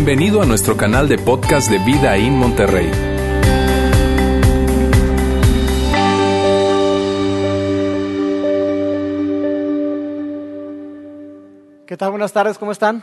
Bienvenido 0.00 0.40
a 0.40 0.46
nuestro 0.46 0.76
canal 0.76 1.08
de 1.08 1.18
podcast 1.18 1.68
de 1.68 1.78
Vida 1.78 2.16
en 2.16 2.36
Monterrey. 2.38 2.88
¿Qué 11.84 11.96
tal? 11.96 12.10
Buenas 12.10 12.32
tardes, 12.32 12.56
¿cómo 12.58 12.70
están? 12.70 13.02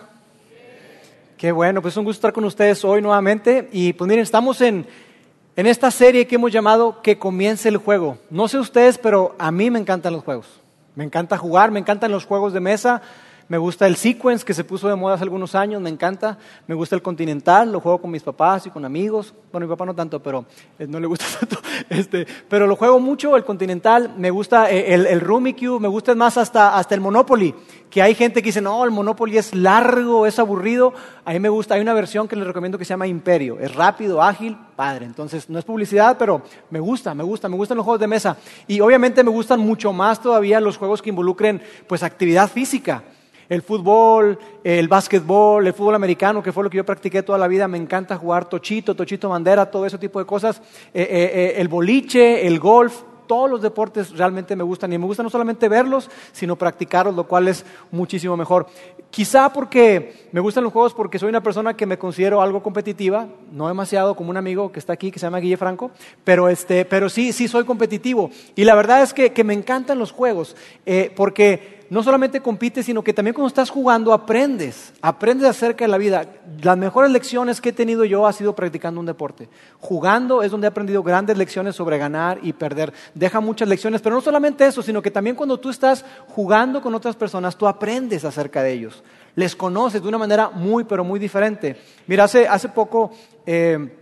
Qué 1.35 1.51
bueno, 1.51 1.81
pues 1.81 1.95
es 1.95 1.97
un 1.97 2.05
gusto 2.05 2.19
estar 2.19 2.31
con 2.31 2.45
ustedes 2.45 2.85
hoy 2.85 3.01
nuevamente. 3.01 3.67
Y 3.73 3.91
pues 3.91 4.07
miren, 4.07 4.23
estamos 4.23 4.61
en, 4.61 4.87
en 5.57 5.67
esta 5.67 5.91
serie 5.91 6.25
que 6.25 6.35
hemos 6.35 6.53
llamado 6.53 7.01
Que 7.01 7.19
comience 7.19 7.67
el 7.67 7.75
juego. 7.75 8.19
No 8.29 8.47
sé 8.47 8.57
ustedes, 8.57 8.97
pero 8.97 9.35
a 9.37 9.51
mí 9.51 9.69
me 9.69 9.79
encantan 9.79 10.13
los 10.13 10.23
juegos. 10.23 10.47
Me 10.95 11.03
encanta 11.03 11.37
jugar, 11.37 11.71
me 11.71 11.81
encantan 11.81 12.09
los 12.13 12.23
juegos 12.25 12.53
de 12.53 12.61
mesa. 12.61 13.01
Me 13.47 13.59
gusta 13.59 13.85
el 13.85 13.95
sequence 13.95 14.43
que 14.43 14.55
se 14.55 14.63
puso 14.63 14.87
de 14.87 14.95
moda 14.95 15.13
hace 15.13 15.23
algunos 15.23 15.53
años, 15.53 15.79
me 15.79 15.91
encanta. 15.91 16.39
Me 16.65 16.73
gusta 16.73 16.95
el 16.95 17.03
continental, 17.03 17.71
lo 17.71 17.79
juego 17.79 17.99
con 17.99 18.09
mis 18.09 18.23
papás 18.23 18.65
y 18.65 18.71
con 18.71 18.83
amigos. 18.85 19.35
Bueno, 19.51 19.67
mi 19.67 19.71
papá 19.71 19.85
no 19.85 19.93
tanto, 19.93 20.19
pero 20.19 20.45
eh, 20.79 20.87
no 20.87 20.99
le 20.99 21.05
gusta 21.05 21.25
tanto. 21.39 21.57
Este, 21.87 22.25
pero 22.49 22.65
lo 22.65 22.75
juego 22.75 22.99
mucho, 22.99 23.35
el 23.35 23.45
continental. 23.45 24.15
Me 24.17 24.31
gusta 24.31 24.71
eh, 24.71 24.95
el, 24.95 25.05
el 25.05 25.21
Cube, 25.23 25.79
me 25.79 25.87
gusta 25.87 26.15
más 26.15 26.37
hasta, 26.37 26.75
hasta 26.75 26.95
el 26.95 27.01
Monopoly. 27.01 27.53
Que 27.91 28.01
hay 28.01 28.15
gente 28.15 28.41
que 28.41 28.47
dice, 28.47 28.61
no, 28.61 28.83
el 28.83 28.89
Monopoly 28.89 29.37
es 29.37 29.53
largo, 29.53 30.25
es 30.25 30.39
aburrido. 30.39 30.93
A 31.23 31.31
mí 31.31 31.39
me 31.39 31.49
gusta, 31.49 31.75
hay 31.75 31.81
una 31.81 31.93
versión 31.93 32.27
que 32.27 32.35
les 32.35 32.47
recomiendo 32.47 32.79
que 32.79 32.85
se 32.85 32.89
llama 32.89 33.05
Imperio. 33.05 33.59
Es 33.59 33.75
rápido, 33.75 34.23
ágil, 34.23 34.57
padre. 34.75 35.05
Entonces, 35.05 35.51
no 35.51 35.59
es 35.59 35.65
publicidad, 35.65 36.17
pero 36.17 36.41
me 36.71 36.79
gusta, 36.79 37.13
me 37.13 37.23
gusta, 37.23 37.47
me 37.47 37.57
gustan 37.57 37.77
los 37.77 37.83
juegos 37.83 38.01
de 38.01 38.07
mesa. 38.07 38.37
Y 38.65 38.79
obviamente 38.79 39.23
me 39.23 39.29
gustan 39.29 39.59
mucho 39.59 39.93
más 39.93 40.19
todavía 40.19 40.59
los 40.59 40.77
juegos 40.77 41.03
que 41.03 41.11
involucren 41.11 41.61
pues 41.87 42.01
actividad 42.01 42.49
física 42.49 43.03
el 43.49 43.61
fútbol, 43.61 44.37
el 44.63 44.87
básquetbol, 44.87 45.65
el 45.67 45.73
fútbol 45.73 45.95
americano, 45.95 46.41
que 46.41 46.51
fue 46.51 46.63
lo 46.63 46.69
que 46.69 46.77
yo 46.77 46.85
practiqué 46.85 47.23
toda 47.23 47.37
la 47.37 47.47
vida. 47.47 47.67
Me 47.67 47.77
encanta 47.77 48.17
jugar 48.17 48.45
tochito, 48.45 48.95
tochito 48.95 49.29
bandera, 49.29 49.69
todo 49.69 49.85
ese 49.85 49.97
tipo 49.97 50.19
de 50.19 50.25
cosas. 50.25 50.61
Eh, 50.93 51.01
eh, 51.01 51.31
eh, 51.33 51.53
el 51.57 51.67
boliche, 51.67 52.47
el 52.47 52.59
golf, 52.59 53.03
todos 53.27 53.49
los 53.49 53.61
deportes 53.61 54.15
realmente 54.15 54.55
me 54.55 54.63
gustan 54.63 54.93
y 54.93 54.99
me 54.99 55.05
gusta 55.05 55.23
no 55.23 55.31
solamente 55.31 55.67
verlos, 55.67 56.11
sino 56.31 56.55
practicarlos, 56.55 57.15
lo 57.15 57.23
cual 57.25 57.47
es 57.47 57.65
muchísimo 57.91 58.37
mejor. 58.37 58.67
Quizá 59.09 59.51
porque 59.51 60.27
me 60.31 60.41
gustan 60.41 60.63
los 60.63 60.73
juegos 60.73 60.93
porque 60.93 61.17
soy 61.17 61.29
una 61.29 61.41
persona 61.41 61.75
que 61.75 61.85
me 61.85 61.97
considero 61.97 62.41
algo 62.41 62.61
competitiva, 62.61 63.27
no 63.51 63.67
demasiado 63.67 64.15
como 64.15 64.29
un 64.29 64.37
amigo 64.37 64.71
que 64.71 64.79
está 64.79 64.93
aquí 64.93 65.09
que 65.09 65.17
se 65.17 65.25
llama 65.25 65.39
Guille 65.39 65.57
Franco, 65.57 65.89
pero, 66.23 66.49
este, 66.49 66.85
pero 66.85 67.09
sí, 67.09 67.31
sí 67.31 67.47
soy 67.47 67.63
competitivo. 67.63 68.29
Y 68.55 68.63
la 68.63 68.75
verdad 68.75 69.01
es 69.01 69.13
que, 69.13 69.33
que 69.33 69.43
me 69.43 69.53
encantan 69.53 69.97
los 69.97 70.11
juegos 70.11 70.55
porque 71.15 71.74
no 71.89 72.01
solamente 72.01 72.41
compites, 72.41 72.85
sino 72.85 73.03
que 73.03 73.13
también 73.13 73.33
cuando 73.33 73.47
estás 73.47 73.69
jugando 73.69 74.13
aprendes, 74.13 74.93
aprendes 75.01 75.47
acerca 75.47 75.85
de 75.85 75.89
la 75.89 75.97
vida. 75.97 76.25
Las 76.61 76.77
mejores 76.77 77.11
lecciones 77.11 77.61
que 77.61 77.69
he 77.69 77.73
tenido 77.73 78.05
yo 78.05 78.25
ha 78.25 78.33
sido 78.33 78.55
practicando 78.55 78.99
un 78.99 79.05
deporte. 79.05 79.49
Jugando 79.79 80.41
es 80.41 80.51
donde 80.51 80.65
he 80.65 80.69
aprendido 80.69 81.03
grandes 81.03 81.37
lecciones 81.37 81.75
sobre 81.75 81.97
ganar 81.97 82.39
y 82.41 82.53
perder. 82.53 82.91
Deja 83.13 83.39
muchas 83.39 83.67
lecciones, 83.67 84.01
pero 84.01 84.15
no 84.15 84.21
solamente 84.21 84.65
eso, 84.65 84.81
sino 84.81 85.01
que 85.01 85.11
también 85.11 85.35
cuando 85.35 85.59
tú 85.59 85.69
estás 85.69 86.03
jugando 86.29 86.81
con 86.81 86.95
otras 86.95 87.15
personas, 87.15 87.55
tú 87.55 87.67
aprendes 87.67 88.25
acerca 88.25 88.63
de 88.63 88.73
ellos. 88.73 89.03
Les 89.35 89.55
conoces 89.55 90.01
de 90.01 90.07
una 90.07 90.17
manera 90.17 90.49
muy, 90.49 90.85
pero 90.85 91.03
muy 91.03 91.19
diferente. 91.19 91.77
Mira, 92.07 92.23
hace, 92.23 92.69
poco 92.69 93.11
eh, 93.45 93.93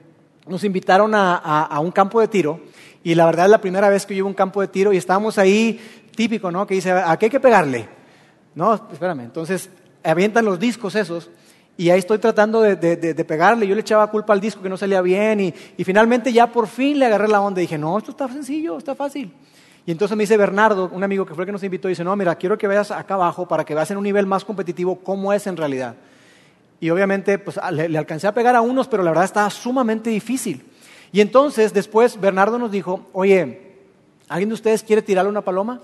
nos 0.47 0.63
invitaron 0.63 1.13
a, 1.15 1.35
a 1.35 1.79
un 1.79 1.91
campo 1.91 2.21
de 2.21 2.27
tiro. 2.27 2.61
Y 3.05 3.15
la 3.15 3.25
verdad 3.25 3.45
es 3.45 3.51
la 3.51 3.59
primera 3.59 3.89
vez 3.89 4.05
que 4.05 4.15
yo 4.15 4.23
a 4.23 4.27
un 4.27 4.33
campo 4.33 4.61
de 4.61 4.69
tiro 4.69 4.93
y 4.93 4.97
estábamos 4.97 5.37
ahí 5.37 6.02
típico, 6.15 6.51
¿no? 6.51 6.65
Que 6.65 6.75
dice, 6.75 6.91
¿a 6.91 7.17
qué 7.17 7.25
hay 7.25 7.29
que 7.29 7.39
pegarle? 7.39 7.87
No, 8.55 8.73
espérame. 8.73 9.21
Entonces, 9.21 9.69
avientan 10.03 10.45
los 10.45 10.59
discos 10.59 10.95
esos 10.95 11.29
y 11.75 11.89
ahí 11.89 11.99
estoy 11.99 12.19
tratando 12.19 12.61
de, 12.61 13.25
pegarle. 13.27 13.67
Yo 13.67 13.75
le 13.75 13.81
echaba 13.81 14.07
culpa 14.07 14.33
al 14.33 14.41
disco 14.41 14.61
que 14.61 14.69
no 14.69 14.77
salía 14.77 15.01
bien 15.01 15.39
y, 15.39 15.83
finalmente 15.83 16.31
ya 16.31 16.47
por 16.47 16.67
fin 16.67 16.99
le 16.99 17.05
agarré 17.05 17.27
la 17.27 17.41
onda 17.41 17.61
y 17.61 17.63
dije, 17.63 17.77
no, 17.77 17.97
esto 17.97 18.11
está 18.11 18.27
sencillo, 18.27 18.77
está 18.77 18.95
fácil. 18.95 19.33
Y 19.85 19.91
entonces 19.91 20.15
me 20.15 20.23
dice 20.23 20.37
Bernardo, 20.37 20.89
un 20.93 21.03
amigo 21.03 21.25
que 21.25 21.33
fue 21.33 21.43
el 21.43 21.47
que 21.47 21.51
nos 21.51 21.63
invitó, 21.63 21.87
dice, 21.87 22.03
no, 22.03 22.15
mira, 22.15 22.35
quiero 22.35 22.57
que 22.57 22.67
veas 22.67 22.91
acá 22.91 23.15
abajo 23.15 23.47
para 23.47 23.65
que 23.65 23.75
veas 23.75 23.91
en 23.91 23.97
un 23.97 24.03
nivel 24.03 24.25
más 24.25 24.45
competitivo 24.45 24.99
cómo 24.99 25.33
es 25.33 25.45
en 25.47 25.57
realidad. 25.57 25.95
Y 26.79 26.89
obviamente, 26.89 27.37
pues 27.39 27.59
le, 27.71 27.89
le 27.89 27.97
alcancé 27.97 28.27
a 28.27 28.33
pegar 28.33 28.55
a 28.55 28.61
unos, 28.61 28.87
pero 28.87 29.03
la 29.03 29.11
verdad 29.11 29.25
estaba 29.25 29.49
sumamente 29.49 30.09
difícil. 30.09 30.63
Y 31.11 31.21
entonces 31.21 31.73
después 31.73 32.19
Bernardo 32.19 32.57
nos 32.59 32.71
dijo, 32.71 33.07
oye, 33.13 33.75
¿alguien 34.29 34.49
de 34.49 34.55
ustedes 34.55 34.83
quiere 34.83 35.01
tirarle 35.01 35.29
una 35.29 35.41
paloma? 35.41 35.81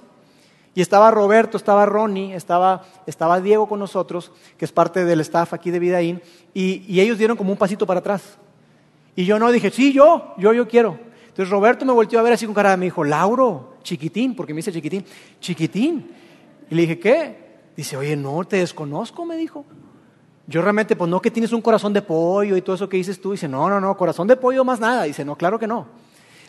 Y 0.80 0.82
estaba 0.82 1.12
Roberto, 1.12 1.58
estaba 1.58 1.86
Ronnie, 1.86 2.34
estaba, 2.34 2.86
estaba 3.06 3.42
Diego 3.42 3.68
con 3.68 3.80
nosotros, 3.80 4.32
que 4.58 4.64
es 4.64 4.72
parte 4.72 5.04
del 5.04 5.20
staff 5.20 5.52
aquí 5.52 5.72
de 5.72 5.80
Vidaín, 5.80 6.22
y, 6.54 6.86
y 6.88 7.02
ellos 7.02 7.18
dieron 7.18 7.36
como 7.36 7.52
un 7.52 7.58
pasito 7.58 7.86
para 7.86 8.00
atrás. 8.00 8.38
Y 9.14 9.26
yo 9.26 9.38
no 9.40 9.52
dije, 9.52 9.72
sí, 9.72 9.92
yo, 9.92 10.34
yo, 10.38 10.54
yo 10.54 10.70
quiero. 10.70 10.98
Entonces 11.28 11.50
Roberto 11.50 11.84
me 11.84 11.92
volteó 11.92 12.18
a 12.18 12.22
ver 12.22 12.32
así 12.32 12.46
con 12.46 12.56
cara, 12.56 12.78
me 12.78 12.86
dijo, 12.86 13.04
Lauro, 13.04 13.74
chiquitín, 13.84 14.34
porque 14.38 14.54
me 14.54 14.60
dice 14.60 14.72
chiquitín, 14.72 15.04
chiquitín. 15.42 16.12
Y 16.70 16.76
le 16.76 16.84
dije, 16.84 16.98
¿qué? 16.98 17.36
Dice, 17.76 17.98
oye, 17.98 18.16
no, 18.16 18.46
te 18.46 18.56
desconozco, 18.56 19.26
me 19.26 19.36
dijo. 19.36 19.66
Yo 20.48 20.62
realmente, 20.62 20.96
pues 20.96 21.10
no 21.10 21.22
que 21.22 21.30
tienes 21.30 21.52
un 21.52 21.62
corazón 21.62 21.92
de 21.92 22.04
pollo 22.04 22.56
y 22.56 22.62
todo 22.62 22.78
eso 22.78 22.88
que 22.88 22.96
dices 22.96 23.20
tú. 23.20 23.34
Dice, 23.34 23.50
no, 23.50 23.68
no, 23.70 23.82
no, 23.82 23.98
corazón 23.98 24.30
de 24.30 24.38
pollo 24.38 24.64
más 24.64 24.80
nada. 24.80 25.04
Dice, 25.04 25.26
no, 25.26 25.36
claro 25.36 25.60
que 25.60 25.68
no. 25.68 25.88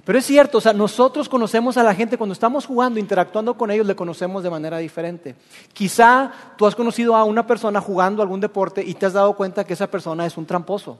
Pero 0.04 0.18
es 0.18 0.26
cierto, 0.26 0.58
o 0.58 0.60
sea, 0.60 0.72
nosotros 0.72 1.28
conocemos 1.28 1.76
a 1.76 1.82
la 1.82 1.94
gente 1.94 2.16
cuando 2.16 2.32
estamos 2.32 2.66
jugando, 2.66 2.98
interactuando 2.98 3.54
con 3.54 3.70
ellos, 3.70 3.86
le 3.86 3.96
conocemos 3.96 4.42
de 4.42 4.50
manera 4.50 4.78
diferente. 4.78 5.34
Quizá 5.72 6.32
tú 6.56 6.66
has 6.66 6.74
conocido 6.74 7.14
a 7.16 7.24
una 7.24 7.46
persona 7.46 7.80
jugando 7.80 8.22
algún 8.22 8.40
deporte 8.40 8.82
y 8.84 8.94
te 8.94 9.06
has 9.06 9.12
dado 9.12 9.34
cuenta 9.34 9.64
que 9.64 9.74
esa 9.74 9.90
persona 9.90 10.26
es 10.26 10.36
un 10.36 10.46
tramposo. 10.46 10.98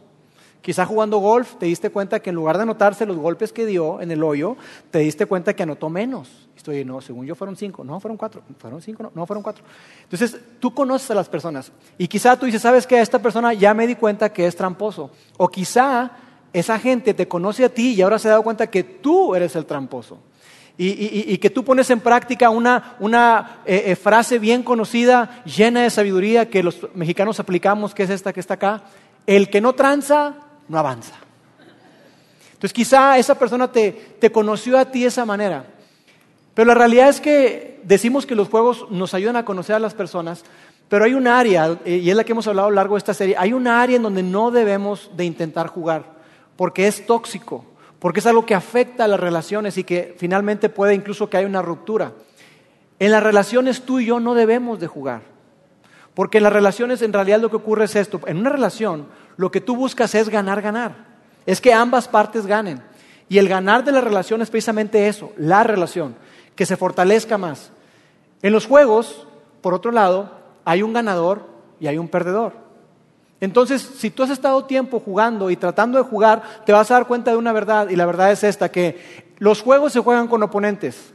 Quizá 0.61 0.85
jugando 0.85 1.19
golf 1.19 1.55
te 1.55 1.67
diste 1.67 1.91
cuenta 1.91 2.21
que 2.21 2.31
en 2.31 2.37
lugar 2.37 2.57
de 2.59 2.65
anotarse 2.65 3.07
los 3.07 3.17
golpes 3.17 3.53
que 3.53 3.65
dio 3.65 4.01
en 4.01 4.11
el 4.11 4.23
hoyo, 4.23 4.57
te 4.91 4.99
diste 4.99 5.25
cuenta 5.25 5.55
que 5.55 5.63
anotó 5.63 5.89
menos. 5.89 6.49
Estoy, 6.55 6.85
no, 6.85 7.01
según 7.01 7.25
yo 7.25 7.35
fueron 7.35 7.57
cinco, 7.57 7.83
no, 7.83 7.99
fueron 8.01 8.19
cuatro, 8.19 8.43
fueron 8.59 8.83
cinco, 8.83 9.05
no, 9.05 9.13
no 9.15 9.25
fueron 9.25 9.43
cuatro. 9.43 9.65
Entonces, 10.03 10.39
tú 10.59 10.75
conoces 10.75 11.11
a 11.11 11.15
las 11.15 11.31
personas 11.31 11.73
y 11.97 12.07
quizá 12.07 12.39
tú 12.39 12.45
dices, 12.45 12.61
¿sabes 12.61 12.87
qué? 12.87 13.01
Esta 13.01 13.19
persona 13.19 13.55
ya 13.55 13.73
me 13.73 13.87
di 13.87 13.95
cuenta 13.95 14.31
que 14.31 14.47
es 14.47 14.55
tramposo. 14.55 15.11
O 15.39 15.49
quizá 15.49 16.11
esa 16.53 16.79
gente 16.79 17.15
te 17.15 17.29
conoce 17.29 17.65
a 17.65 17.69
ti 17.69 17.95
y 17.95 18.03
ahora 18.03 18.19
se 18.19 18.29
ha 18.29 18.33
dado 18.33 18.43
cuenta 18.43 18.69
que 18.69 18.83
tú 18.83 19.35
eres 19.35 19.55
el 19.57 19.67
tramposo. 19.67 20.19
Y, 20.83 21.37
que 21.37 21.51
tú 21.51 21.63
pones 21.63 21.91
en 21.91 22.01
práctica 22.01 22.49
una, 22.49 23.61
eh, 23.67 23.83
eh, 23.87 23.97
frase 23.97 24.39
bien 24.39 24.63
conocida, 24.63 25.43
llena 25.45 25.83
de 25.83 25.91
sabiduría, 25.91 26.49
que 26.49 26.63
los 26.63 26.79
mexicanos 26.95 27.39
aplicamos, 27.39 27.95
que 27.95 28.05
es 28.05 28.09
esta 28.09 28.33
que 28.33 28.41
está 28.41 28.55
acá. 28.55 28.85
El 29.27 29.51
que 29.51 29.61
no 29.61 29.75
tranza, 29.75 30.37
no 30.69 30.79
avanza. 30.79 31.17
Entonces 32.55 32.73
quizá 32.73 33.19
esa 33.19 33.39
persona 33.39 33.71
te, 33.71 33.93
te 34.19 34.33
conoció 34.33 34.79
a 34.79 34.87
ti 34.87 35.03
de 35.03 35.09
esa 35.09 35.27
manera. 35.27 35.67
Pero 36.55 36.69
la 36.69 36.75
realidad 36.75 37.11
es 37.11 37.21
que 37.21 37.81
decimos 37.83 38.25
que 38.25 38.35
los 38.35 38.49
juegos 38.49 38.87
nos 38.91 39.13
ayudan 39.13 39.37
a 39.37 39.45
conocer 39.45 39.77
a 39.77 39.81
las 39.81 39.93
personas, 39.93 40.45
pero 40.89 41.05
hay 41.05 41.13
un 41.13 41.27
área, 41.27 41.79
eh, 41.85 41.97
y 41.99 42.09
es 42.09 42.17
la 42.17 42.25
que 42.25 42.33
hemos 42.33 42.47
hablado 42.47 42.69
a 42.69 42.71
lo 42.71 42.77
largo 42.77 42.95
de 42.95 42.99
esta 43.01 43.13
serie, 43.13 43.37
hay 43.39 43.53
un 43.53 43.69
área 43.69 43.97
en 43.97 44.03
donde 44.03 44.23
no 44.23 44.51
debemos 44.51 45.11
de 45.15 45.27
intentar 45.27 45.67
jugar 45.67 46.20
porque 46.61 46.87
es 46.87 47.07
tóxico, 47.07 47.65
porque 47.99 48.21
es 48.21 48.27
algo 48.27 48.45
que 48.45 48.55
afecta 48.55 49.05
a 49.05 49.09
las 49.09 49.19
relaciones 49.19 49.79
y 49.79 49.85
que 49.85 50.15
finalmente 50.19 50.69
puede 50.69 50.93
incluso 50.93 51.31
que 51.31 51.39
haya 51.39 51.47
una 51.47 51.63
ruptura. 51.63 52.13
En 52.99 53.13
las 53.13 53.23
relaciones 53.23 53.81
tú 53.87 53.99
y 53.99 54.05
yo 54.05 54.21
no 54.21 54.35
debemos 54.35 54.79
de 54.79 54.87
jugar, 54.87 55.23
porque 56.13 56.37
en 56.37 56.45
las 56.45 56.53
relaciones 56.53 57.01
en 57.01 57.15
realidad 57.15 57.41
lo 57.41 57.49
que 57.49 57.57
ocurre 57.57 57.87
es 57.87 57.97
esto. 57.97 58.21
En 58.27 58.37
una 58.37 58.51
relación 58.51 59.07
lo 59.39 59.51
que 59.51 59.63
tú 59.63 59.75
buscas 59.75 60.15
es 60.15 60.29
ganar, 60.29 60.61
ganar. 60.61 61.07
Es 61.47 61.63
que 61.63 61.73
ambas 61.73 62.09
partes 62.09 62.45
ganen. 62.45 62.83
Y 63.31 63.39
el 63.39 63.49
ganar 63.49 63.83
de 63.83 63.93
la 63.93 64.03
relación 64.03 64.43
es 64.43 64.51
precisamente 64.51 65.09
eso, 65.09 65.33
la 65.39 65.65
relación, 65.65 66.15
que 66.55 66.67
se 66.67 66.77
fortalezca 66.77 67.39
más. 67.39 67.73
En 68.43 68.53
los 68.53 68.67
juegos, 68.67 69.27
por 69.63 69.73
otro 69.73 69.93
lado, 69.93 70.31
hay 70.67 70.83
un 70.83 70.93
ganador 70.93 71.47
y 71.81 71.87
hay 71.87 71.97
un 71.97 72.09
perdedor. 72.09 72.70
Entonces, 73.41 73.81
si 73.81 74.11
tú 74.11 74.23
has 74.23 74.31
estado 74.31 74.65
tiempo 74.67 75.01
jugando 75.01 75.51
y 75.51 75.57
tratando 75.57 75.97
de 75.99 76.05
jugar, 76.05 76.43
te 76.67 76.73
vas 76.73 76.91
a 76.91 76.95
dar 76.95 77.07
cuenta 77.07 77.31
de 77.31 77.39
una 77.39 77.53
verdad, 77.53 77.89
y 77.89 77.97
la 77.97 78.07
verdad 78.07 78.31
es 78.31 78.45
esta, 78.45 78.71
que 78.71 79.33
los 79.39 79.63
juegos 79.63 79.93
se 79.93 80.01
juegan 80.01 80.29
con 80.29 80.43
oponentes, 80.43 81.13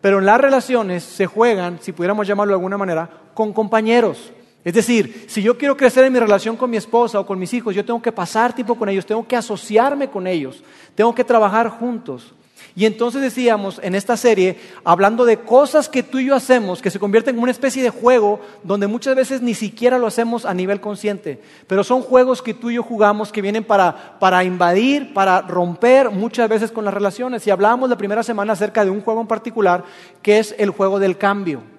pero 0.00 0.18
en 0.18 0.26
las 0.26 0.40
relaciones 0.40 1.04
se 1.04 1.26
juegan, 1.26 1.78
si 1.80 1.92
pudiéramos 1.92 2.26
llamarlo 2.26 2.50
de 2.50 2.56
alguna 2.56 2.76
manera, 2.76 3.08
con 3.34 3.52
compañeros. 3.52 4.32
Es 4.64 4.74
decir, 4.74 5.26
si 5.28 5.42
yo 5.42 5.56
quiero 5.56 5.76
crecer 5.76 6.04
en 6.04 6.12
mi 6.12 6.18
relación 6.18 6.56
con 6.56 6.70
mi 6.70 6.76
esposa 6.76 7.20
o 7.20 7.26
con 7.26 7.38
mis 7.38 7.54
hijos, 7.54 7.74
yo 7.74 7.84
tengo 7.84 8.02
que 8.02 8.12
pasar 8.12 8.54
tiempo 8.54 8.74
con 8.74 8.88
ellos, 8.88 9.06
tengo 9.06 9.26
que 9.26 9.36
asociarme 9.36 10.08
con 10.08 10.26
ellos, 10.26 10.64
tengo 10.94 11.14
que 11.14 11.22
trabajar 11.22 11.68
juntos. 11.68 12.34
Y 12.76 12.86
entonces 12.86 13.22
decíamos 13.22 13.80
en 13.84 13.94
esta 13.94 14.16
serie, 14.16 14.58
hablando 14.82 15.24
de 15.24 15.38
cosas 15.38 15.88
que 15.88 16.02
tú 16.02 16.18
y 16.18 16.26
yo 16.26 16.34
hacemos, 16.34 16.82
que 16.82 16.90
se 16.90 16.98
convierten 16.98 17.36
en 17.36 17.42
una 17.42 17.52
especie 17.52 17.84
de 17.84 17.90
juego, 17.90 18.40
donde 18.64 18.88
muchas 18.88 19.14
veces 19.14 19.40
ni 19.42 19.54
siquiera 19.54 19.96
lo 19.96 20.08
hacemos 20.08 20.44
a 20.44 20.54
nivel 20.54 20.80
consciente, 20.80 21.40
pero 21.68 21.84
son 21.84 22.02
juegos 22.02 22.42
que 22.42 22.52
tú 22.52 22.70
y 22.70 22.74
yo 22.74 22.82
jugamos 22.82 23.30
que 23.30 23.42
vienen 23.42 23.62
para, 23.62 24.18
para 24.18 24.42
invadir, 24.42 25.14
para 25.14 25.42
romper 25.42 26.10
muchas 26.10 26.48
veces 26.48 26.72
con 26.72 26.84
las 26.84 26.94
relaciones. 26.94 27.46
Y 27.46 27.50
hablábamos 27.50 27.88
la 27.88 27.96
primera 27.96 28.24
semana 28.24 28.54
acerca 28.54 28.84
de 28.84 28.90
un 28.90 29.02
juego 29.02 29.20
en 29.20 29.28
particular, 29.28 29.84
que 30.20 30.40
es 30.40 30.52
el 30.58 30.70
juego 30.70 30.98
del 30.98 31.16
cambio. 31.16 31.73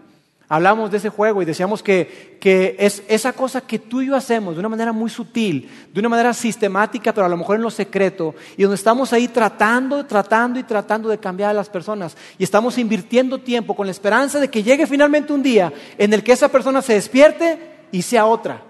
Hablamos 0.47 0.92
de 0.92 0.97
ese 0.97 1.09
juego 1.09 1.42
y 1.42 1.45
decíamos 1.45 1.81
que, 1.81 2.38
que, 2.39 2.75
es 2.77 3.01
esa 3.07 3.33
cosa 3.33 3.62
que 3.62 3.80
tú 3.80 4.01
y 4.01 4.07
yo 4.07 4.15
hacemos 4.15 4.53
de 4.53 4.59
una 4.59 4.69
manera 4.69 4.92
muy 4.92 5.09
sutil, 5.09 5.69
de 5.92 6.00
una 6.00 6.09
manera 6.09 6.33
sistemática, 6.36 7.12
pero 7.13 7.25
a 7.25 7.30
lo 7.30 7.38
mejor 7.38 7.56
en 7.56 7.63
lo 7.63 7.71
secreto, 7.71 8.36
y 8.56 8.62
donde 8.62 8.75
estamos 8.75 9.12
ahí 9.12 9.27
tratando, 9.27 10.06
tratando 10.06 10.59
y 10.59 10.63
tratando 10.63 11.09
de 11.09 11.18
cambiar 11.18 11.50
a 11.50 11.53
las 11.53 11.68
personas. 11.68 12.15
Y 12.38 12.44
estamos 12.44 12.77
invirtiendo 12.77 13.39
tiempo 13.39 13.75
con 13.75 13.88
la 13.88 13.92
esperanza 13.92 14.39
de 14.39 14.50
que 14.50 14.62
llegue 14.62 14.86
finalmente 14.86 15.33
un 15.33 15.42
día 15.42 15.74
en 15.97 16.13
el 16.13 16.24
que 16.24 16.33
esa 16.33 16.50
persona 16.50 16.83
se 16.83 16.94
despierte 16.94 17.88
y 17.92 18.03
sea 18.03 18.27
otra. 18.27 18.62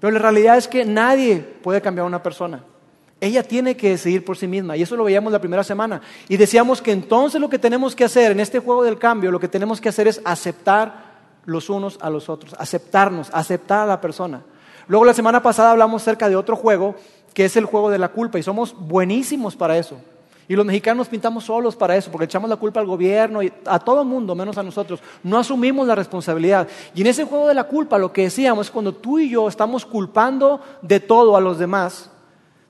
Pero 0.00 0.10
la 0.12 0.18
realidad 0.18 0.56
es 0.56 0.66
que 0.66 0.84
nadie 0.84 1.38
puede 1.38 1.80
cambiar 1.80 2.04
a 2.04 2.08
una 2.08 2.24
persona. 2.24 2.64
Ella 3.22 3.44
tiene 3.44 3.76
que 3.76 3.90
decidir 3.90 4.24
por 4.24 4.36
sí 4.36 4.48
misma. 4.48 4.76
Y 4.76 4.82
eso 4.82 4.96
lo 4.96 5.04
veíamos 5.04 5.32
la 5.32 5.38
primera 5.38 5.62
semana. 5.62 6.02
Y 6.28 6.36
decíamos 6.36 6.82
que 6.82 6.90
entonces 6.90 7.40
lo 7.40 7.48
que 7.48 7.56
tenemos 7.56 7.94
que 7.94 8.02
hacer 8.02 8.32
en 8.32 8.40
este 8.40 8.58
juego 8.58 8.82
del 8.82 8.98
cambio, 8.98 9.30
lo 9.30 9.38
que 9.38 9.46
tenemos 9.46 9.80
que 9.80 9.88
hacer 9.88 10.08
es 10.08 10.20
aceptar 10.24 11.12
los 11.44 11.70
unos 11.70 11.98
a 12.00 12.10
los 12.10 12.28
otros, 12.28 12.56
aceptarnos, 12.58 13.30
aceptar 13.32 13.82
a 13.82 13.86
la 13.86 14.00
persona. 14.00 14.42
Luego 14.88 15.04
la 15.04 15.14
semana 15.14 15.40
pasada 15.40 15.70
hablamos 15.70 16.02
acerca 16.02 16.28
de 16.28 16.34
otro 16.34 16.56
juego, 16.56 16.96
que 17.32 17.44
es 17.44 17.56
el 17.56 17.64
juego 17.64 17.90
de 17.90 17.98
la 17.98 18.08
culpa. 18.08 18.40
Y 18.40 18.42
somos 18.42 18.74
buenísimos 18.76 19.54
para 19.54 19.78
eso. 19.78 19.98
Y 20.48 20.56
los 20.56 20.66
mexicanos 20.66 20.98
nos 20.98 21.08
pintamos 21.08 21.44
solos 21.44 21.76
para 21.76 21.96
eso, 21.96 22.10
porque 22.10 22.24
echamos 22.24 22.50
la 22.50 22.56
culpa 22.56 22.80
al 22.80 22.86
gobierno 22.86 23.40
y 23.40 23.52
a 23.66 23.78
todo 23.78 24.02
el 24.02 24.08
mundo, 24.08 24.34
menos 24.34 24.58
a 24.58 24.64
nosotros. 24.64 24.98
No 25.22 25.38
asumimos 25.38 25.86
la 25.86 25.94
responsabilidad. 25.94 26.66
Y 26.92 27.02
en 27.02 27.06
ese 27.06 27.22
juego 27.22 27.46
de 27.46 27.54
la 27.54 27.68
culpa 27.68 27.98
lo 27.98 28.12
que 28.12 28.22
decíamos 28.22 28.66
es 28.66 28.72
cuando 28.72 28.92
tú 28.92 29.20
y 29.20 29.30
yo 29.30 29.46
estamos 29.46 29.86
culpando 29.86 30.60
de 30.82 30.98
todo 30.98 31.36
a 31.36 31.40
los 31.40 31.60
demás, 31.60 32.10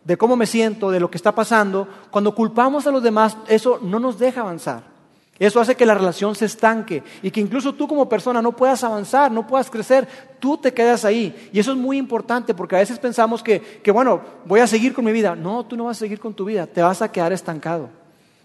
de 0.05 0.17
cómo 0.17 0.37
me 0.37 0.47
siento, 0.47 0.91
de 0.91 1.01
lo 1.01 1.11
que 1.11 1.17
está 1.17 1.35
pasando, 1.35 1.87
cuando 2.11 2.35
culpamos 2.35 2.87
a 2.87 2.91
los 2.91 3.03
demás, 3.03 3.37
eso 3.49 3.79
no 3.83 4.01
nos 4.01 4.19
deja 4.19 4.41
avanzar. 4.41 4.93
Eso 5.39 5.61
hace 5.61 5.75
que 5.75 5.87
la 5.87 5.95
relación 5.95 6.35
se 6.35 6.45
estanque 6.45 7.03
y 7.23 7.31
que 7.31 7.41
incluso 7.41 7.75
tú 7.75 7.89
como 7.89 8.09
persona 8.09 8.43
no 8.43 8.53
puedas 8.53 8.85
avanzar, 8.85 9.33
no 9.33 9.47
puedas 9.47 9.71
crecer, 9.71 10.07
tú 10.39 10.57
te 10.57 10.73
quedas 10.73 11.05
ahí. 11.05 11.51
Y 11.53 11.59
eso 11.59 11.73
es 11.73 11.79
muy 11.79 11.97
importante 11.97 12.55
porque 12.55 12.77
a 12.77 12.81
veces 12.81 12.99
pensamos 12.99 13.43
que, 13.43 13.61
que, 13.61 13.91
bueno, 13.91 14.21
voy 14.45 14.61
a 14.61 14.67
seguir 14.67 14.93
con 14.93 15.05
mi 15.05 15.11
vida. 15.11 15.35
No, 15.35 15.65
tú 15.65 15.77
no 15.77 15.85
vas 15.85 15.97
a 15.97 16.01
seguir 16.01 16.21
con 16.21 16.35
tu 16.35 16.45
vida, 16.45 16.67
te 16.67 16.83
vas 16.83 17.03
a 17.03 17.11
quedar 17.11 17.33
estancado. 17.33 17.89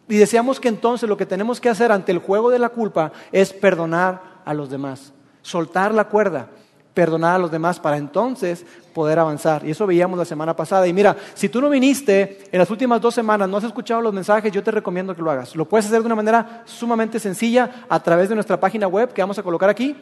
Y 0.09 0.15
deseamos 0.17 0.59
que 0.59 0.69
entonces 0.69 1.07
lo 1.07 1.17
que 1.17 1.25
tenemos 1.25 1.59
que 1.59 1.69
hacer 1.69 1.91
ante 1.91 2.11
el 2.11 2.19
juego 2.19 2.49
de 2.49 2.59
la 2.59 2.69
culpa 2.69 3.11
es 3.31 3.51
perdonar 3.51 4.41
a 4.45 4.53
los 4.53 4.69
demás, 4.69 5.13
soltar 5.41 5.93
la 5.93 6.05
cuerda 6.05 6.49
perdonar 6.97 7.35
a 7.35 7.37
los 7.37 7.51
demás 7.51 7.79
para 7.79 7.95
entonces 7.95 8.65
poder 8.91 9.19
avanzar. 9.19 9.63
Y 9.63 9.69
eso 9.69 9.85
veíamos 9.85 10.17
la 10.17 10.25
semana 10.25 10.55
pasada. 10.55 10.87
Y 10.87 10.93
mira, 10.93 11.15
si 11.35 11.47
tú 11.47 11.61
no 11.61 11.69
viniste 11.69 12.39
en 12.51 12.57
las 12.57 12.71
últimas 12.71 12.99
dos 12.99 13.13
semanas, 13.13 13.47
no 13.47 13.57
has 13.57 13.65
escuchado 13.65 14.01
los 14.01 14.11
mensajes, 14.11 14.51
yo 14.51 14.63
te 14.63 14.71
recomiendo 14.71 15.15
que 15.15 15.21
lo 15.21 15.29
hagas. 15.29 15.55
Lo 15.55 15.65
puedes 15.65 15.85
hacer 15.85 15.99
de 15.99 16.07
una 16.07 16.15
manera 16.15 16.63
sumamente 16.65 17.19
sencilla 17.19 17.85
a 17.87 18.01
través 18.01 18.29
de 18.29 18.35
nuestra 18.35 18.59
página 18.59 18.87
web 18.87 19.13
que 19.13 19.21
vamos 19.21 19.37
a 19.37 19.43
colocar 19.43 19.69
aquí 19.69 19.95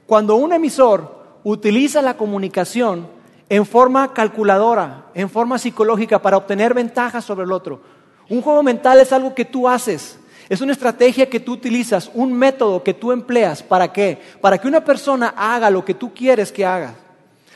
Cuando 0.05 0.35
un 0.35 0.53
emisor 0.53 1.23
utiliza 1.43 2.01
la 2.03 2.15
comunicación 2.15 3.07
en 3.49 3.65
forma 3.65 4.13
calculadora, 4.13 5.05
en 5.13 5.29
forma 5.29 5.57
psicológica, 5.57 6.21
para 6.21 6.37
obtener 6.37 6.73
ventajas 6.73 7.25
sobre 7.25 7.45
el 7.45 7.51
otro. 7.51 7.81
Un 8.29 8.41
juego 8.41 8.63
mental 8.63 8.99
es 8.99 9.11
algo 9.11 9.35
que 9.35 9.45
tú 9.45 9.67
haces, 9.67 10.17
es 10.49 10.61
una 10.61 10.73
estrategia 10.73 11.29
que 11.29 11.39
tú 11.39 11.53
utilizas, 11.53 12.11
un 12.13 12.33
método 12.33 12.83
que 12.83 12.93
tú 12.93 13.11
empleas. 13.11 13.63
¿Para 13.63 13.91
qué? 13.91 14.19
Para 14.41 14.57
que 14.57 14.67
una 14.67 14.83
persona 14.83 15.33
haga 15.37 15.69
lo 15.69 15.85
que 15.85 15.93
tú 15.93 16.13
quieres 16.13 16.51
que 16.51 16.65
haga. 16.65 16.95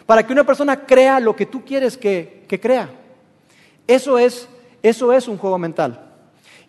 Para 0.06 0.25
que 0.25 0.34
una 0.34 0.45
persona 0.45 0.86
crea 0.86 1.19
lo 1.19 1.36
que 1.36 1.45
tú 1.45 1.66
quieres 1.66 1.98
que, 1.98 2.45
que 2.48 2.60
crea. 2.60 2.89
Eso 3.86 4.18
es, 4.18 4.48
eso 4.81 5.12
es 5.12 5.28
un 5.28 5.38
juego 5.38 5.57
mental. 5.57 6.00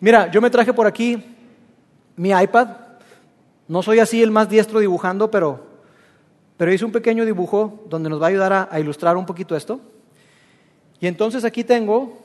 Mira, 0.01 0.29
yo 0.29 0.41
me 0.41 0.49
traje 0.49 0.73
por 0.73 0.87
aquí 0.87 1.23
mi 2.15 2.31
iPad. 2.31 2.67
No 3.67 3.81
soy 3.81 3.99
así 3.99 4.21
el 4.21 4.31
más 4.31 4.49
diestro 4.49 4.79
dibujando, 4.79 5.31
pero 5.31 5.68
pero 6.59 6.73
hice 6.73 6.83
un 6.83 6.91
pequeño 6.91 7.23
dibujo 7.23 7.85
donde 7.87 8.09
nos 8.09 8.21
va 8.21 8.25
a 8.25 8.29
ayudar 8.29 8.67
a, 8.69 8.79
ilustrar 8.81 9.15
un 9.15 9.25
poquito 9.25 9.55
esto. 9.55 9.79
Y 10.99 11.07
entonces 11.07 11.45
aquí 11.45 11.63
tengo 11.63 12.19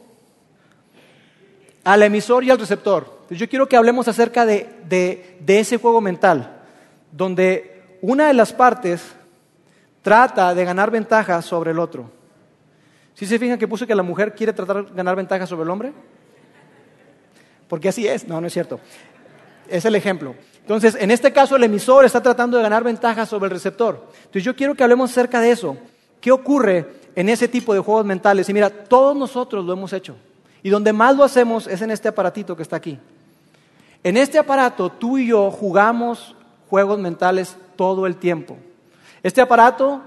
al 1.84 2.02
emisor 2.02 2.42
y 2.42 2.50
al 2.50 2.58
receptor. 2.58 3.26
yo 3.30 3.48
quiero 3.48 3.68
que 3.68 3.76
hablemos 3.76 4.08
acerca 4.08 4.44
de, 4.44 4.68
de, 4.88 5.60
ese 5.60 5.76
juego 5.76 6.00
mental, 6.00 6.64
donde 7.12 7.98
una 8.02 8.26
de 8.26 8.34
las 8.34 8.52
partes 8.52 9.14
trata 10.02 10.52
de 10.52 10.64
ganar 10.64 10.90
ventaja 10.90 11.40
sobre 11.40 11.70
el 11.70 11.78
otro. 11.78 12.10
¿Sí 13.14 13.26
se 13.26 13.38
fijan 13.38 13.56
que 13.56 13.68
puse 13.68 13.86
que 13.86 13.94
la 13.94 14.02
mujer 14.02 14.34
quiere 14.34 14.52
tratar 14.52 14.84
de 14.84 14.96
ganar 14.96 15.14
ventaja 15.14 15.46
sobre 15.46 15.62
el 15.62 15.70
hombre? 15.70 15.92
Porque 17.68 17.88
así 17.88 18.08
es. 18.08 18.26
No, 18.26 18.40
no 18.40 18.48
es 18.48 18.52
cierto. 18.52 18.80
Es 19.68 19.84
el 19.84 19.94
ejemplo. 19.94 20.34
Entonces, 20.64 20.96
en 20.98 21.10
este 21.10 21.30
caso, 21.30 21.56
el 21.56 21.64
emisor 21.64 22.06
está 22.06 22.22
tratando 22.22 22.56
de 22.56 22.62
ganar 22.62 22.82
ventaja 22.82 23.26
sobre 23.26 23.48
el 23.48 23.50
receptor. 23.50 24.06
Entonces, 24.16 24.44
yo 24.44 24.56
quiero 24.56 24.74
que 24.74 24.82
hablemos 24.82 25.10
acerca 25.10 25.38
de 25.38 25.50
eso. 25.50 25.76
¿Qué 26.22 26.32
ocurre 26.32 26.86
en 27.14 27.28
ese 27.28 27.48
tipo 27.48 27.74
de 27.74 27.80
juegos 27.80 28.06
mentales? 28.06 28.48
Y 28.48 28.54
mira, 28.54 28.70
todos 28.70 29.14
nosotros 29.14 29.62
lo 29.62 29.74
hemos 29.74 29.92
hecho. 29.92 30.16
Y 30.62 30.70
donde 30.70 30.94
más 30.94 31.14
lo 31.14 31.22
hacemos 31.22 31.66
es 31.66 31.82
en 31.82 31.90
este 31.90 32.08
aparatito 32.08 32.56
que 32.56 32.62
está 32.62 32.76
aquí. 32.76 32.98
En 34.02 34.16
este 34.16 34.38
aparato, 34.38 34.88
tú 34.88 35.18
y 35.18 35.26
yo 35.26 35.50
jugamos 35.50 36.34
juegos 36.70 36.98
mentales 36.98 37.58
todo 37.76 38.06
el 38.06 38.16
tiempo. 38.16 38.56
Este 39.22 39.42
aparato, 39.42 40.00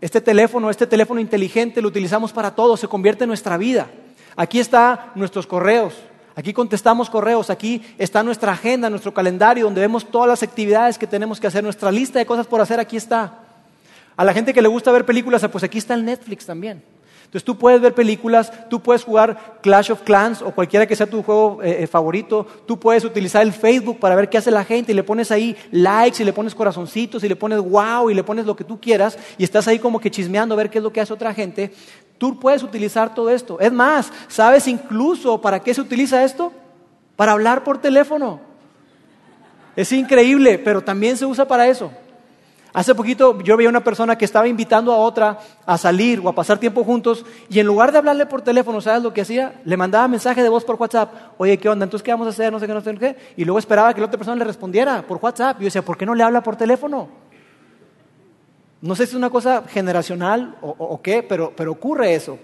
este 0.00 0.20
teléfono, 0.20 0.70
este 0.70 0.86
teléfono 0.86 1.18
inteligente, 1.18 1.82
lo 1.82 1.88
utilizamos 1.88 2.32
para 2.32 2.54
todo, 2.54 2.76
se 2.76 2.86
convierte 2.86 3.24
en 3.24 3.28
nuestra 3.28 3.56
vida. 3.56 3.88
Aquí 4.36 4.60
están 4.60 5.00
nuestros 5.16 5.48
correos, 5.48 5.94
Aquí 6.36 6.52
contestamos 6.52 7.08
correos, 7.08 7.48
aquí 7.48 7.82
está 7.96 8.22
nuestra 8.22 8.52
agenda, 8.52 8.90
nuestro 8.90 9.14
calendario, 9.14 9.64
donde 9.64 9.80
vemos 9.80 10.04
todas 10.04 10.28
las 10.28 10.42
actividades 10.42 10.98
que 10.98 11.06
tenemos 11.06 11.40
que 11.40 11.46
hacer, 11.46 11.64
nuestra 11.64 11.90
lista 11.90 12.18
de 12.18 12.26
cosas 12.26 12.46
por 12.46 12.60
hacer, 12.60 12.78
aquí 12.78 12.98
está. 12.98 13.38
A 14.18 14.22
la 14.22 14.34
gente 14.34 14.52
que 14.52 14.60
le 14.60 14.68
gusta 14.68 14.92
ver 14.92 15.06
películas, 15.06 15.46
pues 15.50 15.64
aquí 15.64 15.78
está 15.78 15.94
el 15.94 16.04
Netflix 16.04 16.44
también. 16.44 16.82
Entonces 17.36 17.52
tú 17.52 17.58
puedes 17.58 17.82
ver 17.82 17.92
películas, 17.92 18.50
tú 18.70 18.80
puedes 18.80 19.04
jugar 19.04 19.58
Clash 19.60 19.92
of 19.92 20.00
Clans 20.00 20.40
o 20.40 20.52
cualquiera 20.52 20.86
que 20.86 20.96
sea 20.96 21.06
tu 21.06 21.22
juego 21.22 21.62
eh, 21.62 21.82
eh, 21.82 21.86
favorito, 21.86 22.46
tú 22.64 22.80
puedes 22.80 23.04
utilizar 23.04 23.42
el 23.42 23.52
Facebook 23.52 23.98
para 23.98 24.14
ver 24.14 24.30
qué 24.30 24.38
hace 24.38 24.50
la 24.50 24.64
gente 24.64 24.92
y 24.92 24.94
le 24.94 25.02
pones 25.02 25.30
ahí 25.30 25.54
likes 25.70 26.22
y 26.22 26.24
le 26.24 26.32
pones 26.32 26.54
corazoncitos 26.54 27.22
y 27.22 27.28
le 27.28 27.36
pones 27.36 27.60
wow 27.60 28.08
y 28.08 28.14
le 28.14 28.24
pones 28.24 28.46
lo 28.46 28.56
que 28.56 28.64
tú 28.64 28.80
quieras 28.80 29.18
y 29.36 29.44
estás 29.44 29.68
ahí 29.68 29.78
como 29.78 30.00
que 30.00 30.10
chismeando 30.10 30.54
a 30.54 30.56
ver 30.56 30.70
qué 30.70 30.78
es 30.78 30.84
lo 30.84 30.90
que 30.90 31.02
hace 31.02 31.12
otra 31.12 31.34
gente. 31.34 31.74
Tú 32.16 32.40
puedes 32.40 32.62
utilizar 32.62 33.14
todo 33.14 33.28
esto. 33.28 33.60
Es 33.60 33.70
más, 33.70 34.10
¿sabes 34.28 34.66
incluso 34.66 35.38
para 35.38 35.60
qué 35.60 35.74
se 35.74 35.82
utiliza 35.82 36.24
esto? 36.24 36.54
Para 37.16 37.32
hablar 37.32 37.64
por 37.64 37.76
teléfono. 37.76 38.40
Es 39.76 39.92
increíble, 39.92 40.58
pero 40.58 40.80
también 40.80 41.18
se 41.18 41.26
usa 41.26 41.46
para 41.46 41.68
eso. 41.68 41.92
Hace 42.76 42.94
poquito 42.94 43.40
yo 43.40 43.56
veía 43.56 43.70
una 43.70 43.82
persona 43.82 44.18
que 44.18 44.26
estaba 44.26 44.46
invitando 44.46 44.92
a 44.92 44.98
otra 44.98 45.38
a 45.64 45.78
salir 45.78 46.20
o 46.22 46.28
a 46.28 46.34
pasar 46.34 46.58
tiempo 46.58 46.84
juntos 46.84 47.24
y 47.48 47.58
en 47.58 47.66
lugar 47.66 47.90
de 47.90 47.96
hablarle 47.96 48.26
por 48.26 48.42
teléfono, 48.42 48.82
¿sabes 48.82 49.02
lo 49.02 49.14
que 49.14 49.22
hacía? 49.22 49.62
Le 49.64 49.78
mandaba 49.78 50.06
mensaje 50.08 50.42
de 50.42 50.50
voz 50.50 50.62
por 50.62 50.76
WhatsApp. 50.76 51.10
Oye, 51.38 51.56
¿qué 51.56 51.70
onda? 51.70 51.84
Entonces, 51.84 52.04
¿qué 52.04 52.10
vamos 52.10 52.26
a 52.26 52.30
hacer? 52.30 52.52
No 52.52 52.60
sé 52.60 52.66
qué, 52.66 52.74
no 52.74 52.82
sé 52.82 52.94
qué. 52.98 53.16
Y 53.38 53.46
luego 53.46 53.58
esperaba 53.58 53.94
que 53.94 54.00
la 54.02 54.08
otra 54.08 54.18
persona 54.18 54.36
le 54.36 54.44
respondiera 54.44 55.00
por 55.00 55.18
WhatsApp. 55.22 55.56
Y 55.56 55.60
yo 55.60 55.64
decía, 55.68 55.80
¿por 55.80 55.96
qué 55.96 56.04
no 56.04 56.14
le 56.14 56.22
habla 56.22 56.42
por 56.42 56.54
teléfono? 56.56 57.08
No 58.82 58.94
sé 58.94 59.06
si 59.06 59.12
es 59.12 59.16
una 59.16 59.30
cosa 59.30 59.64
generacional 59.66 60.56
o, 60.60 61.00
qué, 61.00 61.22
pero, 61.22 61.54
pero 61.56 61.72
ocurre 61.72 62.14
eso. 62.14 62.38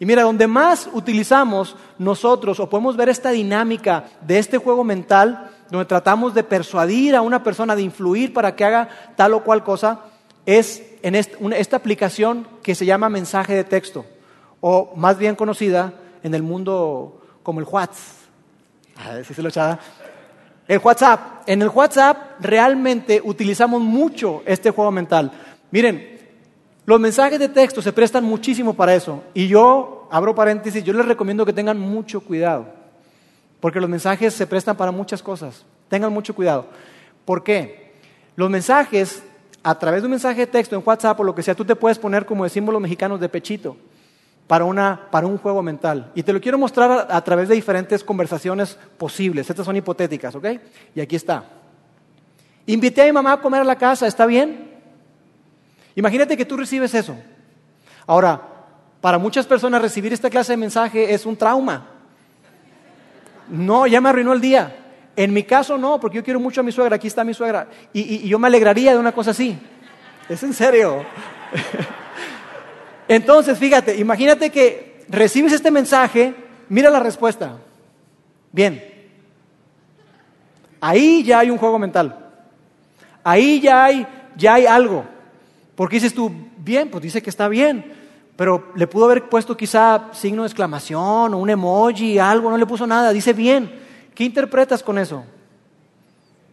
Y 0.00 0.04
mira, 0.04 0.24
donde 0.24 0.48
más 0.48 0.90
utilizamos 0.94 1.76
nosotros 1.96 2.58
o 2.58 2.68
podemos 2.68 2.96
ver 2.96 3.08
esta 3.08 3.30
dinámica 3.30 4.06
de 4.20 4.40
este 4.40 4.58
juego 4.58 4.82
mental 4.82 5.52
donde 5.70 5.86
tratamos 5.86 6.34
de 6.34 6.44
persuadir 6.44 7.14
a 7.16 7.22
una 7.22 7.42
persona, 7.42 7.76
de 7.76 7.82
influir 7.82 8.32
para 8.32 8.54
que 8.54 8.64
haga 8.64 8.88
tal 9.16 9.34
o 9.34 9.44
cual 9.44 9.64
cosa, 9.64 10.00
es 10.44 10.82
en 11.02 11.14
esta 11.14 11.76
aplicación 11.76 12.46
que 12.62 12.74
se 12.74 12.86
llama 12.86 13.08
mensaje 13.08 13.54
de 13.54 13.64
texto, 13.64 14.04
o 14.60 14.92
más 14.96 15.18
bien 15.18 15.34
conocida 15.36 15.92
en 16.22 16.34
el 16.34 16.42
mundo 16.42 17.20
como 17.42 17.60
el 17.60 17.66
WhatsApp. 17.66 18.16
A 18.96 19.14
ver 19.14 19.24
si 19.24 19.34
se. 19.34 19.42
El 20.68 20.80
WhatsApp. 20.82 21.20
En 21.46 21.62
el 21.62 21.68
WhatsApp 21.68 22.40
realmente 22.40 23.20
utilizamos 23.22 23.80
mucho 23.80 24.42
este 24.46 24.70
juego 24.70 24.90
mental. 24.90 25.30
Miren, 25.70 26.18
los 26.86 26.98
mensajes 26.98 27.38
de 27.38 27.48
texto 27.48 27.82
se 27.82 27.92
prestan 27.92 28.24
muchísimo 28.24 28.74
para 28.74 28.94
eso. 28.94 29.22
Y 29.34 29.48
yo, 29.48 30.08
abro 30.10 30.34
paréntesis, 30.34 30.82
yo 30.82 30.92
les 30.92 31.06
recomiendo 31.06 31.44
que 31.44 31.52
tengan 31.52 31.78
mucho 31.78 32.20
cuidado. 32.20 32.66
Porque 33.66 33.80
los 33.80 33.90
mensajes 33.90 34.32
se 34.32 34.46
prestan 34.46 34.76
para 34.76 34.92
muchas 34.92 35.20
cosas. 35.20 35.64
Tengan 35.88 36.12
mucho 36.12 36.36
cuidado. 36.36 36.66
¿Por 37.24 37.42
qué? 37.42 37.94
Los 38.36 38.48
mensajes, 38.48 39.24
a 39.60 39.76
través 39.76 40.02
de 40.02 40.06
un 40.06 40.12
mensaje 40.12 40.42
de 40.42 40.46
texto 40.46 40.76
en 40.76 40.84
WhatsApp 40.86 41.18
o 41.18 41.24
lo 41.24 41.34
que 41.34 41.42
sea, 41.42 41.56
tú 41.56 41.64
te 41.64 41.74
puedes 41.74 41.98
poner 41.98 42.24
como 42.26 42.44
de 42.44 42.50
símbolos 42.50 42.80
mexicanos 42.80 43.18
de 43.18 43.28
pechito 43.28 43.76
para, 44.46 44.64
una, 44.64 45.08
para 45.10 45.26
un 45.26 45.36
juego 45.36 45.64
mental. 45.64 46.12
Y 46.14 46.22
te 46.22 46.32
lo 46.32 46.40
quiero 46.40 46.58
mostrar 46.58 47.08
a, 47.10 47.24
través 47.24 47.48
de 47.48 47.56
diferentes 47.56 48.04
conversaciones 48.04 48.78
posibles. 48.98 49.50
Estas 49.50 49.66
son 49.66 49.74
hipotéticas, 49.74 50.36
¿ok? 50.36 50.46
Y 50.94 51.00
aquí 51.00 51.16
está. 51.16 51.42
Invité 52.66 53.02
a 53.02 53.06
mi 53.06 53.12
mamá 53.14 53.32
a 53.32 53.40
comer 53.40 53.62
a 53.62 53.64
la 53.64 53.74
casa, 53.74 54.06
¿está 54.06 54.26
bien? 54.26 54.70
Imagínate 55.96 56.36
que 56.36 56.44
tú 56.44 56.56
recibes 56.56 56.94
eso. 56.94 57.16
Ahora, 58.06 58.42
para 59.00 59.18
muchas 59.18 59.44
personas 59.44 59.82
recibir 59.82 60.12
esta 60.12 60.30
clase 60.30 60.52
de 60.52 60.56
mensaje 60.56 61.12
es 61.12 61.26
un 61.26 61.36
trauma. 61.36 61.95
No, 63.48 63.86
ya 63.86 64.00
me 64.00 64.08
arruinó 64.08 64.32
el 64.32 64.40
día. 64.40 64.76
En 65.16 65.32
mi 65.32 65.44
caso 65.44 65.78
no, 65.78 65.98
porque 65.98 66.16
yo 66.16 66.24
quiero 66.24 66.38
mucho 66.38 66.60
a 66.60 66.64
mi 66.64 66.72
suegra, 66.72 66.96
aquí 66.96 67.06
está 67.06 67.24
mi 67.24 67.32
suegra. 67.32 67.68
Y, 67.92 68.28
yo 68.28 68.38
me 68.38 68.48
alegraría 68.48 68.92
de 68.92 68.98
una 68.98 69.12
cosa 69.12 69.30
así. 69.30 69.58
Es 70.28 70.42
en 70.42 70.52
serio. 70.52 71.04
Entonces, 73.08 73.58
fíjate, 73.58 73.96
imagínate 73.96 74.50
que 74.50 75.04
recibes 75.08 75.52
este 75.52 75.70
mensaje, 75.70 76.34
mira 76.68 76.90
la 76.90 77.00
respuesta. 77.00 77.56
Bien. 78.52 78.82
Ahí 80.80 81.22
ya 81.22 81.38
hay 81.38 81.50
un 81.50 81.58
juego 81.58 81.78
mental. 81.78 82.30
Ahí 83.24 83.60
ya 83.60 83.84
hay, 83.84 84.06
ya 84.36 84.54
hay 84.54 84.66
algo. 84.66 85.04
Porque 85.74 85.96
dices 85.96 86.14
tú, 86.14 86.30
bien, 86.58 86.90
pues 86.90 87.02
dice 87.02 87.22
que 87.22 87.30
está 87.30 87.48
bien, 87.48 87.95
pero 88.36 88.70
le 88.74 88.86
pudo 88.86 89.06
haber 89.06 89.28
puesto 89.28 89.56
quizá 89.56 90.10
signo 90.12 90.42
de 90.42 90.48
exclamación 90.48 91.32
o 91.32 91.38
un 91.38 91.48
emoji, 91.48 92.18
algo, 92.18 92.50
no 92.50 92.58
le 92.58 92.66
puso 92.66 92.86
nada, 92.86 93.10
dice 93.12 93.32
bien. 93.32 93.80
¿Qué 94.14 94.24
interpretas 94.24 94.82
con 94.82 94.98
eso? 94.98 95.24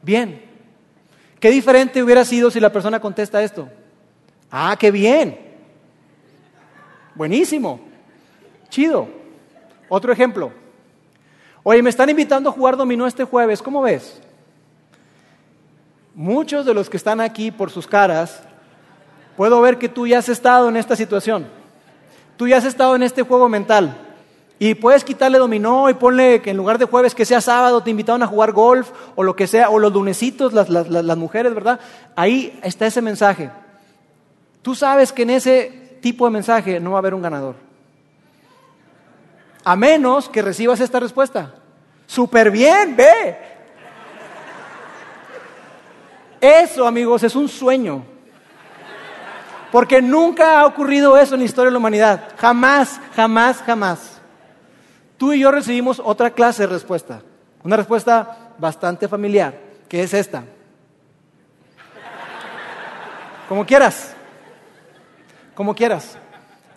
Bien. 0.01 0.41
¿Qué 1.39 1.51
diferente 1.51 2.01
hubiera 2.01 2.23
sido 2.23 2.49
si 2.49 2.61
la 2.61 2.71
persona 2.71 3.01
contesta 3.01 3.43
esto? 3.43 3.67
Ah, 4.49 4.77
qué 4.79 4.91
bien. 4.91 5.37
Buenísimo. 7.15 7.81
Chido. 8.69 9.07
Otro 9.89 10.13
ejemplo. 10.13 10.53
Oye, 11.63 11.81
me 11.81 11.89
están 11.89 12.09
invitando 12.09 12.49
a 12.49 12.53
jugar 12.53 12.77
dominó 12.77 13.05
este 13.05 13.25
jueves. 13.25 13.61
¿Cómo 13.61 13.81
ves? 13.81 14.21
Muchos 16.15 16.65
de 16.65 16.73
los 16.73 16.89
que 16.89 16.97
están 16.97 17.19
aquí 17.19 17.51
por 17.51 17.71
sus 17.71 17.87
caras, 17.87 18.41
puedo 19.35 19.59
ver 19.61 19.77
que 19.77 19.89
tú 19.89 20.07
ya 20.07 20.19
has 20.19 20.29
estado 20.29 20.69
en 20.69 20.77
esta 20.77 20.95
situación. 20.95 21.62
Tú 22.37 22.47
ya 22.47 22.57
has 22.57 22.65
estado 22.65 22.95
en 22.95 23.03
este 23.03 23.23
juego 23.23 23.49
mental. 23.49 23.97
Y 24.59 24.75
puedes 24.75 25.03
quitarle 25.03 25.39
dominó 25.39 25.89
y 25.89 25.93
ponle 25.93 26.41
que 26.41 26.51
en 26.51 26.57
lugar 26.57 26.77
de 26.77 26.85
jueves 26.85 27.13
que 27.13 27.25
sea 27.25 27.41
sábado 27.41 27.81
te 27.81 27.89
invitaron 27.89 28.23
a 28.23 28.27
jugar 28.27 28.53
golf 28.53 28.91
o 29.15 29.23
lo 29.23 29.35
que 29.35 29.47
sea, 29.47 29.69
o 29.69 29.79
los 29.79 29.91
lunesitos, 29.91 30.53
las, 30.53 30.69
las 30.69 31.17
mujeres, 31.17 31.53
¿verdad? 31.53 31.79
Ahí 32.15 32.57
está 32.63 32.85
ese 32.85 33.01
mensaje. 33.01 33.49
Tú 34.61 34.73
sabes 34.75 35.11
que 35.11 35.23
en 35.23 35.31
ese 35.31 35.97
tipo 36.01 36.25
de 36.25 36.31
mensaje 36.31 36.79
no 36.79 36.91
va 36.91 36.97
a 36.97 36.99
haber 36.99 37.13
un 37.13 37.21
ganador. 37.21 37.55
A 39.65 39.75
menos 39.75 40.29
que 40.29 40.41
recibas 40.41 40.79
esta 40.79 40.99
respuesta. 40.99 41.53
Súper 42.05 42.51
bien, 42.51 42.95
ve. 42.95 43.37
Eso, 46.39 46.85
amigos, 46.85 47.23
es 47.23 47.35
un 47.35 47.47
sueño. 47.47 48.12
Porque 49.73 50.01
nunca 50.01 50.61
ha 50.61 50.65
ocurrido 50.65 51.17
eso 51.17 51.33
en 51.33 51.41
la 51.41 51.45
historia 51.45 51.67
de 51.67 51.73
la 51.73 51.79
humanidad. 51.79 52.29
Jamás, 52.37 53.01
jamás, 53.13 53.57
jamás. 53.57 54.21
Tú 55.17 55.33
y 55.33 55.39
yo 55.39 55.51
recibimos 55.51 55.99
otra 55.99 56.29
clase 56.29 56.63
de 56.63 56.67
respuesta. 56.67 57.21
Una 57.61 57.75
respuesta 57.75 58.53
bastante 58.57 59.09
familiar, 59.09 59.59
que 59.89 60.03
es 60.03 60.13
esta. 60.13 60.43
Como 63.49 63.65
quieras 63.65 64.13
como 65.53 65.75
quieras. 65.75 66.17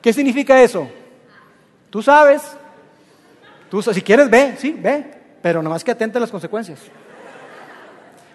¿Qué 0.03 0.13
significa 0.13 0.63
eso? 0.63 0.89
Tú 1.91 2.03
sabes. 2.03 2.43
Tú, 3.71 3.83
si 3.83 4.03
quieres, 4.03 4.31
ve, 4.31 4.55
sí, 4.59 4.73
ve. 4.79 5.15
Pero 5.43 5.63
nomás 5.63 5.83
que 5.83 5.91
atente 5.91 6.19
a 6.19 6.21
las 6.21 6.31
consecuencias. 6.31 6.81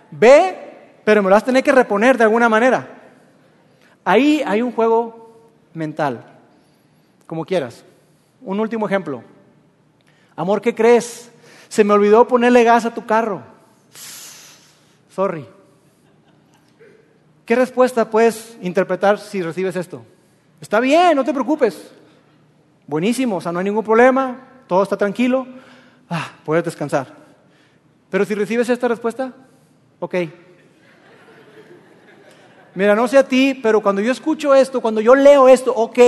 Ve, 0.10 1.00
pero 1.03 1.22
me 1.24 1.30
lo 1.30 1.36
vas 1.36 1.44
a 1.44 1.48
tener 1.48 1.63
que 1.63 1.72
reponer 1.72 2.18
de 2.18 2.24
alguna 2.24 2.50
manera. 2.50 3.00
Ahí 4.03 4.43
hay 4.46 4.62
un 4.62 4.72
juego 4.72 5.31
mental. 5.74 6.25
Como 7.27 7.46
quieras. 7.46 7.84
Un 8.41 8.60
último 8.60 8.86
ejemplo. 8.86 9.24
Amor, 10.36 10.62
¿qué 10.62 10.74
crees? 10.74 11.31
Se 11.70 11.84
me 11.84 11.93
olvidó 11.93 12.27
ponerle 12.27 12.63
gas 12.63 12.86
a 12.86 12.93
tu 12.93 13.05
carro. 13.05 13.41
Sorry. 15.10 15.46
¿Qué 17.46 17.55
respuesta 17.55 18.10
puedes 18.10 18.58
interpretar 18.62 19.20
si 19.20 19.41
recibes 19.41 19.75
esto? 19.75 20.03
Está 20.62 20.79
bien, 20.79 21.15
no 21.15 21.24
te 21.24 21.34
preocupes. 21.34 21.91
Buenísimo, 22.88 23.38
o 23.38 23.41
sea, 23.41 23.51
no 23.51 23.60
hay 23.60 23.65
ningún 23.65 23.84
problema, 23.84 24.39
todo 24.67 24.84
está 24.84 24.98
tranquilo, 24.98 25.48
ah, 26.10 26.31
puedes 26.46 26.63
descansar. 26.63 27.08
Pero 28.10 28.25
si 28.25 28.36
recibes 28.36 28.70
esta 28.70 28.88
respuesta, 28.88 29.34
ok. 30.00 30.15
Mira, 32.74 32.96
no 32.96 33.08
sé 33.08 33.18
a 33.18 33.28
ti, 33.28 33.54
pero 33.54 33.82
cuando 33.82 34.01
yo 34.01 34.12
escucho 34.12 34.56
esto, 34.56 34.80
cuando 34.80 35.01
yo 35.01 35.13
leo 35.13 35.50
esto, 35.50 35.74
ok, 35.75 36.00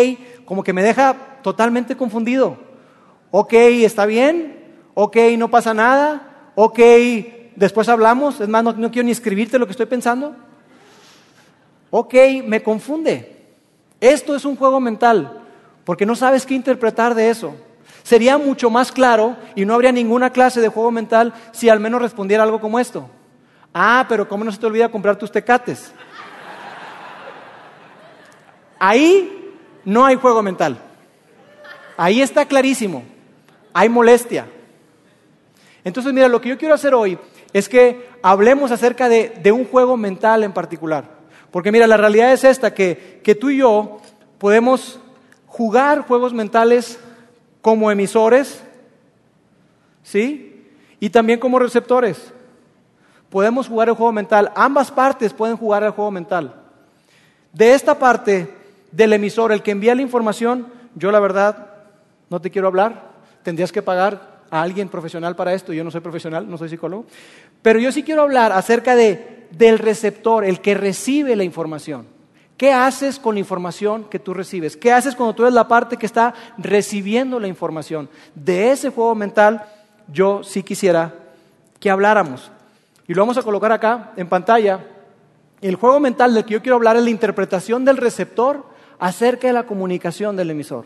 como 0.46 0.64
que 0.64 0.72
me 0.72 0.84
deja 0.84 1.16
totalmente 1.42 1.98
confundido. 1.98 2.58
Ok, 3.32 3.54
está 3.54 4.06
bien, 4.06 4.64
ok, 4.94 5.18
no 5.38 5.50
pasa 5.50 5.74
nada, 5.74 6.52
ok, 6.56 6.80
después 7.56 7.90
hablamos, 7.90 8.40
es 8.40 8.48
más, 8.48 8.64
no, 8.64 8.92
quiero 8.92 9.06
ni 9.06 9.12
escribirte 9.12 9.60
lo 9.60 9.66
que 9.66 9.72
estoy 9.72 9.88
pensando. 9.88 10.36
Ok, 11.90 12.14
me 12.46 12.64
confunde. 12.64 13.44
Esto 14.00 14.36
es 14.36 14.46
un 14.46 14.56
juego 14.56 14.80
mental, 14.80 15.42
porque 15.84 16.06
no 16.06 16.16
sabes 16.16 16.46
qué 16.46 16.54
interpretar 16.54 17.14
de 17.14 17.30
eso. 17.30 17.56
Sería 18.04 18.38
mucho 18.38 18.70
más 18.70 18.92
claro 18.92 19.36
y 19.56 19.66
no 19.66 19.74
habría 19.74 19.92
ninguna 19.92 20.30
clase 20.30 20.62
de 20.62 20.68
juego 20.70 20.92
mental 20.92 21.34
si 21.52 21.70
al 21.70 21.80
menos 21.80 22.02
respondiera 22.02 22.44
algo 22.44 22.60
como 22.60 22.80
esto. 22.80 23.10
Ah, 23.74 24.06
pero 24.08 24.28
¿cómo 24.28 24.44
no 24.44 24.52
se 24.52 24.60
te 24.60 24.66
olvida 24.66 24.90
comprar 24.90 25.18
tus 25.18 25.32
tecates? 25.32 25.94
Ahí 28.86 29.54
no 29.86 30.06
hay 30.06 30.18
juego 30.18 30.44
mental. 30.44 30.78
Ahí 31.96 32.22
está 32.22 32.46
clarísimo. 32.46 33.06
Hay 33.72 33.88
molestia. 33.88 34.46
Entonces, 35.86 36.12
mira, 36.12 36.28
lo 36.28 36.42
que 36.42 36.50
yo 36.50 36.58
quiero 36.58 36.74
hacer 36.76 36.94
hoy 36.94 37.18
es 37.54 37.70
que 37.70 38.10
hablemos 38.22 38.72
acerca 38.72 39.08
de, 39.08 39.52
un 39.54 39.64
juego 39.64 39.96
mental 39.96 40.44
en 40.44 40.52
particular. 40.52 41.06
Porque 41.50 41.72
mira, 41.72 41.88
la 41.88 41.96
realidad 41.96 42.34
es 42.34 42.44
esta, 42.44 42.74
que, 42.74 43.22
que 43.24 43.36
tú 43.36 43.52
y 43.52 43.60
yo 43.60 44.02
podemos 44.38 45.00
jugar 45.48 46.02
juegos 46.02 46.34
mentales 46.34 47.00
como 47.62 47.90
emisores, 47.90 48.62
¿sí? 50.04 50.68
Y 51.00 51.10
también 51.10 51.40
como 51.40 51.58
receptores. 51.58 52.34
Podemos 53.30 53.70
jugar 53.70 53.88
el 53.88 53.96
juego 53.96 54.12
mental. 54.12 54.52
Ambas 54.58 54.92
partes 54.92 55.32
pueden 55.32 55.56
jugar 55.56 55.84
el 55.84 55.92
juego 55.92 56.12
mental. 56.12 56.54
De 57.54 57.74
esta 57.74 57.98
parte 57.98 58.62
del 58.94 59.14
emisor, 59.14 59.52
el 59.52 59.62
que 59.62 59.72
envía 59.72 59.96
la 59.96 60.02
información, 60.02 60.68
yo 60.96 61.12
la 61.12 61.20
verdad 61.20 61.68
no 62.30 62.40
te 62.40 62.50
quiero 62.50 62.68
hablar. 62.68 63.12
Tendrías 63.44 63.72
que 63.72 63.82
pagar 63.82 64.44
a 64.50 64.62
alguien 64.62 64.88
profesional 64.88 65.36
para 65.36 65.54
esto. 65.54 65.74
Yo 65.74 65.84
no 65.84 65.92
soy 65.92 66.02
profesional, 66.02 66.50
no 66.50 66.58
soy 66.58 66.70
psicólogo. 66.70 67.06
Pero 67.62 67.80
yo 67.80 67.92
sí 67.92 68.04
quiero 68.04 68.22
hablar 68.22 68.52
acerca 68.52 68.96
de 68.96 69.34
del 69.58 69.80
receptor, 69.80 70.44
el 70.44 70.62
que 70.62 70.74
recibe 70.74 71.36
la 71.36 71.44
información. 71.44 72.08
¿Qué 72.58 72.72
haces 72.72 73.20
con 73.20 73.36
la 73.36 73.40
información 73.40 74.06
que 74.06 74.20
tú 74.20 74.34
recibes? 74.34 74.78
¿Qué 74.78 74.92
haces 74.92 75.16
cuando 75.16 75.36
tú 75.36 75.44
eres 75.44 75.54
la 75.54 75.68
parte 75.68 75.98
que 75.98 76.06
está 76.06 76.34
recibiendo 76.58 77.40
la 77.40 77.48
información? 77.48 78.10
De 78.36 78.72
ese 78.72 78.90
juego 78.90 79.16
mental 79.16 79.66
yo 80.12 80.44
sí 80.44 80.64
quisiera 80.64 81.14
que 81.80 81.90
habláramos. 81.90 82.52
Y 83.08 83.14
lo 83.14 83.22
vamos 83.22 83.38
a 83.38 83.44
colocar 83.44 83.72
acá 83.72 84.14
en 84.16 84.28
pantalla. 84.28 84.80
El 85.62 85.76
juego 85.76 86.00
mental 86.00 86.34
del 86.34 86.46
que 86.46 86.54
yo 86.54 86.62
quiero 86.62 86.76
hablar 86.76 86.96
es 86.96 87.04
la 87.04 87.10
interpretación 87.10 87.86
del 87.86 87.98
receptor 87.98 88.73
acerca 89.04 89.48
de 89.48 89.54
la 89.54 89.66
comunicación 89.66 90.38
del 90.38 90.52
emisor. 90.52 90.86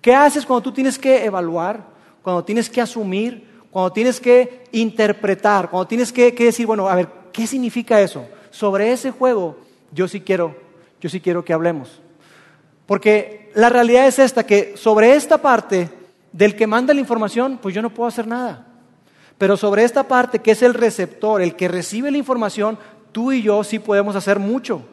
¿Qué 0.00 0.14
haces 0.14 0.46
cuando 0.46 0.62
tú 0.62 0.70
tienes 0.70 0.96
que 0.96 1.24
evaluar, 1.24 1.84
cuando 2.22 2.44
tienes 2.44 2.70
que 2.70 2.80
asumir, 2.80 3.50
cuando 3.72 3.92
tienes 3.92 4.20
que 4.20 4.62
interpretar, 4.70 5.68
cuando 5.68 5.88
tienes 5.88 6.12
que, 6.12 6.30
decir, 6.30 6.64
bueno, 6.64 6.88
a 6.88 6.94
ver, 6.94 7.08
¿qué 7.32 7.44
significa 7.48 8.00
eso? 8.00 8.24
Sobre 8.52 8.92
ese 8.92 9.10
juego 9.10 9.56
yo 9.90 10.06
sí 10.06 10.20
quiero, 10.20 10.54
yo 11.00 11.10
sí 11.10 11.20
quiero 11.20 11.44
que 11.44 11.52
hablemos. 11.52 12.00
Porque 12.86 13.50
la 13.56 13.68
realidad 13.68 14.06
es 14.06 14.20
esta, 14.20 14.46
que 14.46 14.76
sobre 14.76 15.16
esta 15.16 15.38
parte 15.38 15.90
del 16.30 16.54
que 16.54 16.68
manda 16.68 16.94
la 16.94 17.00
información, 17.00 17.58
pues 17.60 17.74
yo 17.74 17.82
no 17.82 17.92
puedo 17.92 18.06
hacer 18.06 18.28
nada. 18.28 18.68
Pero 19.38 19.56
sobre 19.56 19.82
esta 19.82 20.06
parte 20.06 20.38
que 20.38 20.52
es 20.52 20.62
el 20.62 20.72
receptor, 20.72 21.42
el 21.42 21.56
que 21.56 21.66
recibe 21.66 22.12
la 22.12 22.18
información, 22.18 22.78
tú 23.10 23.32
y 23.32 23.42
yo 23.42 23.64
sí 23.64 23.80
podemos 23.80 24.14
hacer 24.14 24.38
mucho. 24.38 24.84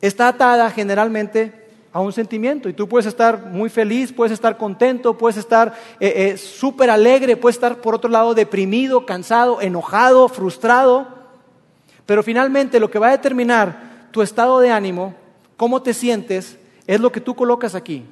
está 0.00 0.28
atada 0.28 0.70
generalmente 0.70 1.68
a 1.92 2.00
un 2.00 2.12
sentimiento. 2.12 2.68
Y 2.68 2.72
tú 2.72 2.88
puedes 2.88 3.04
estar 3.06 3.46
muy 3.46 3.68
feliz, 3.68 4.10
puedes 4.10 4.32
estar 4.32 4.56
contento, 4.56 5.18
puedes 5.18 5.36
estar 5.36 5.74
eh, 6.00 6.12
eh, 6.16 6.36
súper 6.38 6.88
alegre, 6.88 7.36
puedes 7.36 7.56
estar 7.56 7.76
por 7.76 7.94
otro 7.94 8.10
lado 8.10 8.32
deprimido, 8.32 9.04
cansado, 9.04 9.60
enojado, 9.60 10.28
frustrado. 10.28 11.06
Pero 12.06 12.22
finalmente 12.22 12.80
lo 12.80 12.90
que 12.90 12.98
va 12.98 13.08
a 13.08 13.12
determinar 13.12 14.08
tu 14.12 14.22
estado 14.22 14.60
de 14.60 14.70
ánimo, 14.70 15.14
cómo 15.58 15.82
te 15.82 15.92
sientes, 15.92 16.58
es 16.86 17.00
lo 17.00 17.12
que 17.12 17.20
tú 17.20 17.34
colocas 17.34 17.74
aquí. 17.74 18.04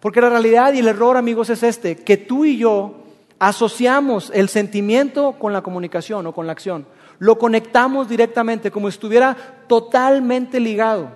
Porque 0.00 0.20
la 0.20 0.28
realidad 0.28 0.74
y 0.74 0.80
el 0.80 0.88
error, 0.88 1.16
amigos, 1.16 1.48
es 1.48 1.62
este, 1.62 1.96
que 1.96 2.18
tú 2.18 2.44
y 2.44 2.58
yo 2.58 3.03
asociamos 3.38 4.30
el 4.34 4.48
sentimiento 4.48 5.32
con 5.38 5.52
la 5.52 5.62
comunicación 5.62 6.26
o 6.26 6.32
con 6.32 6.46
la 6.46 6.52
acción. 6.52 6.86
Lo 7.18 7.38
conectamos 7.38 8.08
directamente, 8.08 8.70
como 8.70 8.90
si 8.90 8.94
estuviera 8.94 9.36
totalmente 9.68 10.60
ligado. 10.60 11.10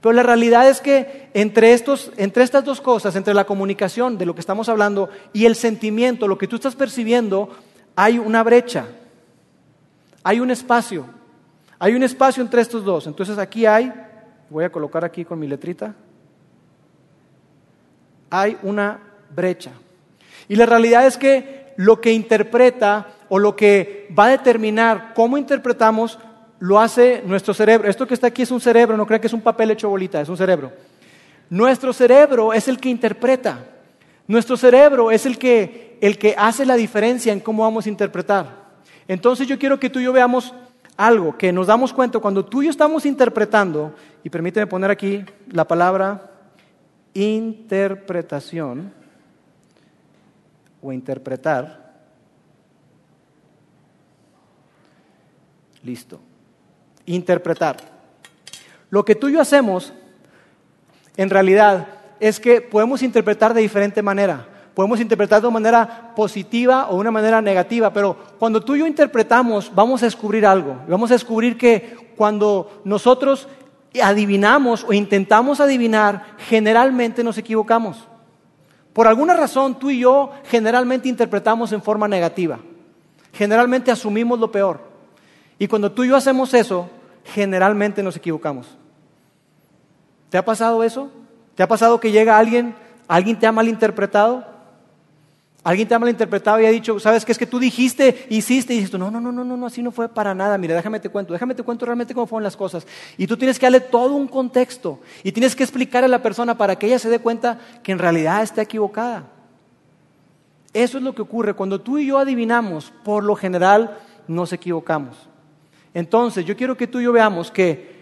Pero 0.00 0.12
la 0.14 0.22
realidad 0.22 0.68
es 0.68 0.80
que 0.80 1.30
entre, 1.34 1.72
estos, 1.72 2.10
entre 2.16 2.42
estas 2.42 2.64
dos 2.64 2.80
cosas, 2.80 3.16
entre 3.16 3.34
la 3.34 3.44
comunicación 3.44 4.16
de 4.16 4.26
lo 4.26 4.34
que 4.34 4.40
estamos 4.40 4.68
hablando 4.68 5.10
y 5.32 5.44
el 5.44 5.54
sentimiento, 5.54 6.26
lo 6.26 6.38
que 6.38 6.46
tú 6.46 6.56
estás 6.56 6.74
percibiendo, 6.74 7.50
hay 7.94 8.18
una 8.18 8.42
brecha, 8.42 8.86
hay 10.22 10.40
un 10.40 10.50
espacio, 10.50 11.04
hay 11.78 11.94
un 11.94 12.02
espacio 12.02 12.42
entre 12.42 12.62
estos 12.62 12.82
dos. 12.82 13.06
Entonces 13.06 13.36
aquí 13.36 13.66
hay, 13.66 13.92
voy 14.48 14.64
a 14.64 14.72
colocar 14.72 15.04
aquí 15.04 15.24
con 15.24 15.38
mi 15.38 15.46
letrita, 15.46 15.94
hay 18.30 18.56
una 18.62 19.00
brecha. 19.34 19.72
Y 20.50 20.56
la 20.56 20.66
realidad 20.66 21.06
es 21.06 21.16
que 21.16 21.72
lo 21.76 22.00
que 22.00 22.12
interpreta 22.12 23.06
o 23.28 23.38
lo 23.38 23.54
que 23.54 24.08
va 24.18 24.24
a 24.24 24.30
determinar 24.30 25.12
cómo 25.14 25.38
interpretamos 25.38 26.18
lo 26.58 26.80
hace 26.80 27.22
nuestro 27.24 27.54
cerebro. 27.54 27.88
Esto 27.88 28.04
que 28.04 28.14
está 28.14 28.26
aquí 28.26 28.42
es 28.42 28.50
un 28.50 28.60
cerebro, 28.60 28.96
no 28.96 29.06
crean 29.06 29.20
que 29.20 29.28
es 29.28 29.32
un 29.32 29.42
papel 29.42 29.70
hecho 29.70 29.88
bolita, 29.88 30.20
es 30.20 30.28
un 30.28 30.36
cerebro. 30.36 30.72
Nuestro 31.50 31.92
cerebro 31.92 32.52
es 32.52 32.66
el 32.66 32.80
que 32.80 32.88
interpreta. 32.88 33.64
Nuestro 34.26 34.56
cerebro 34.56 35.12
es 35.12 35.24
el 35.24 35.38
que, 35.38 35.96
el 36.00 36.18
que 36.18 36.34
hace 36.36 36.66
la 36.66 36.74
diferencia 36.74 37.32
en 37.32 37.38
cómo 37.38 37.62
vamos 37.62 37.86
a 37.86 37.90
interpretar. 37.90 38.48
Entonces 39.06 39.46
yo 39.46 39.56
quiero 39.56 39.78
que 39.78 39.88
tú 39.88 40.00
y 40.00 40.04
yo 40.04 40.12
veamos 40.12 40.52
algo, 40.96 41.38
que 41.38 41.52
nos 41.52 41.68
damos 41.68 41.92
cuenta 41.92 42.18
cuando 42.18 42.44
tú 42.44 42.60
y 42.60 42.64
yo 42.64 42.72
estamos 42.72 43.06
interpretando, 43.06 43.94
y 44.24 44.30
permíteme 44.30 44.66
poner 44.66 44.90
aquí 44.90 45.24
la 45.52 45.64
palabra 45.64 46.28
interpretación, 47.14 48.98
o 50.82 50.92
interpretar. 50.92 51.90
Listo. 55.82 56.20
Interpretar. 57.06 57.76
Lo 58.90 59.04
que 59.04 59.14
tú 59.14 59.28
y 59.28 59.32
yo 59.32 59.40
hacemos, 59.40 59.92
en 61.16 61.30
realidad, 61.30 61.88
es 62.18 62.38
que 62.38 62.60
podemos 62.60 63.02
interpretar 63.02 63.54
de 63.54 63.62
diferente 63.62 64.02
manera. 64.02 64.46
Podemos 64.74 65.00
interpretar 65.00 65.40
de 65.40 65.48
una 65.48 65.54
manera 65.54 66.12
positiva 66.14 66.88
o 66.90 66.94
de 66.94 67.00
una 67.00 67.10
manera 67.10 67.42
negativa, 67.42 67.92
pero 67.92 68.16
cuando 68.38 68.62
tú 68.62 68.76
y 68.76 68.80
yo 68.80 68.86
interpretamos, 68.86 69.70
vamos 69.74 70.02
a 70.02 70.06
descubrir 70.06 70.46
algo. 70.46 70.76
Vamos 70.88 71.10
a 71.10 71.14
descubrir 71.14 71.56
que 71.58 72.12
cuando 72.16 72.82
nosotros 72.84 73.48
adivinamos 74.00 74.84
o 74.84 74.92
intentamos 74.92 75.60
adivinar, 75.60 76.36
generalmente 76.48 77.24
nos 77.24 77.38
equivocamos. 77.38 78.09
Por 78.92 79.06
alguna 79.06 79.34
razón 79.34 79.78
tú 79.78 79.90
y 79.90 80.00
yo 80.00 80.30
generalmente 80.44 81.08
interpretamos 81.08 81.72
en 81.72 81.82
forma 81.82 82.08
negativa. 82.08 82.58
Generalmente 83.32 83.90
asumimos 83.90 84.38
lo 84.38 84.50
peor. 84.50 84.80
Y 85.58 85.68
cuando 85.68 85.92
tú 85.92 86.04
y 86.04 86.08
yo 86.08 86.16
hacemos 86.16 86.54
eso, 86.54 86.88
generalmente 87.24 88.02
nos 88.02 88.16
equivocamos. 88.16 88.66
¿Te 90.28 90.38
ha 90.38 90.44
pasado 90.44 90.82
eso? 90.82 91.10
¿Te 91.54 91.62
ha 91.62 91.68
pasado 91.68 92.00
que 92.00 92.10
llega 92.12 92.38
alguien, 92.38 92.74
alguien 93.06 93.38
te 93.38 93.46
ha 93.46 93.52
malinterpretado? 93.52 94.49
Alguien 95.62 95.86
te 95.86 95.94
ha 95.94 95.98
malinterpretado 95.98 96.58
y 96.60 96.64
ha 96.64 96.70
dicho, 96.70 96.98
¿sabes 96.98 97.24
qué 97.24 97.32
es 97.32 97.38
que 97.38 97.46
tú 97.46 97.58
dijiste, 97.58 98.26
hiciste? 98.30 98.72
Y 98.72 98.78
dices, 98.78 98.98
no, 98.98 99.10
no, 99.10 99.20
no, 99.20 99.30
no, 99.30 99.44
no, 99.44 99.66
así 99.66 99.82
no 99.82 99.90
fue 99.92 100.08
para 100.08 100.34
nada. 100.34 100.56
Mira, 100.56 100.74
déjame 100.74 101.00
te 101.00 101.10
cuento, 101.10 101.34
déjame 101.34 101.54
te 101.54 101.62
cuento 101.62 101.84
realmente 101.84 102.14
cómo 102.14 102.26
fueron 102.26 102.44
las 102.44 102.56
cosas. 102.56 102.86
Y 103.18 103.26
tú 103.26 103.36
tienes 103.36 103.58
que 103.58 103.66
darle 103.66 103.80
todo 103.80 104.14
un 104.14 104.26
contexto 104.26 105.00
y 105.22 105.32
tienes 105.32 105.54
que 105.54 105.62
explicar 105.62 106.02
a 106.02 106.08
la 106.08 106.22
persona 106.22 106.56
para 106.56 106.76
que 106.76 106.86
ella 106.86 106.98
se 106.98 107.10
dé 107.10 107.18
cuenta 107.18 107.60
que 107.82 107.92
en 107.92 107.98
realidad 107.98 108.42
está 108.42 108.62
equivocada. 108.62 109.24
Eso 110.72 110.96
es 110.96 111.04
lo 111.04 111.14
que 111.14 111.22
ocurre. 111.22 111.52
Cuando 111.52 111.80
tú 111.80 111.98
y 111.98 112.06
yo 112.06 112.16
adivinamos, 112.16 112.90
por 113.04 113.22
lo 113.22 113.36
general 113.36 113.98
nos 114.28 114.54
equivocamos. 114.54 115.28
Entonces, 115.92 116.46
yo 116.46 116.56
quiero 116.56 116.76
que 116.76 116.86
tú 116.86 117.00
y 117.00 117.04
yo 117.04 117.12
veamos 117.12 117.50
que 117.50 118.00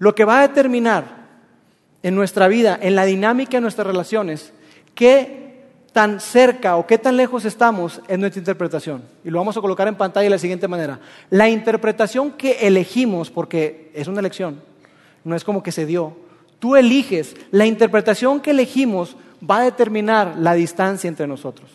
lo 0.00 0.14
que 0.14 0.24
va 0.24 0.40
a 0.40 0.48
determinar 0.48 1.26
en 2.02 2.16
nuestra 2.16 2.48
vida, 2.48 2.76
en 2.80 2.96
la 2.96 3.04
dinámica 3.04 3.58
de 3.58 3.60
nuestras 3.60 3.86
relaciones, 3.86 4.52
que 4.94 5.45
tan 5.96 6.20
cerca 6.20 6.76
o 6.76 6.86
qué 6.86 6.98
tan 6.98 7.16
lejos 7.16 7.46
estamos 7.46 8.02
en 8.06 8.20
nuestra 8.20 8.38
interpretación. 8.38 9.02
Y 9.24 9.30
lo 9.30 9.38
vamos 9.38 9.56
a 9.56 9.62
colocar 9.62 9.88
en 9.88 9.94
pantalla 9.94 10.24
de 10.24 10.30
la 10.30 10.38
siguiente 10.38 10.68
manera. 10.68 11.00
La 11.30 11.48
interpretación 11.48 12.32
que 12.32 12.66
elegimos, 12.66 13.30
porque 13.30 13.90
es 13.94 14.06
una 14.06 14.20
elección, 14.20 14.60
no 15.24 15.34
es 15.34 15.42
como 15.42 15.62
que 15.62 15.72
se 15.72 15.86
dio, 15.86 16.14
tú 16.58 16.76
eliges, 16.76 17.34
la 17.50 17.64
interpretación 17.64 18.42
que 18.42 18.50
elegimos 18.50 19.16
va 19.42 19.60
a 19.60 19.64
determinar 19.64 20.34
la 20.36 20.52
distancia 20.52 21.08
entre 21.08 21.26
nosotros. 21.26 21.70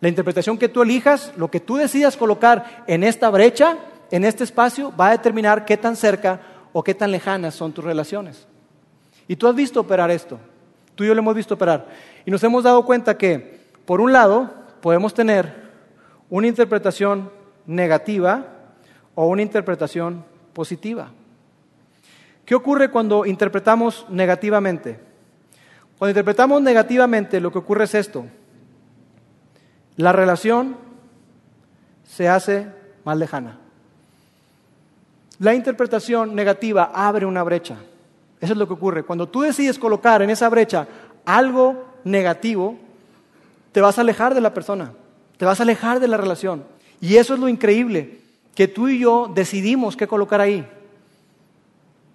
La 0.00 0.08
interpretación 0.08 0.58
que 0.58 0.68
tú 0.68 0.82
elijas, 0.82 1.32
lo 1.36 1.52
que 1.52 1.60
tú 1.60 1.76
decidas 1.76 2.16
colocar 2.16 2.82
en 2.88 3.04
esta 3.04 3.30
brecha, 3.30 3.78
en 4.10 4.24
este 4.24 4.42
espacio, 4.42 4.92
va 4.96 5.10
a 5.10 5.12
determinar 5.12 5.64
qué 5.64 5.76
tan 5.76 5.94
cerca 5.94 6.40
o 6.72 6.82
qué 6.82 6.96
tan 6.96 7.12
lejanas 7.12 7.54
son 7.54 7.70
tus 7.70 7.84
relaciones. 7.84 8.48
Y 9.28 9.36
tú 9.36 9.46
has 9.46 9.54
visto 9.54 9.78
operar 9.78 10.10
esto. 10.10 10.40
Tú 10.98 11.04
y 11.04 11.06
yo 11.06 11.14
lo 11.14 11.20
hemos 11.20 11.36
visto 11.36 11.54
operar. 11.54 11.86
Y 12.26 12.30
nos 12.32 12.42
hemos 12.42 12.64
dado 12.64 12.84
cuenta 12.84 13.16
que, 13.16 13.60
por 13.86 14.00
un 14.00 14.12
lado, 14.12 14.52
podemos 14.80 15.14
tener 15.14 15.54
una 16.28 16.48
interpretación 16.48 17.30
negativa 17.66 18.44
o 19.14 19.28
una 19.28 19.42
interpretación 19.42 20.24
positiva. 20.52 21.12
¿Qué 22.44 22.56
ocurre 22.56 22.90
cuando 22.90 23.26
interpretamos 23.26 24.06
negativamente? 24.08 24.98
Cuando 25.98 26.10
interpretamos 26.10 26.60
negativamente, 26.62 27.40
lo 27.40 27.52
que 27.52 27.58
ocurre 27.58 27.84
es 27.84 27.94
esto. 27.94 28.26
La 29.94 30.10
relación 30.10 30.76
se 32.02 32.28
hace 32.28 32.66
más 33.04 33.16
lejana. 33.16 33.56
La 35.38 35.54
interpretación 35.54 36.34
negativa 36.34 36.90
abre 36.92 37.24
una 37.24 37.44
brecha. 37.44 37.76
Eso 38.40 38.52
es 38.52 38.58
lo 38.58 38.66
que 38.66 38.74
ocurre. 38.74 39.02
Cuando 39.02 39.28
tú 39.28 39.42
decides 39.42 39.78
colocar 39.78 40.22
en 40.22 40.30
esa 40.30 40.48
brecha 40.48 40.86
algo 41.24 41.84
negativo, 42.04 42.76
te 43.72 43.80
vas 43.80 43.98
a 43.98 44.00
alejar 44.00 44.34
de 44.34 44.40
la 44.40 44.54
persona, 44.54 44.92
te 45.36 45.44
vas 45.44 45.60
a 45.60 45.62
alejar 45.62 46.00
de 46.00 46.08
la 46.08 46.16
relación. 46.16 46.64
Y 47.00 47.16
eso 47.16 47.34
es 47.34 47.40
lo 47.40 47.48
increíble, 47.48 48.20
que 48.54 48.68
tú 48.68 48.88
y 48.88 48.98
yo 49.00 49.30
decidimos 49.34 49.96
qué 49.96 50.06
colocar 50.06 50.40
ahí. 50.40 50.66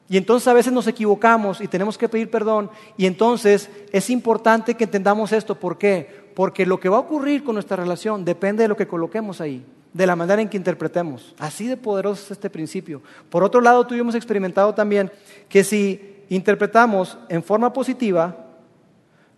Y 0.10 0.18
entonces 0.18 0.48
a 0.48 0.54
veces 0.54 0.74
nos 0.74 0.88
equivocamos 0.88 1.62
y 1.62 1.68
tenemos 1.68 1.98
que 1.98 2.10
pedir 2.10 2.30
perdón. 2.30 2.70
Y 2.98 3.06
entonces 3.06 3.70
es 3.92 4.10
importante 4.10 4.76
que 4.76 4.84
entendamos 4.84 5.32
esto. 5.32 5.56
¿Por 5.56 5.78
qué? 5.78 6.24
Porque 6.36 6.66
lo 6.66 6.80
que 6.80 6.90
va 6.90 6.98
a 6.98 7.02
ocurrir 7.02 7.44
con 7.44 7.56
nuestra 7.56 7.78
relación 7.78 8.26
depende 8.26 8.64
de 8.64 8.68
lo 8.68 8.78
que 8.78 8.88
coloquemos 8.88 9.40
ahí, 9.40 9.66
de 9.94 10.06
la 10.06 10.16
manera 10.16 10.42
en 10.42 10.50
que 10.50 10.58
interpretemos. 10.58 11.34
Así 11.40 11.68
de 11.68 11.78
poderoso 11.78 12.24
es 12.26 12.32
este 12.32 12.50
principio. 12.50 13.02
Por 13.30 13.44
otro 13.44 13.62
lado, 13.62 13.88
tú 13.88 13.94
y 13.94 13.98
yo 13.98 14.02
hemos 14.02 14.16
experimentado 14.16 14.74
también 14.74 15.12
que 15.48 15.64
si 15.64 16.13
interpretamos 16.30 17.18
en 17.30 17.44
forma 17.44 17.74
positiva, 17.74 18.36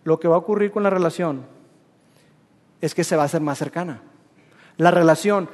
lo 0.04 0.20
que 0.20 0.28
va 0.28 0.36
a 0.36 0.38
ocurrir 0.38 0.70
con 0.70 0.82
la 0.82 0.90
relación 0.90 1.44
es 2.80 2.94
que 2.94 3.04
se 3.04 3.16
va 3.16 3.22
a 3.22 3.26
hacer 3.26 3.40
más 3.40 3.58
cercana. 3.58 4.02
La 4.76 4.90
relación, 4.90 5.48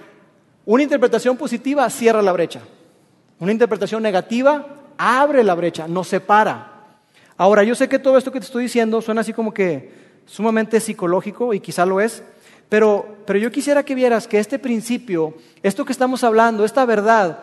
una 0.66 0.82
interpretación 0.82 1.36
positiva 1.36 1.88
cierra 1.90 2.22
la 2.22 2.32
brecha. 2.32 2.60
Una 3.38 3.52
interpretación 3.52 4.02
negativa 4.02 4.66
abre 4.98 5.42
la 5.42 5.54
brecha, 5.54 5.88
nos 5.88 6.08
separa. 6.08 6.98
Ahora, 7.36 7.64
yo 7.64 7.74
sé 7.74 7.88
que 7.88 7.98
todo 7.98 8.18
esto 8.18 8.30
que 8.30 8.40
te 8.40 8.46
estoy 8.46 8.64
diciendo 8.64 9.00
suena 9.00 9.22
así 9.22 9.32
como 9.32 9.54
que 9.54 9.92
sumamente 10.26 10.80
psicológico 10.80 11.54
y 11.54 11.60
quizá 11.60 11.86
lo 11.86 12.00
es, 12.00 12.22
pero, 12.68 13.16
pero 13.26 13.38
yo 13.38 13.50
quisiera 13.50 13.84
que 13.84 13.94
vieras 13.94 14.28
que 14.28 14.38
este 14.38 14.58
principio, 14.58 15.34
esto 15.62 15.84
que 15.84 15.92
estamos 15.92 16.24
hablando, 16.24 16.64
esta 16.64 16.84
verdad 16.84 17.40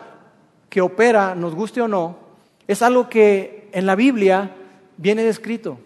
que 0.68 0.80
opera, 0.80 1.34
nos 1.34 1.54
guste 1.54 1.80
o 1.80 1.88
no, 1.88 2.29
es 2.70 2.82
algo 2.82 3.08
que 3.08 3.68
en 3.72 3.84
la 3.84 3.96
Biblia 3.96 4.54
viene 4.96 5.24
descrito. 5.24 5.76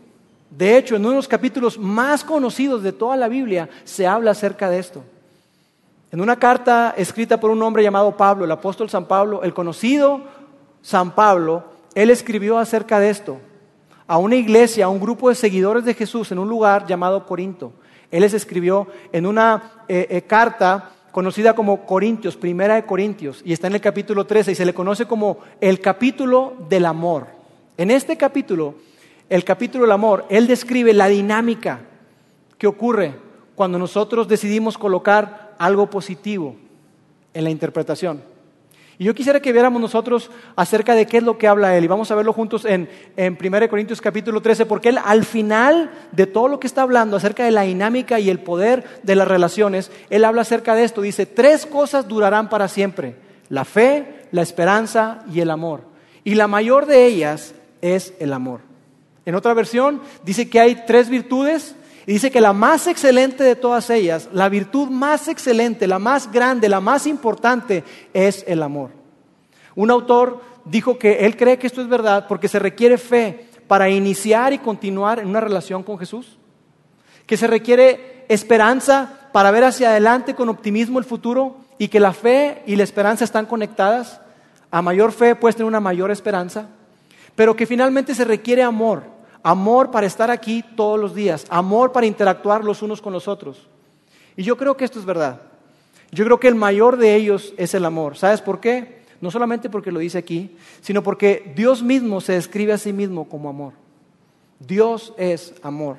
De 0.51 0.77
hecho, 0.77 0.97
en 0.97 1.01
uno 1.01 1.13
de 1.13 1.17
los 1.17 1.29
capítulos 1.29 1.79
más 1.79 2.23
conocidos 2.23 2.83
de 2.83 2.93
toda 2.93 3.17
la 3.17 3.27
Biblia 3.29 3.71
se 3.85 4.07
habla 4.07 4.33
acerca 4.33 4.69
de 4.69 4.81
esto. 4.81 5.03
En 6.13 6.21
una 6.21 6.39
carta 6.39 6.93
escrita 6.99 7.41
por 7.41 7.51
un 7.51 7.63
hombre 7.63 7.83
llamado 7.83 8.19
Pablo, 8.19 8.45
el 8.45 8.51
apóstol 8.51 8.91
San 8.91 9.07
Pablo, 9.07 9.43
el 9.43 9.55
conocido 9.55 10.21
San 10.83 11.13
Pablo, 11.15 11.65
él 11.95 12.11
escribió 12.11 12.59
acerca 12.59 13.01
de 13.01 13.09
esto 13.09 13.39
a 14.07 14.19
una 14.19 14.37
iglesia, 14.37 14.85
a 14.85 14.91
un 14.91 15.01
grupo 15.01 15.31
de 15.31 15.37
seguidores 15.37 15.87
de 15.87 15.95
Jesús 15.95 16.33
en 16.33 16.39
un 16.39 16.51
lugar 16.51 16.87
llamado 16.87 17.25
Corinto. 17.25 17.73
Él 18.11 18.21
les 18.21 18.35
escribió 18.35 18.89
en 19.11 19.25
una 19.25 19.85
eh, 19.89 20.07
eh, 20.11 20.21
carta 20.21 20.91
conocida 21.15 21.55
como 21.55 21.87
Corintios, 21.87 22.37
primera 22.37 22.75
de 22.75 22.87
Corintios, 22.87 23.41
y 23.45 23.53
está 23.53 23.69
en 23.69 23.77
el 23.77 23.81
capítulo 23.81 24.27
13 24.27 24.51
y 24.51 24.55
se 24.57 24.65
le 24.65 24.75
conoce 24.75 25.07
como 25.07 25.39
el 25.61 25.81
capítulo 25.81 26.55
del 26.69 26.87
amor. 26.87 27.29
En 27.77 27.93
este 27.93 28.17
capítulo, 28.17 28.75
el 29.29 29.45
capítulo 29.45 29.85
del 29.85 29.93
amor, 29.93 30.27
él 30.29 30.49
describe 30.49 30.93
la 30.93 31.07
dinámica 31.07 31.83
que 32.59 32.67
ocurre 32.67 33.15
cuando 33.55 33.79
nosotros 33.79 34.27
decidimos 34.27 34.77
colocar 34.77 35.55
algo 35.57 35.89
positivo 35.89 36.57
en 37.33 37.45
la 37.45 37.51
interpretación. 37.51 38.21
Y 38.99 39.05
yo 39.05 39.15
quisiera 39.15 39.41
que 39.41 39.53
viéramos 39.53 39.81
nosotros 39.81 40.31
acerca 40.55 40.95
de 40.95 41.07
qué 41.07 41.19
es 41.19 41.23
lo 41.23 41.37
que 41.37 41.49
habla 41.49 41.77
él. 41.77 41.85
Y 41.85 41.89
vamos 41.89 42.11
a 42.11 42.15
verlo 42.15 42.33
juntos 42.33 42.65
en, 42.65 42.89
en 43.17 43.37
1 43.41 43.69
Corintios 43.69 44.01
capítulo 44.01 44.41
13, 44.41 44.67
porque 44.67 44.91
él 44.91 44.99
al 45.05 45.25
final 45.25 45.91
de 46.13 46.27
todo 46.27 46.49
lo 46.49 46.61
que 46.61 46.67
está 46.67 46.83
hablando 46.83 47.17
acerca 47.17 47.45
de 47.45 47.51
la 47.51 47.63
dinámica 47.63 48.21
y 48.21 48.31
el 48.31 48.39
poder 48.39 48.85
de 49.03 49.17
las 49.17 49.27
relaciones, 49.27 49.91
él 50.11 50.25
habla 50.25 50.43
acerca 50.43 50.75
de 50.75 50.85
esto. 50.85 51.03
Dice, 51.03 51.27
tres 51.27 51.67
cosas 51.67 52.07
durarán 52.07 52.49
para 52.49 52.69
siempre. 52.69 53.17
La 53.49 53.65
fe, 53.65 54.27
la 54.31 54.43
esperanza 54.43 55.25
y 55.33 55.41
el 55.41 55.51
amor. 55.51 55.83
Y 56.23 56.37
la 56.37 56.47
mayor 56.47 56.87
de 56.87 57.07
ellas 57.07 57.55
es 57.83 58.15
el 58.19 58.33
amor. 58.33 58.61
En 59.27 59.35
otra 59.35 59.55
versión 59.55 60.01
dice 60.25 60.49
que 60.49 60.61
hay 60.61 60.85
tres 60.87 61.09
virtudes 61.09 61.75
y 62.07 62.13
dice 62.13 62.31
que 62.31 62.41
la 62.41 62.53
más 62.53 62.87
excelente 62.87 63.43
de 63.45 63.57
todas 63.57 63.89
ellas, 63.89 64.29
la 64.33 64.49
virtud 64.49 64.89
más 64.89 65.29
excelente, 65.29 65.87
la 65.87 65.99
más 65.99 66.31
grande, 66.31 66.69
la 66.69 66.81
más 66.81 67.07
importante 67.07 67.83
es 68.13 68.45
el 68.47 68.63
amor. 68.63 68.91
Un 69.75 69.91
autor 69.91 70.41
dijo 70.67 70.99
que 70.99 71.25
él 71.25 71.37
cree 71.37 71.59
que 71.59 71.67
esto 71.67 71.81
es 71.81 71.89
verdad 71.89 72.27
porque 72.29 72.49
se 72.49 72.59
requiere 72.59 72.99
fe 72.99 73.47
para 73.67 73.89
iniciar 73.89 74.53
y 74.53 74.59
continuar 74.59 75.19
en 75.19 75.29
una 75.29 75.41
relación 75.41 75.83
con 75.83 75.99
Jesús. 75.99 76.39
Que 77.27 77.39
se 77.39 77.47
requiere 77.47 78.27
esperanza 78.29 79.31
para 79.33 79.51
ver 79.51 79.65
hacia 79.65 79.89
adelante 79.89 80.35
con 80.35 80.51
optimismo 80.51 80.99
el 80.99 81.07
futuro 81.07 81.57
y 81.79 81.89
que 81.89 82.01
la 82.01 82.13
fe 82.13 82.63
y 82.67 82.77
la 82.77 82.85
esperanza 82.85 83.25
están 83.25 83.47
conectadas. 83.47 84.21
A 84.71 84.83
mayor 84.83 85.11
fe 85.13 85.35
puedes 85.35 85.57
tener 85.57 85.69
una 85.69 85.81
mayor 85.81 86.11
esperanza. 86.11 86.67
Pero 87.35 87.57
que 87.57 87.67
finalmente 87.67 88.15
se 88.15 88.27
requiere 88.27 88.63
amor 88.63 89.14
amor 89.45 89.91
para 89.91 90.07
estar 90.07 90.31
aquí 90.31 90.65
todos 90.75 90.99
los 90.99 91.15
días, 91.15 91.45
amor 91.51 91.93
para 91.93 92.07
interactuar 92.07 92.65
los 92.65 92.83
unos 92.83 93.01
con 93.01 93.13
los 93.13 93.29
otros. 93.29 93.69
Y 94.37 94.43
yo 94.43 94.57
creo 94.57 94.77
que 94.77 94.85
esto 94.85 94.99
es 94.99 95.05
verdad. 95.05 95.43
Yo 96.11 96.25
creo 96.25 96.41
que 96.41 96.49
el 96.49 96.55
mayor 96.55 96.97
de 96.97 97.15
ellos 97.15 97.53
es 97.57 97.75
el 97.75 97.85
amor. 97.85 98.17
¿Sabes 98.17 98.41
por 98.41 98.59
qué? 98.59 99.05
No 99.21 99.31
solamente 99.31 99.69
porque 99.69 99.93
lo 99.93 100.01
dice 100.01 100.19
aquí, 100.19 100.57
sino 100.81 101.03
porque 101.03 101.53
Dios 101.55 101.83
mismo 101.83 102.21
se 102.21 102.33
describe 102.33 102.73
a 102.73 102.79
sí 102.79 102.93
mismo 102.93 103.29
como 103.29 103.49
amor. 103.49 103.75
Dios 104.59 105.13
es 105.19 105.55
amor. 105.63 105.99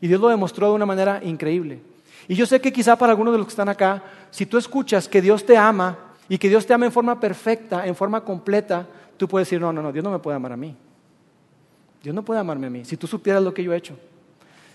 Y 0.00 0.08
Dios 0.08 0.20
lo 0.20 0.28
demostró 0.28 0.68
de 0.68 0.74
una 0.74 0.86
manera 0.86 1.20
increíble. 1.22 1.80
Y 2.26 2.34
yo 2.34 2.46
sé 2.46 2.60
que 2.60 2.72
quizá 2.72 2.96
para 2.96 3.12
algunos 3.12 3.32
de 3.32 3.38
los 3.38 3.46
que 3.46 3.52
están 3.52 3.68
acá, 3.68 4.02
si 4.30 4.46
tú 4.46 4.56
escuchas 4.56 5.08
que 5.08 5.20
Dios 5.20 5.44
te 5.44 5.58
ama 5.58 5.98
y 6.28 6.38
que 6.38 6.48
Dios 6.48 6.64
te 6.64 6.72
ama 6.72 6.86
en 6.86 6.92
forma 6.92 7.20
perfecta, 7.20 7.86
en 7.86 7.94
forma 7.94 8.24
completa, 8.24 8.86
tú 9.18 9.28
puedes 9.28 9.46
decir, 9.46 9.60
no, 9.60 9.72
no, 9.72 9.82
no, 9.82 9.92
Dios 9.92 10.04
no 10.04 10.10
me 10.10 10.20
puede 10.20 10.36
amar 10.36 10.52
a 10.52 10.56
mí. 10.56 10.74
Dios 12.02 12.14
no 12.14 12.24
puede 12.24 12.40
amarme 12.40 12.66
a 12.66 12.70
mí. 12.70 12.84
Si 12.84 12.96
tú 12.96 13.06
supieras 13.06 13.42
lo 13.42 13.52
que 13.52 13.62
yo 13.62 13.72
he 13.72 13.76
hecho, 13.76 13.96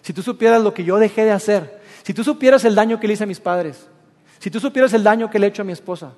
si 0.02 0.14
tú 0.14 0.22
supieras 0.22 0.62
lo 0.62 0.74
que 0.74 0.84
yo 0.84 0.98
dejé 0.98 1.26
de 1.26 1.32
hacer, 1.32 1.82
si 2.04 2.14
tú 2.14 2.24
supieras 2.24 2.64
el 2.66 2.76
daño 2.76 3.00
que 3.00 3.08
le 3.08 3.14
hice 3.14 3.24
a 3.24 3.28
mis 3.28 3.40
padres, 3.40 3.88
si 4.40 4.52
tú 4.52 4.60
supieras 4.60 4.94
el 4.94 5.04
daño 5.04 5.30
que 5.30 5.40
le 5.40 5.48
he 5.48 5.50
hecho 5.50 5.64
a 5.64 5.66
mi 5.66 5.74
esposa, 5.74 6.14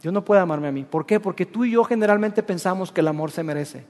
Dios 0.00 0.14
no 0.14 0.24
puede 0.24 0.40
amarme 0.40 0.68
a 0.68 0.72
mí. 0.72 0.84
¿Por 0.84 1.04
qué? 1.04 1.18
Porque 1.18 1.46
tú 1.46 1.64
y 1.64 1.72
yo 1.72 1.82
generalmente 1.82 2.42
pensamos 2.42 2.92
que 2.92 3.00
el 3.00 3.08
amor 3.08 3.32
se 3.32 3.42
merece. 3.42 3.84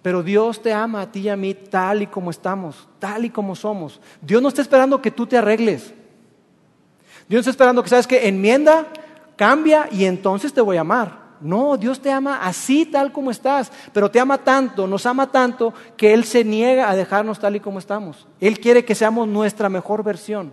Pero 0.00 0.22
Dios 0.22 0.62
te 0.62 0.72
ama 0.72 1.02
a 1.02 1.12
ti 1.12 1.20
y 1.20 1.28
a 1.28 1.36
mí 1.36 1.52
tal 1.52 2.00
y 2.02 2.06
como 2.06 2.30
estamos, 2.30 2.88
tal 2.98 3.26
y 3.26 3.30
como 3.30 3.54
somos. 3.54 4.00
Dios 4.22 4.40
no 4.40 4.48
está 4.48 4.62
esperando 4.62 5.02
que 5.02 5.10
tú 5.10 5.26
te 5.26 5.36
arregles. 5.36 5.92
Dios 7.28 7.40
está 7.40 7.50
esperando 7.50 7.82
que 7.82 7.90
sabes 7.90 8.06
que 8.06 8.26
enmienda, 8.26 8.86
cambia 9.36 9.88
y 9.92 10.06
entonces 10.06 10.52
te 10.52 10.62
voy 10.62 10.78
a 10.78 10.80
amar. 10.80 11.19
No, 11.40 11.76
Dios 11.76 12.00
te 12.00 12.12
ama 12.12 12.40
así 12.42 12.84
tal 12.84 13.12
como 13.12 13.30
estás, 13.30 13.72
pero 13.92 14.10
te 14.10 14.20
ama 14.20 14.38
tanto, 14.38 14.86
nos 14.86 15.06
ama 15.06 15.30
tanto 15.30 15.72
que 15.96 16.12
Él 16.12 16.24
se 16.24 16.44
niega 16.44 16.90
a 16.90 16.96
dejarnos 16.96 17.38
tal 17.38 17.56
y 17.56 17.60
como 17.60 17.78
estamos. 17.78 18.26
Él 18.40 18.60
quiere 18.60 18.84
que 18.84 18.94
seamos 18.94 19.26
nuestra 19.26 19.68
mejor 19.68 20.02
versión. 20.02 20.52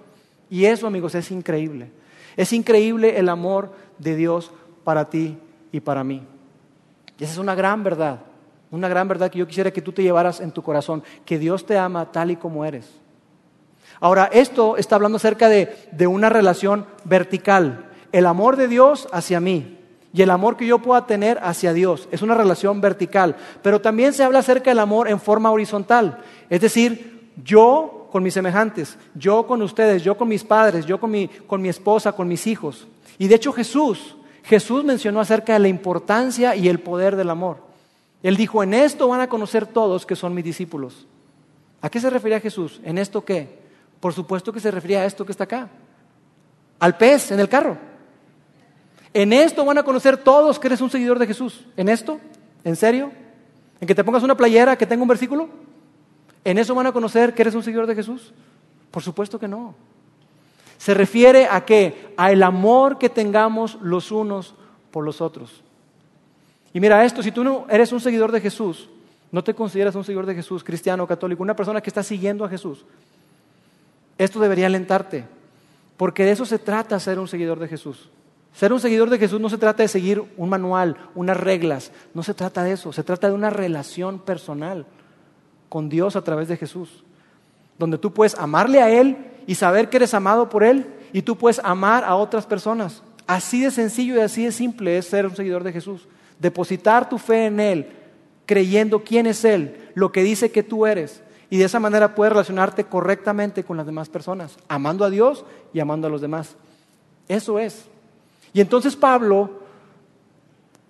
Y 0.50 0.66
eso, 0.66 0.88
amigos, 0.88 1.14
es 1.16 1.30
increíble. 1.32 1.92
Es 2.38 2.54
increíble 2.54 3.20
el 3.20 3.28
amor 3.28 3.74
de 3.98 4.16
Dios 4.16 4.52
para 4.84 5.10
ti 5.10 5.38
y 5.72 5.82
para 5.82 6.04
mí. 6.04 6.26
Y 7.20 7.24
esa 7.24 7.34
es 7.34 7.40
una 7.40 7.56
gran 7.56 7.84
verdad, 7.84 8.20
una 8.72 8.88
gran 8.88 9.08
verdad 9.08 9.30
que 9.30 9.40
yo 9.40 9.48
quisiera 9.48 9.72
que 9.72 9.82
tú 9.82 9.92
te 9.92 10.04
llevaras 10.04 10.40
en 10.40 10.52
tu 10.52 10.62
corazón, 10.62 11.04
que 11.26 11.40
Dios 11.40 11.66
te 11.66 11.78
ama 11.78 12.12
tal 12.12 12.32
y 12.32 12.38
como 12.38 12.64
eres. 12.64 13.00
Ahora, 14.00 14.30
esto 14.32 14.78
está 14.78 14.96
hablando 14.96 15.18
acerca 15.18 15.50
de, 15.50 15.90
de 15.92 16.08
una 16.08 16.30
relación 16.30 16.86
vertical, 17.04 17.90
el 18.12 18.26
amor 18.26 18.56
de 18.56 18.68
Dios 18.68 19.08
hacia 19.12 19.40
mí, 19.40 19.77
y 20.18 20.24
el 20.24 20.32
amor 20.32 20.58
que 20.58 20.66
yo 20.66 20.80
pueda 20.80 21.06
tener 21.06 21.38
hacia 21.44 21.74
Dios. 21.74 22.10
Es 22.12 22.24
una 22.24 22.34
relación 22.34 22.82
vertical. 22.82 23.36
Pero 23.62 23.82
también 23.82 24.14
se 24.14 24.24
habla 24.24 24.40
acerca 24.40 24.72
del 24.72 24.80
amor 24.80 25.08
en 25.08 25.20
forma 25.20 25.52
horizontal. 25.52 26.24
Es 26.50 26.60
decir, 26.60 27.30
yo 27.44 28.10
con 28.12 28.24
mis 28.24 28.34
semejantes, 28.34 28.98
yo 29.14 29.46
con 29.46 29.62
ustedes, 29.62 30.02
yo 30.02 30.18
con 30.18 30.28
mis 30.28 30.44
padres, 30.44 30.88
yo 30.88 31.00
con 31.00 31.12
mi, 31.12 31.28
con 31.28 31.62
mi 31.62 31.70
esposa, 31.70 32.14
con 32.14 32.28
mis 32.28 32.48
hijos. 32.48 32.88
Y 33.20 33.28
de 33.28 33.36
hecho 33.36 33.54
Jesús, 33.54 34.16
Jesús 34.42 34.84
mencionó 34.84 35.20
acerca 35.20 35.54
de 35.54 35.60
la 35.60 35.68
importancia 35.68 36.56
y 36.56 36.68
el 36.68 36.80
poder 36.80 37.16
del 37.16 37.30
amor. 37.30 37.58
Él 38.24 38.38
dijo, 38.38 38.64
en 38.64 38.74
esto 38.74 39.08
van 39.08 39.22
a 39.22 39.30
conocer 39.30 39.68
todos 39.68 40.08
que 40.08 40.16
son 40.16 40.34
mis 40.34 40.46
discípulos. 40.46 41.06
¿A 41.80 41.92
qué 41.92 42.00
se 42.00 42.10
refería 42.10 42.40
Jesús? 42.40 42.82
¿En 42.84 42.98
esto 42.98 43.24
qué? 43.24 43.60
Por 44.00 44.14
supuesto 44.14 44.52
que 44.52 44.60
se 44.62 44.72
refería 44.72 45.02
a 45.02 45.06
esto 45.06 45.24
que 45.24 45.32
está 45.32 45.44
acá. 45.44 45.70
Al 46.80 46.98
pez 46.98 47.30
en 47.30 47.40
el 47.40 47.50
carro. 47.50 47.78
En 49.18 49.34
esto 49.34 49.66
van 49.66 49.80
a 49.80 49.84
conocer 49.84 50.16
todos 50.16 50.60
que 50.60 50.68
eres 50.68 50.80
un 50.80 50.92
seguidor 50.92 51.18
de 51.18 51.26
Jesús. 51.26 51.66
¿En 51.76 51.90
esto? 51.90 52.20
¿En 52.64 52.76
serio? 52.76 53.12
¿En 53.82 53.88
que 53.88 53.96
te 53.96 54.04
pongas 54.04 54.22
una 54.22 54.38
playera 54.38 54.78
que 54.78 54.86
tenga 54.86 55.02
un 55.02 55.08
versículo? 55.08 55.50
¿En 56.44 56.60
eso 56.60 56.76
van 56.76 56.86
a 56.86 56.92
conocer 56.92 57.34
que 57.34 57.42
eres 57.42 57.56
un 57.56 57.64
seguidor 57.64 57.88
de 57.88 57.96
Jesús? 57.96 58.32
Por 58.92 59.02
supuesto 59.02 59.40
que 59.40 59.48
no. 59.48 59.74
Se 60.78 60.94
refiere 60.94 61.48
a 61.50 61.66
qué? 61.66 62.14
A 62.16 62.32
el 62.32 62.44
amor 62.44 63.00
que 63.00 63.10
tengamos 63.10 63.80
los 63.82 64.12
unos 64.12 64.54
por 64.92 65.04
los 65.04 65.20
otros. 65.20 65.64
Y 66.72 66.80
mira 66.80 67.04
esto, 67.04 67.24
si 67.24 67.32
tú 67.32 67.44
no 67.44 67.66
eres 67.72 67.92
un 67.92 68.00
seguidor 68.00 68.32
de 68.32 68.40
Jesús, 68.40 68.88
no 69.32 69.44
te 69.44 69.56
consideras 69.56 69.96
un 69.96 70.04
seguidor 70.04 70.28
de 70.28 70.36
Jesús, 70.36 70.64
cristiano, 70.64 71.08
católico, 71.08 71.42
una 71.42 71.56
persona 71.56 71.82
que 71.82 71.90
está 71.90 72.04
siguiendo 72.04 72.46
a 72.46 72.50
Jesús, 72.50 72.86
esto 74.20 74.40
debería 74.40 74.68
alentarte, 74.68 75.26
porque 75.98 76.24
de 76.24 76.34
eso 76.34 76.46
se 76.46 76.60
trata 76.60 77.00
ser 77.00 77.18
un 77.18 77.28
seguidor 77.28 77.58
de 77.58 77.68
Jesús. 77.68 78.12
Ser 78.58 78.74
un 78.74 78.80
seguidor 78.80 79.12
de 79.12 79.20
Jesús 79.20 79.40
no 79.40 79.50
se 79.50 79.60
trata 79.60 79.84
de 79.84 79.88
seguir 79.88 80.24
un 80.36 80.50
manual, 80.50 80.98
unas 81.14 81.38
reglas, 81.38 81.92
no 82.16 82.24
se 82.24 82.34
trata 82.34 82.64
de 82.64 82.72
eso, 82.72 82.92
se 82.92 83.04
trata 83.04 83.28
de 83.28 83.36
una 83.36 83.52
relación 83.52 84.18
personal 84.18 84.88
con 85.70 85.90
Dios 85.90 86.16
a 86.16 86.24
través 86.24 86.48
de 86.48 86.58
Jesús, 86.58 87.04
donde 87.78 88.00
tú 88.00 88.12
puedes 88.12 88.34
amarle 88.34 88.82
a 88.82 88.90
Él 88.90 89.16
y 89.46 89.54
saber 89.54 89.90
que 89.90 89.98
eres 89.98 90.16
amado 90.16 90.50
por 90.50 90.64
Él 90.64 90.88
y 91.14 91.22
tú 91.22 91.38
puedes 91.38 91.62
amar 91.64 92.04
a 92.04 92.16
otras 92.16 92.48
personas. 92.48 93.04
Así 93.28 93.62
de 93.62 93.70
sencillo 93.70 94.16
y 94.16 94.22
así 94.22 94.46
de 94.46 94.52
simple 94.52 94.98
es 94.98 95.06
ser 95.06 95.28
un 95.28 95.36
seguidor 95.36 95.64
de 95.64 95.74
Jesús. 95.74 96.08
Depositar 96.40 97.10
tu 97.10 97.20
fe 97.20 97.46
en 97.46 97.60
Él, 97.60 97.92
creyendo 98.48 99.04
quién 99.04 99.28
es 99.28 99.46
Él, 99.46 99.92
lo 99.94 100.12
que 100.12 100.24
dice 100.24 100.50
que 100.50 100.64
tú 100.64 100.88
eres. 100.88 101.22
Y 101.52 101.58
de 101.58 101.66
esa 101.66 101.80
manera 101.80 102.16
puedes 102.16 102.34
relacionarte 102.34 102.86
correctamente 102.86 103.64
con 103.64 103.78
las 103.78 103.86
demás 103.86 104.10
personas, 104.10 104.58
amando 104.68 105.06
a 105.06 105.12
Dios 105.12 105.46
y 105.74 105.80
amando 105.80 106.08
a 106.08 106.10
los 106.10 106.22
demás. 106.22 106.56
Eso 107.28 107.60
es. 107.60 107.88
Y 108.54 108.62
entonces 108.62 108.96
Pablo 108.96 109.52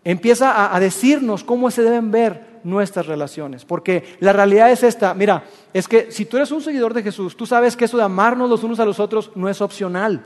empieza 0.03 0.73
a, 0.73 0.79
decirnos 0.79 1.43
cómo 1.43 1.69
se 1.69 1.83
deben 1.83 2.11
ver 2.11 2.59
nuestras 2.63 3.07
relaciones. 3.07 3.65
Porque 3.65 4.17
la 4.21 4.31
realidad 4.31 4.71
es 4.71 4.83
esta, 4.83 5.13
mira, 5.13 5.43
es 5.73 5.87
que 5.87 6.11
si 6.11 6.23
tú 6.23 6.37
eres 6.37 6.51
un 6.51 6.61
seguidor 6.61 6.93
de 6.93 7.03
Jesús, 7.03 7.35
tú 7.35 7.45
sabes 7.45 7.75
que 7.75 7.85
eso 7.85 7.97
de 7.97 8.03
amarnos 8.03 8.49
los 8.49 8.63
unos 8.63 8.79
a 8.79 8.85
los 8.85 9.01
otros 9.01 9.31
no 9.35 9.49
es 9.49 9.59
opcional, 9.59 10.23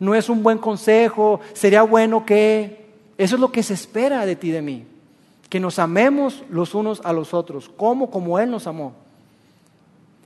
no 0.00 0.14
es 0.14 0.28
un 0.28 0.42
buen 0.42 0.58
consejo, 0.58 1.40
sería 1.52 1.82
bueno 1.82 2.26
que... 2.26 2.84
Eso 3.16 3.36
es 3.36 3.40
lo 3.40 3.50
que 3.50 3.62
se 3.62 3.74
espera 3.74 4.26
de 4.26 4.36
ti 4.36 4.50
de 4.50 4.60
mí, 4.60 4.84
que 5.48 5.60
nos 5.60 5.78
amemos 5.78 6.42
los 6.50 6.74
unos 6.74 7.00
a 7.02 7.14
los 7.14 7.32
otros, 7.32 7.70
como 7.70 8.10
como 8.10 8.38
Él 8.38 8.50
nos 8.50 8.66
amó. 8.66 9.05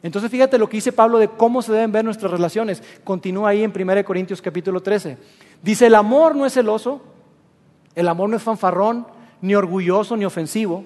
Entonces 0.02 0.30
fíjate 0.30 0.58
lo 0.58 0.68
que 0.68 0.78
dice 0.78 0.92
Pablo 0.92 1.18
de 1.18 1.28
cómo 1.28 1.60
se 1.60 1.72
deben 1.72 1.92
ver 1.92 2.04
nuestras 2.04 2.30
relaciones. 2.30 2.82
Continúa 3.04 3.50
ahí 3.50 3.62
en 3.62 3.72
1 3.74 4.04
Corintios 4.04 4.40
capítulo 4.40 4.80
13. 4.80 5.18
Dice, 5.62 5.86
el 5.86 5.94
amor 5.94 6.34
no 6.34 6.46
es 6.46 6.54
celoso, 6.54 7.02
el 7.94 8.08
amor 8.08 8.30
no 8.30 8.36
es 8.36 8.42
fanfarrón, 8.42 9.06
ni 9.42 9.54
orgulloso, 9.54 10.16
ni 10.16 10.24
ofensivo. 10.24 10.84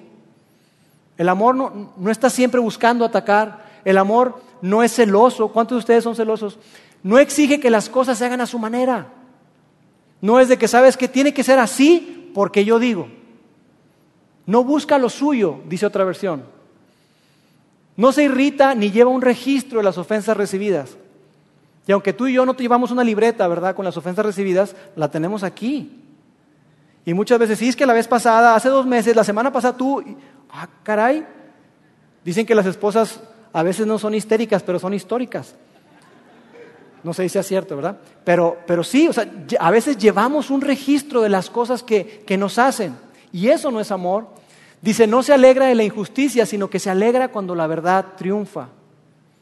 El 1.17 1.29
amor 1.29 1.55
no, 1.55 1.93
no 1.95 2.11
está 2.11 2.29
siempre 2.29 2.59
buscando 2.59 3.05
atacar. 3.05 3.65
El 3.85 3.97
amor 3.97 4.41
no 4.61 4.83
es 4.83 4.93
celoso. 4.93 5.47
¿Cuántos 5.49 5.77
de 5.77 5.79
ustedes 5.79 6.03
son 6.03 6.15
celosos? 6.15 6.59
No 7.03 7.19
exige 7.19 7.59
que 7.59 7.69
las 7.69 7.87
cosas 7.87 8.17
se 8.17 8.25
hagan 8.25 8.41
a 8.41 8.47
su 8.47 8.59
manera. 8.59 9.07
No 10.19 10.39
es 10.39 10.49
de 10.49 10.57
que 10.57 10.67
sabes 10.67 10.97
que 10.97 11.07
tiene 11.07 11.33
que 11.33 11.43
ser 11.43 11.59
así 11.59 12.31
porque 12.33 12.65
yo 12.65 12.79
digo. 12.79 13.07
No 14.45 14.63
busca 14.63 14.97
lo 14.97 15.09
suyo, 15.09 15.59
dice 15.67 15.85
otra 15.85 16.03
versión. 16.03 16.54
No 17.97 18.11
se 18.11 18.23
irrita 18.23 18.75
ni 18.75 18.91
lleva 18.91 19.09
un 19.09 19.21
registro 19.21 19.79
de 19.79 19.85
las 19.85 19.97
ofensas 19.97 20.35
recibidas. 20.35 20.97
Y 21.87 21.91
aunque 21.91 22.13
tú 22.13 22.27
y 22.27 22.33
yo 22.33 22.45
no 22.45 22.55
te 22.55 22.63
llevamos 22.63 22.91
una 22.91 23.03
libreta, 23.03 23.47
¿verdad? 23.47 23.75
Con 23.75 23.85
las 23.85 23.95
ofensas 23.95 24.25
recibidas, 24.25 24.75
la 24.95 25.09
tenemos 25.09 25.43
aquí. 25.43 26.01
Y 27.05 27.13
muchas 27.13 27.37
veces, 27.37 27.59
sí, 27.59 27.69
es 27.69 27.75
que 27.75 27.85
la 27.85 27.93
vez 27.93 28.07
pasada, 28.07 28.55
hace 28.55 28.69
dos 28.69 28.85
meses, 28.85 29.15
la 29.15 29.23
semana 29.23 29.51
pasada 29.51 29.77
tú, 29.77 30.03
ah, 30.49 30.67
caray, 30.81 31.25
dicen 32.23 32.45
que 32.45 32.55
las 32.55 32.65
esposas 32.65 33.21
a 33.53 33.61
veces 33.61 33.85
no 33.85 33.99
son 33.99 34.15
histéricas, 34.15 34.63
pero 34.63 34.79
son 34.79 34.93
históricas. 34.93 35.55
No 37.03 37.13
sé 37.13 37.23
si 37.23 37.29
sea 37.29 37.43
cierto, 37.43 37.75
¿verdad? 37.75 37.97
Pero, 38.23 38.57
pero 38.65 38.83
sí, 38.83 39.07
o 39.07 39.13
sea, 39.13 39.31
a 39.59 39.69
veces 39.69 39.99
llevamos 39.99 40.49
un 40.49 40.61
registro 40.61 41.21
de 41.21 41.29
las 41.29 41.51
cosas 41.51 41.83
que, 41.83 42.23
que 42.25 42.35
nos 42.35 42.57
hacen. 42.57 42.95
Y 43.31 43.49
eso 43.49 43.69
no 43.69 43.79
es 43.79 43.91
amor. 43.91 44.27
Dice, 44.85 45.07
no 45.07 45.23
se 45.23 45.33
alegra 45.33 45.65
de 45.65 45.73
la 45.73 45.83
injusticia, 45.83 46.45
sino 46.45 46.69
que 46.69 46.77
se 46.77 46.91
alegra 46.91 47.29
cuando 47.29 47.55
la 47.55 47.65
verdad 47.65 48.05
triunfa. 48.15 48.67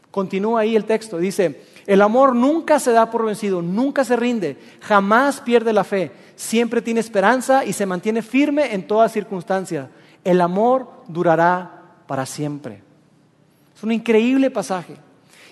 Continúa 0.10 0.62
ahí 0.62 0.74
el 0.74 0.86
texto, 0.86 1.18
dice, 1.18 1.64
el 1.86 2.02
amor 2.02 2.34
nunca 2.34 2.80
se 2.80 2.94
da 2.94 3.12
por 3.12 3.26
vencido, 3.26 3.62
nunca 3.62 4.06
se 4.06 4.16
rinde, 4.16 4.56
jamás 4.80 5.42
pierde 5.42 5.74
la 5.74 5.84
fe, 5.84 6.14
siempre 6.38 6.82
tiene 6.82 7.02
esperanza 7.02 7.66
y 7.66 7.74
se 7.74 7.86
mantiene 7.86 8.22
firme 8.22 8.74
en 8.74 8.88
toda 8.88 9.10
circunstancia. 9.10 9.90
El 10.24 10.40
amor 10.40 10.90
durará 11.10 11.82
para 12.08 12.26
siempre. 12.26 12.82
Es 13.76 13.84
un 13.84 13.92
increíble 13.92 14.50
pasaje. 14.50 14.96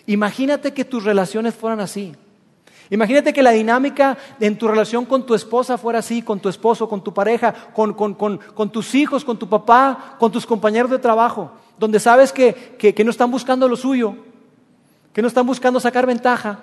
Imagínate 0.06 0.74
que 0.74 0.86
tus 0.86 1.04
relaciones 1.04 1.54
fueran 1.54 1.82
así. 1.82 2.14
Imagínate 2.92 3.34
que 3.34 3.42
la 3.42 3.52
dinámica 3.52 4.18
en 4.40 4.58
tu 4.58 4.68
relación 4.68 5.06
con 5.06 5.26
tu 5.26 5.34
esposa 5.34 5.78
fuera 5.78 6.00
así, 6.00 6.22
con 6.22 6.40
tu 6.40 6.50
esposo, 6.50 6.88
con 6.88 7.04
tu 7.04 7.14
pareja, 7.14 7.54
con, 7.74 8.70
tus 8.72 8.94
hijos, 8.94 9.26
con 9.26 9.40
tu 9.40 9.50
papá, 9.50 10.18
con 10.20 10.32
tus 10.32 10.46
compañeros 10.46 10.92
de 10.92 11.00
trabajo, 11.00 11.52
donde 11.80 12.00
sabes 12.00 12.32
que 12.32 13.04
no 13.04 13.12
están 13.12 13.32
buscando 13.32 13.68
lo 13.68 13.76
suyo, 13.76 14.16
que 15.14 15.22
no 15.22 15.28
están 15.28 15.48
buscando 15.48 15.80
sacar 15.80 16.06
ventaja. 16.06 16.60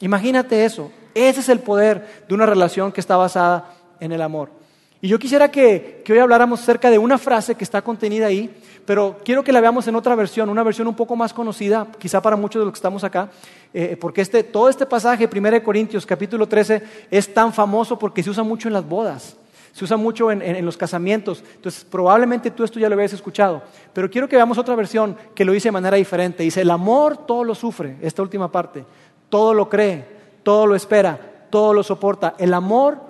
Imagínate 0.00 0.64
eso. 0.64 0.90
Ese 1.14 1.40
es 1.40 1.48
el 1.48 1.60
poder 1.60 2.24
de 2.28 2.34
una 2.34 2.46
relación 2.46 2.92
que 2.92 3.00
está 3.00 3.16
basada 3.16 3.74
en 4.00 4.12
el 4.12 4.22
amor. 4.22 4.62
Y 5.04 5.08
yo 5.08 5.18
quisiera 5.18 5.50
que, 5.50 6.04
hoy 6.08 6.18
habláramos 6.18 6.62
acerca 6.62 6.88
de 6.88 6.98
una 6.98 7.18
frase 7.18 7.56
que 7.56 7.64
está 7.64 7.82
contenida 7.82 8.26
ahí, 8.26 8.54
pero 8.84 9.18
quiero 9.24 9.44
que 9.44 9.52
la 9.52 9.60
veamos 9.60 9.86
en 9.88 9.96
otra 9.96 10.14
versión, 10.14 10.48
una 10.48 10.62
versión 10.62 10.88
un 10.88 10.94
poco 10.94 11.16
más 11.16 11.32
conocida, 11.32 11.86
quizá 11.98 12.20
para 12.20 12.36
muchos 12.36 12.60
de 12.60 12.64
los 12.64 12.72
que 12.72 12.78
estamos 12.78 13.04
acá, 13.04 13.30
eh, 13.72 13.96
porque 14.00 14.20
este, 14.20 14.42
todo 14.42 14.68
este 14.68 14.86
pasaje, 14.86 15.28
1 15.32 15.62
Corintios 15.62 16.06
capítulo 16.06 16.46
13, 16.46 16.82
es 17.10 17.32
tan 17.32 17.52
famoso 17.52 17.98
porque 17.98 18.22
se 18.22 18.30
usa 18.30 18.42
mucho 18.42 18.68
en 18.68 18.74
las 18.74 18.86
bodas 18.88 19.36
se 19.72 19.84
usa 19.84 19.96
mucho 19.96 20.30
en, 20.30 20.64
los 20.64 20.76
casamientos. 20.76 21.42
Entonces, 21.54 21.84
probablemente 21.84 22.50
tú 22.50 22.62
esto 22.62 22.78
ya 22.78 22.88
lo 22.88 22.94
habías 22.94 23.14
escuchado. 23.14 23.62
Pero 23.92 24.10
quiero 24.10 24.28
que 24.28 24.36
veamos 24.36 24.58
otra 24.58 24.74
versión 24.74 25.16
que 25.34 25.44
lo 25.44 25.52
dice 25.52 25.68
de 25.68 25.72
manera 25.72 25.96
diferente. 25.96 26.42
Dice, 26.42 26.60
el 26.60 26.70
amor 26.70 27.26
todo 27.26 27.42
lo 27.42 27.54
sufre, 27.54 27.96
esta 28.02 28.22
última 28.22 28.52
parte. 28.52 28.84
Todo 29.30 29.54
lo 29.54 29.70
cree, 29.70 30.06
todo 30.42 30.66
lo 30.66 30.74
espera, 30.74 31.46
todo 31.48 31.72
lo 31.72 31.82
soporta. 31.82 32.34
El 32.38 32.52
amor 32.52 33.00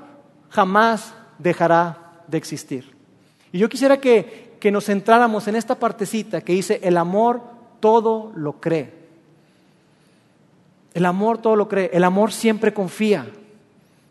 jamás 0.51 1.15
dejará 1.39 2.23
de 2.29 2.39
existir. 2.39 2.95
Y 3.51 3.59
yo 3.59 3.69
quisiera 3.69 3.99
que, 3.99 4.52
que 4.62 4.70
nos 4.70 4.85
centráramos 4.85 5.48
en 5.48 5.57
esta 5.57 5.75
partecita 5.75 6.40
que 6.40 6.53
dice, 6.53 6.79
el 6.85 6.96
amor 6.96 7.40
todo 7.81 8.31
lo 8.37 8.61
cree. 8.61 8.92
El 10.94 11.05
amor 11.05 11.38
todo 11.38 11.57
lo 11.57 11.66
cree. 11.66 11.90
El 11.92 12.05
amor 12.05 12.31
siempre 12.31 12.72
confía. 12.72 13.27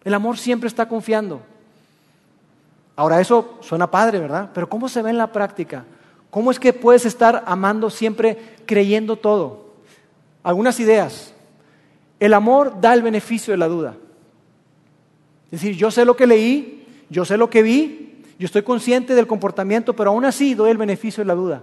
El 0.04 0.14
amor 0.14 0.38
siempre 0.38 0.68
está 0.68 0.90
confiando. 0.90 1.42
Ahora 2.98 3.22
eso 3.22 3.60
suena 3.62 3.90
padre, 3.90 4.20
¿verdad? 4.20 4.50
Pero 4.54 4.68
¿cómo 4.68 4.90
se 4.90 5.02
ve 5.02 5.12
en 5.12 5.18
la 5.18 5.32
práctica? 5.32 5.86
¿Cómo 6.30 6.52
es 6.52 6.60
que 6.60 6.74
puedes 6.74 7.06
estar 7.06 7.46
amando 7.48 7.90
siempre 7.90 8.58
creyendo 8.66 9.16
todo? 9.16 9.72
Algunas 10.44 10.82
ideas. 10.82 11.34
El 12.20 12.34
amor 12.34 12.82
da 12.82 12.94
el 12.94 13.04
beneficio 13.04 13.54
de 13.54 13.58
la 13.58 13.70
duda. 13.70 13.96
Es 15.46 15.62
decir, 15.62 15.78
yo 15.78 15.92
sé 15.92 16.04
lo 16.04 16.18
que 16.18 16.28
leí, 16.28 17.06
yo 17.10 17.24
sé 17.24 17.38
lo 17.38 17.50
que 17.50 17.64
vi, 17.64 18.01
yo 18.42 18.48
estoy 18.48 18.64
consciente 18.64 19.14
del 19.14 19.28
comportamiento, 19.28 19.96
pero 19.96 20.10
aún 20.10 20.26
así 20.26 20.56
doy 20.56 20.72
el 20.72 20.78
beneficio 20.78 21.22
de 21.22 21.28
la 21.28 21.36
duda. 21.36 21.62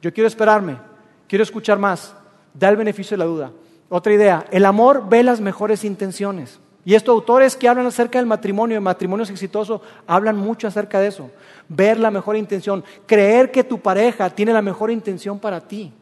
Yo 0.00 0.10
quiero 0.10 0.26
esperarme, 0.26 0.78
quiero 1.26 1.42
escuchar 1.42 1.78
más, 1.78 2.14
da 2.54 2.70
el 2.70 2.78
beneficio 2.78 3.14
de 3.14 3.18
la 3.18 3.26
duda. 3.26 3.52
Otra 3.90 4.14
idea, 4.14 4.46
el 4.50 4.64
amor 4.64 5.06
ve 5.06 5.22
las 5.22 5.38
mejores 5.38 5.84
intenciones. 5.84 6.60
Y 6.82 6.94
estos 6.94 7.12
autores 7.12 7.56
que 7.56 7.68
hablan 7.68 7.84
acerca 7.84 8.18
del 8.18 8.24
matrimonio, 8.24 8.76
de 8.76 8.80
matrimonios 8.80 9.28
exitosos, 9.28 9.82
hablan 10.06 10.38
mucho 10.38 10.66
acerca 10.66 10.98
de 10.98 11.08
eso. 11.08 11.30
Ver 11.68 12.00
la 12.00 12.10
mejor 12.10 12.36
intención, 12.36 12.82
creer 13.04 13.50
que 13.50 13.62
tu 13.62 13.78
pareja 13.78 14.30
tiene 14.30 14.54
la 14.54 14.62
mejor 14.62 14.90
intención 14.90 15.38
para 15.38 15.60
ti. 15.60 15.92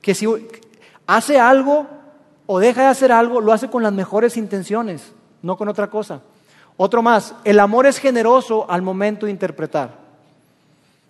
Que 0.00 0.14
si 0.14 0.28
hace 1.04 1.40
algo 1.40 1.88
o 2.46 2.60
deja 2.60 2.82
de 2.82 2.88
hacer 2.90 3.10
algo, 3.10 3.40
lo 3.40 3.52
hace 3.52 3.68
con 3.68 3.82
las 3.82 3.92
mejores 3.92 4.36
intenciones, 4.36 5.12
no 5.42 5.56
con 5.56 5.68
otra 5.68 5.90
cosa. 5.90 6.22
Otro 6.76 7.02
más, 7.02 7.34
el 7.44 7.60
amor 7.60 7.86
es 7.86 7.98
generoso 7.98 8.70
al 8.70 8.82
momento 8.82 9.26
de 9.26 9.32
interpretar. 9.32 10.00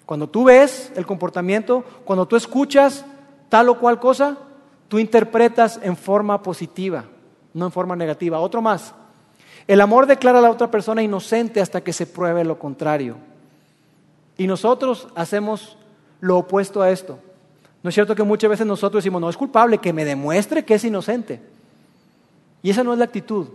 Cuando 0.06 0.28
tú 0.28 0.44
ves 0.44 0.92
el 0.96 1.06
comportamiento, 1.06 1.84
cuando 2.04 2.26
tú 2.26 2.36
escuchas 2.36 3.04
tal 3.48 3.68
o 3.68 3.78
cual 3.78 3.98
cosa, 4.00 4.36
tú 4.88 4.98
interpretas 4.98 5.78
en 5.82 5.96
forma 5.96 6.42
positiva 6.42 7.04
no 7.54 7.66
en 7.66 7.72
forma 7.72 7.96
negativa. 7.96 8.40
Otro 8.40 8.62
más. 8.62 8.94
El 9.66 9.80
amor 9.80 10.06
declara 10.06 10.38
a 10.38 10.42
la 10.42 10.50
otra 10.50 10.70
persona 10.70 11.02
inocente 11.02 11.60
hasta 11.60 11.82
que 11.82 11.92
se 11.92 12.06
pruebe 12.06 12.44
lo 12.44 12.58
contrario. 12.58 13.16
Y 14.36 14.46
nosotros 14.46 15.08
hacemos 15.14 15.76
lo 16.20 16.38
opuesto 16.38 16.82
a 16.82 16.90
esto. 16.90 17.18
¿No 17.82 17.88
es 17.88 17.94
cierto 17.94 18.14
que 18.14 18.22
muchas 18.22 18.50
veces 18.50 18.66
nosotros 18.66 19.02
decimos, 19.02 19.20
no 19.20 19.28
es 19.28 19.36
culpable, 19.36 19.78
que 19.78 19.92
me 19.92 20.04
demuestre 20.04 20.64
que 20.64 20.74
es 20.74 20.84
inocente? 20.84 21.40
Y 22.62 22.70
esa 22.70 22.84
no 22.84 22.92
es 22.92 22.98
la 22.98 23.04
actitud 23.04 23.48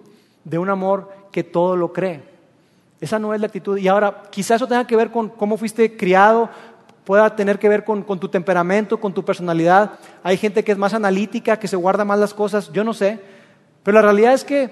de 0.43 0.57
un 0.57 0.69
amor 0.69 1.11
que 1.31 1.43
todo 1.43 1.75
lo 1.75 1.93
cree. 1.93 2.23
Esa 2.99 3.19
no 3.19 3.33
es 3.33 3.39
la 3.39 3.47
actitud. 3.47 3.77
Y 3.77 3.87
ahora, 3.87 4.23
quizás 4.29 4.57
eso 4.57 4.67
tenga 4.67 4.87
que 4.87 4.95
ver 4.95 5.11
con 5.11 5.29
cómo 5.29 5.57
fuiste 5.57 5.95
criado, 5.95 6.49
pueda 7.03 7.35
tener 7.35 7.59
que 7.59 7.69
ver 7.69 7.83
con, 7.83 8.03
tu 8.19 8.27
temperamento, 8.27 8.99
con 8.99 9.13
tu 9.13 9.23
personalidad. 9.23 9.91
Hay 10.23 10.37
gente 10.37 10.63
que 10.63 10.71
es 10.71 10.77
más 10.77 10.93
analítica, 10.93 11.57
que 11.57 11.67
se 11.67 11.75
guarda 11.75 12.03
más 12.03 12.19
las 12.19 12.33
cosas, 12.33 12.71
yo 12.73 12.83
no 12.83 12.93
sé. 12.93 13.19
Pero 13.83 13.95
la 13.95 14.01
realidad 14.01 14.33
es 14.33 14.43
que 14.43 14.69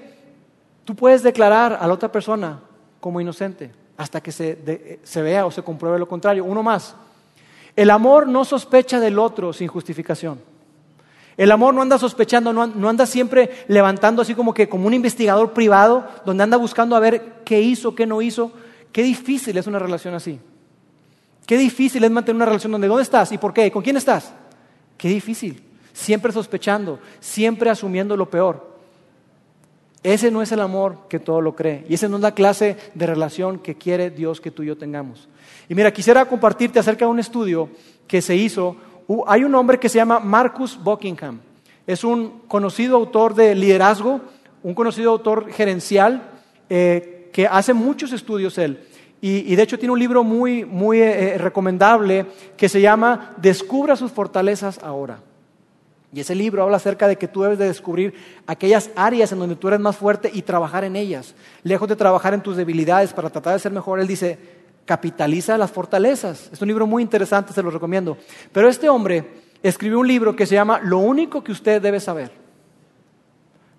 tú 0.84 0.94
puedes 0.94 1.22
declarar 1.22 1.78
a 1.80 1.86
la 1.86 1.94
otra 1.94 2.12
persona 2.12 2.60
como 3.00 3.20
inocente 3.20 3.72
hasta 3.96 4.20
que 4.20 4.32
se, 4.32 5.00
se 5.02 5.22
vea 5.22 5.46
o 5.46 5.50
se 5.50 5.62
compruebe 5.62 5.98
lo 5.98 6.08
contrario. 6.08 6.44
Uno 6.44 6.62
más. 6.62 6.94
El 7.74 7.90
amor 7.90 8.26
no 8.26 8.44
sospecha 8.44 9.00
del 9.00 9.18
otro 9.18 9.52
sin 9.52 9.68
justificación. 9.68 10.40
El 11.36 11.52
amor 11.52 11.74
no 11.74 11.82
anda 11.82 11.98
sospechando, 11.98 12.52
no, 12.52 12.88
anda 12.88 13.04
siempre 13.04 13.50
levantando 13.68 14.22
así 14.22 14.34
como 14.34 14.54
que 14.54 14.68
como 14.68 14.86
un 14.86 14.94
investigador 14.94 15.52
privado, 15.52 16.08
donde 16.24 16.44
anda 16.44 16.56
buscando 16.56 16.96
a 16.96 17.00
ver 17.00 17.42
qué 17.44 17.60
hizo, 17.60 17.94
qué 17.94 18.06
no 18.06 18.22
hizo. 18.22 18.52
Qué 18.90 19.02
difícil 19.02 19.58
es 19.58 19.66
una 19.66 19.78
relación 19.78 20.14
así. 20.14 20.40
Qué 21.46 21.58
difícil 21.58 22.02
es 22.02 22.10
mantener 22.10 22.36
una 22.36 22.46
relación 22.46 22.72
donde 22.72 22.88
¿dónde 22.88 23.02
estás? 23.02 23.30
¿Y 23.32 23.38
por 23.38 23.52
qué? 23.52 23.70
¿Con 23.70 23.82
quién 23.82 23.98
estás? 23.98 24.32
Qué 24.96 25.08
difícil. 25.08 25.62
Siempre 25.92 26.32
sospechando, 26.32 26.98
siempre 27.20 27.68
asumiendo 27.68 28.16
lo 28.16 28.30
peor. 28.30 28.76
Ese 30.02 30.30
no 30.30 30.40
es 30.40 30.52
el 30.52 30.60
amor 30.60 31.08
que 31.08 31.18
todo 31.18 31.40
lo 31.40 31.54
cree. 31.54 31.84
Y 31.88 31.94
esa 31.94 32.08
no 32.08 32.16
es 32.16 32.22
la 32.22 32.32
clase 32.32 32.76
de 32.94 33.06
relación 33.06 33.58
que 33.58 33.74
quiere 33.74 34.08
Dios 34.08 34.40
que 34.40 34.50
tú 34.50 34.62
y 34.62 34.66
yo 34.66 34.78
tengamos. 34.78 35.28
Y 35.68 35.74
mira, 35.74 35.92
quisiera 35.92 36.24
compartirte 36.24 36.78
acerca 36.78 37.04
de 37.04 37.10
un 37.10 37.18
estudio 37.18 37.68
que 38.06 38.22
se 38.22 38.36
hizo. 38.36 38.76
Hay 39.26 39.44
un 39.44 39.54
hombre 39.54 39.78
que 39.78 39.88
se 39.88 39.98
llama 39.98 40.20
Marcus 40.20 40.78
Buckingham. 40.82 41.40
Es 41.86 42.02
un 42.02 42.40
conocido 42.48 42.96
autor 42.96 43.34
de 43.34 43.54
liderazgo, 43.54 44.20
un 44.62 44.74
conocido 44.74 45.12
autor 45.12 45.50
gerencial, 45.52 46.30
eh, 46.68 47.30
que 47.32 47.46
hace 47.46 47.72
muchos 47.72 48.12
estudios 48.12 48.58
él. 48.58 48.80
Y, 49.20 49.56
de 49.56 49.62
hecho 49.62 49.78
tiene 49.78 49.92
un 49.92 49.98
libro 49.98 50.22
muy, 50.22 50.64
muy 50.64 51.00
eh, 51.00 51.34
eh, 51.34 51.38
recomendable 51.38 52.26
que 52.56 52.68
se 52.68 52.80
llama 52.80 53.34
Descubra 53.38 53.96
sus 53.96 54.12
fortalezas 54.12 54.78
ahora. 54.82 55.18
Y 56.12 56.20
ese 56.20 56.34
libro 56.34 56.62
habla 56.62 56.76
acerca 56.76 57.08
de 57.08 57.16
que 57.16 57.26
tú 57.26 57.42
debes 57.42 57.58
de 57.58 57.66
descubrir 57.66 58.14
aquellas 58.46 58.90
áreas 58.94 59.32
en 59.32 59.38
donde 59.38 59.56
tú 59.56 59.68
eres 59.68 59.80
más 59.80 59.96
fuerte 59.96 60.30
y 60.32 60.42
trabajar 60.42 60.84
en 60.84 60.96
ellas. 60.96 61.34
Lejos 61.62 61.88
de 61.88 61.96
trabajar 61.96 62.34
en 62.34 62.40
tus 62.40 62.56
debilidades 62.56 63.12
para 63.12 63.30
tratar 63.30 63.54
de 63.54 63.58
ser 63.58 63.72
mejor, 63.72 64.00
él 64.00 64.06
dice, 64.06 64.38
capitaliza 64.86 65.58
las 65.58 65.70
fortalezas. 65.70 66.48
Es 66.52 66.62
un 66.62 66.68
libro 66.68 66.86
muy 66.86 67.02
interesante, 67.02 67.52
se 67.52 67.62
lo 67.62 67.70
recomiendo. 67.70 68.16
Pero 68.52 68.68
este 68.68 68.88
hombre 68.88 69.42
escribió 69.62 69.98
un 69.98 70.08
libro 70.08 70.34
que 70.34 70.46
se 70.46 70.54
llama 70.54 70.80
Lo 70.82 70.98
único 70.98 71.44
que 71.44 71.52
usted 71.52 71.82
debe 71.82 72.00
saber. 72.00 72.30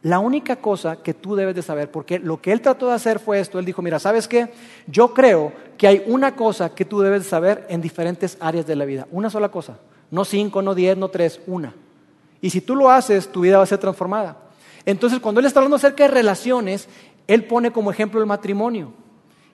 La 0.03 0.19
única 0.19 0.57
cosa 0.57 0.97
que 0.97 1.13
tú 1.13 1.35
debes 1.35 1.55
de 1.55 1.63
saber, 1.63 1.89
porque 1.89 2.19
lo 2.19 2.39
que 2.39 2.51
él 2.51 2.61
trató 2.61 2.87
de 2.87 2.93
hacer 2.93 3.19
fue 3.19 3.39
esto, 3.39 3.57
él 3.57 3.65
dijo, 3.65 3.81
mira, 3.81 3.97
¿sabes 3.97 4.27
qué? 4.27 4.49
Yo 4.85 5.13
creo 5.13 5.51
que 5.77 5.87
hay 5.87 6.03
una 6.05 6.35
cosa 6.35 6.75
que 6.75 6.85
tú 6.85 7.01
debes 7.01 7.23
de 7.23 7.29
saber 7.29 7.65
en 7.67 7.81
diferentes 7.81 8.37
áreas 8.39 8.67
de 8.67 8.75
la 8.75 8.85
vida, 8.85 9.07
una 9.11 9.29
sola 9.29 9.49
cosa, 9.49 9.79
no 10.11 10.23
cinco, 10.23 10.61
no 10.61 10.75
diez, 10.75 10.95
no 10.95 11.09
tres, 11.09 11.41
una. 11.47 11.73
Y 12.41 12.51
si 12.51 12.61
tú 12.61 12.75
lo 12.75 12.91
haces, 12.91 13.31
tu 13.31 13.41
vida 13.41 13.57
va 13.57 13.63
a 13.63 13.67
ser 13.67 13.79
transformada. 13.79 14.37
Entonces, 14.85 15.19
cuando 15.19 15.39
él 15.39 15.47
está 15.47 15.59
hablando 15.59 15.77
acerca 15.77 16.03
de 16.03 16.09
relaciones, 16.09 16.87
él 17.25 17.43
pone 17.45 17.71
como 17.71 17.91
ejemplo 17.91 18.19
el 18.19 18.27
matrimonio. 18.27 18.93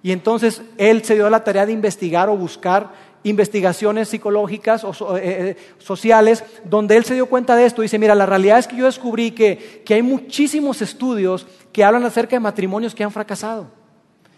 Y 0.03 0.11
entonces 0.11 0.61
él 0.77 1.03
se 1.03 1.15
dio 1.15 1.29
la 1.29 1.43
tarea 1.43 1.65
de 1.65 1.71
investigar 1.71 2.29
o 2.29 2.37
buscar 2.37 2.91
investigaciones 3.23 4.09
psicológicas 4.09 4.83
o 4.83 5.17
eh, 5.17 5.21
eh, 5.23 5.57
sociales, 5.79 6.43
donde 6.65 6.97
él 6.97 7.05
se 7.05 7.13
dio 7.13 7.27
cuenta 7.27 7.55
de 7.55 7.65
esto. 7.65 7.81
Dice, 7.81 7.97
mira, 7.97 8.13
la 8.13 8.25
realidad 8.25 8.59
es 8.59 8.67
que 8.67 8.75
yo 8.75 8.85
descubrí 8.85 9.31
que, 9.31 9.81
que 9.85 9.93
hay 9.93 10.01
muchísimos 10.01 10.81
estudios 10.81 11.47
que 11.71 11.85
hablan 11.85 12.03
acerca 12.03 12.35
de 12.35 12.41
matrimonios 12.41 12.93
que 12.93 13.03
han 13.03 13.11
fracasado. 13.11 13.67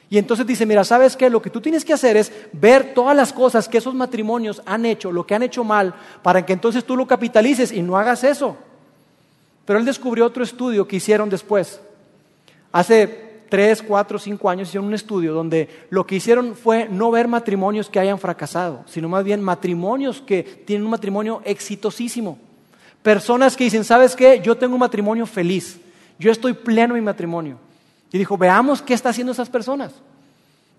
Y 0.08 0.20
entonces 0.20 0.46
dice, 0.46 0.68
mira, 0.68 0.84
¿sabes 0.84 1.16
qué? 1.16 1.32
Lo 1.32 1.42
que 1.42 1.50
tú 1.50 1.60
tienes 1.60 1.84
que 1.84 1.94
hacer 1.94 2.16
es 2.16 2.32
ver 2.54 2.94
todas 2.94 3.18
las 3.18 3.34
cosas 3.34 3.68
que 3.68 3.80
esos 3.80 3.96
matrimonios 3.96 4.62
han 4.68 4.86
hecho, 4.86 5.12
lo 5.12 5.26
que 5.26 5.34
han 5.34 5.42
hecho 5.42 5.64
mal, 5.64 5.96
para 6.22 6.46
que 6.46 6.54
entonces 6.54 6.84
tú 6.84 6.96
lo 6.96 7.08
capitalices 7.08 7.72
y 7.72 7.82
no 7.82 7.98
hagas 7.98 8.24
eso. 8.24 8.56
Pero 9.66 9.80
él 9.80 9.86
descubrió 9.86 10.28
otro 10.28 10.44
estudio 10.44 10.88
que 10.88 10.98
hicieron 10.98 11.28
después. 11.28 11.82
Hace 12.72 13.25
tres, 13.50 13.82
cuatro, 13.82 14.20
cinco 14.20 14.50
años 14.50 14.70
hicieron 14.70 14.88
un 14.88 14.94
estudio 14.94 15.34
donde 15.34 15.88
lo 15.90 16.06
que 16.06 16.16
hicieron 16.16 16.56
fue 16.56 16.88
no 16.90 17.12
ver 17.12 17.28
matrimonios 17.28 17.90
que 17.90 18.00
hayan 18.00 18.20
fracasado, 18.20 18.84
sino 18.88 19.10
más 19.10 19.24
bien 19.24 19.42
matrimonios 19.42 20.22
que 20.22 20.44
tienen 20.44 20.86
un 20.86 20.92
matrimonio 20.92 21.42
exitosísimo. 21.46 22.38
Personas 23.02 23.56
que 23.56 23.66
dicen, 23.66 23.84
¿sabes 23.84 24.16
qué? 24.16 24.42
Yo 24.44 24.58
tengo 24.58 24.76
un 24.76 24.80
matrimonio 24.80 25.26
feliz, 25.26 25.80
yo 26.18 26.32
estoy 26.32 26.54
pleno 26.54 26.96
en 26.96 27.02
mi 27.02 27.06
matrimonio. 27.06 27.58
Y 28.12 28.18
dijo, 28.18 28.38
veamos 28.38 28.82
qué 28.82 28.94
está 28.94 29.10
haciendo 29.10 29.34
esas 29.34 29.50
personas. 29.50 29.94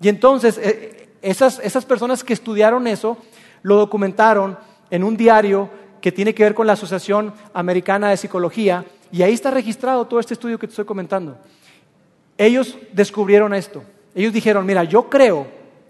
Y 0.00 0.08
entonces, 0.08 0.58
eh, 0.58 1.08
esas, 1.22 1.58
esas 1.58 1.84
personas 1.84 2.24
que 2.24 2.32
estudiaron 2.32 2.86
eso, 2.86 3.18
lo 3.62 3.76
documentaron 3.76 4.58
en 4.90 5.04
un 5.04 5.16
diario 5.16 5.68
que 6.00 6.12
tiene 6.12 6.34
que 6.34 6.44
ver 6.44 6.54
con 6.54 6.66
la 6.66 6.74
Asociación 6.74 7.34
Americana 7.52 8.10
de 8.10 8.16
Psicología, 8.16 8.84
y 9.12 9.22
ahí 9.22 9.32
está 9.32 9.50
registrado 9.50 10.06
todo 10.06 10.20
este 10.20 10.34
estudio 10.34 10.58
que 10.58 10.66
te 10.66 10.72
estoy 10.72 10.84
comentando. 10.84 11.36
Ellos 12.38 12.76
descubrieron 12.92 13.54
esto. 13.54 13.82
Ellos 14.14 14.32
dijeron, 14.32 14.64
mira, 14.66 14.84
yo 14.84 15.08
creo, 15.08 15.46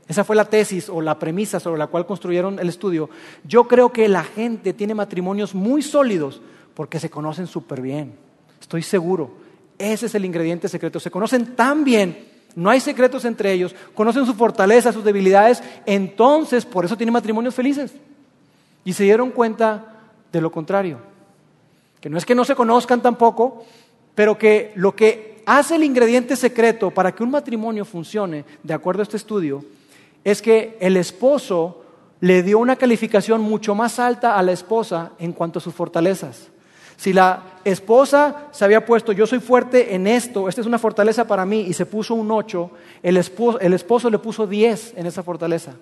esa 0.08 0.24
fue 0.24 0.36
la 0.36 0.44
tesis 0.44 0.88
o 0.88 1.00
la 1.00 1.18
premisa 1.18 1.60
sobre 1.60 1.78
la 1.78 1.86
cual 1.88 2.06
construyeron 2.06 2.58
el 2.58 2.68
estudio, 2.68 3.10
yo 3.44 3.68
creo 3.68 3.92
que 3.92 4.08
la 4.08 4.24
gente 4.24 4.72
tiene 4.72 4.94
matrimonios 4.94 5.54
muy 5.54 5.82
sólidos 5.82 6.40
porque 6.74 7.00
se 7.00 7.10
conocen 7.10 7.46
súper 7.46 7.80
bien. 7.80 8.14
Estoy 8.60 8.82
seguro. 8.82 9.30
Ese 9.78 10.06
es 10.06 10.14
el 10.14 10.24
ingrediente 10.24 10.68
secreto. 10.68 11.00
Se 11.00 11.10
conocen 11.10 11.54
tan 11.54 11.84
bien, 11.84 12.26
no 12.54 12.70
hay 12.70 12.80
secretos 12.80 13.24
entre 13.24 13.52
ellos, 13.52 13.74
conocen 13.94 14.24
su 14.26 14.34
fortaleza, 14.34 14.92
sus 14.92 15.04
debilidades, 15.04 15.62
entonces 15.84 16.64
por 16.64 16.84
eso 16.84 16.96
tienen 16.96 17.12
matrimonios 17.12 17.54
felices. 17.54 17.92
Y 18.84 18.92
se 18.92 19.04
dieron 19.04 19.30
cuenta 19.30 19.84
de 20.32 20.40
lo 20.40 20.50
contrario, 20.50 20.98
que 22.00 22.08
no 22.08 22.16
es 22.16 22.24
que 22.24 22.34
no 22.34 22.44
se 22.44 22.54
conozcan 22.54 23.02
tampoco, 23.02 23.64
pero 24.14 24.38
que 24.38 24.72
lo 24.76 24.96
que 24.96 25.35
hace 25.46 25.76
el 25.76 25.84
ingrediente 25.84 26.36
secreto 26.36 26.90
para 26.90 27.14
que 27.14 27.22
un 27.22 27.30
matrimonio 27.30 27.84
funcione, 27.84 28.44
de 28.62 28.74
acuerdo 28.74 29.00
a 29.00 29.04
este 29.04 29.16
estudio, 29.16 29.64
es 30.24 30.42
que 30.42 30.76
el 30.80 30.96
esposo 30.96 31.84
le 32.20 32.42
dio 32.42 32.58
una 32.58 32.76
calificación 32.76 33.40
mucho 33.40 33.74
más 33.74 33.98
alta 33.98 34.36
a 34.36 34.42
la 34.42 34.52
esposa 34.52 35.12
en 35.18 35.32
cuanto 35.32 35.60
a 35.60 35.62
sus 35.62 35.72
fortalezas. 35.72 36.48
Si 36.96 37.12
la 37.12 37.42
esposa 37.64 38.48
se 38.52 38.64
había 38.64 38.84
puesto, 38.84 39.12
yo 39.12 39.26
soy 39.26 39.38
fuerte 39.38 39.94
en 39.94 40.06
esto, 40.06 40.48
esta 40.48 40.62
es 40.62 40.66
una 40.66 40.78
fortaleza 40.78 41.26
para 41.26 41.44
mí, 41.44 41.60
y 41.60 41.74
se 41.74 41.86
puso 41.86 42.14
un 42.14 42.30
8, 42.30 42.70
el 43.02 43.16
esposo, 43.18 43.60
el 43.60 43.74
esposo 43.74 44.10
le 44.10 44.18
puso 44.18 44.46
10 44.46 44.94
en 44.96 45.06
esa 45.06 45.22
fortaleza. 45.22 45.74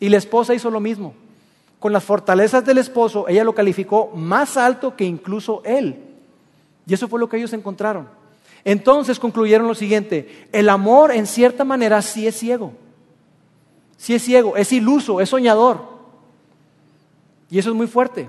Y 0.00 0.08
la 0.08 0.16
esposa 0.16 0.54
hizo 0.54 0.70
lo 0.70 0.80
mismo. 0.80 1.14
Con 1.80 1.92
las 1.92 2.04
fortalezas 2.04 2.64
del 2.64 2.78
esposo, 2.78 3.28
ella 3.28 3.44
lo 3.44 3.54
calificó 3.54 4.10
más 4.14 4.56
alto 4.56 4.96
que 4.96 5.04
incluso 5.04 5.60
él. 5.64 5.96
Y 6.86 6.94
eso 6.94 7.08
fue 7.08 7.20
lo 7.20 7.28
que 7.28 7.36
ellos 7.36 7.52
encontraron. 7.52 8.08
Entonces 8.64 9.18
concluyeron 9.18 9.68
lo 9.68 9.74
siguiente, 9.74 10.48
el 10.52 10.68
amor 10.68 11.12
en 11.12 11.26
cierta 11.26 11.64
manera 11.64 12.00
sí 12.00 12.26
es 12.26 12.38
ciego, 12.38 12.72
sí 13.98 14.14
es 14.14 14.22
ciego, 14.22 14.56
es 14.56 14.72
iluso, 14.72 15.20
es 15.20 15.28
soñador. 15.28 15.94
Y 17.50 17.58
eso 17.58 17.70
es 17.70 17.76
muy 17.76 17.86
fuerte. 17.86 18.28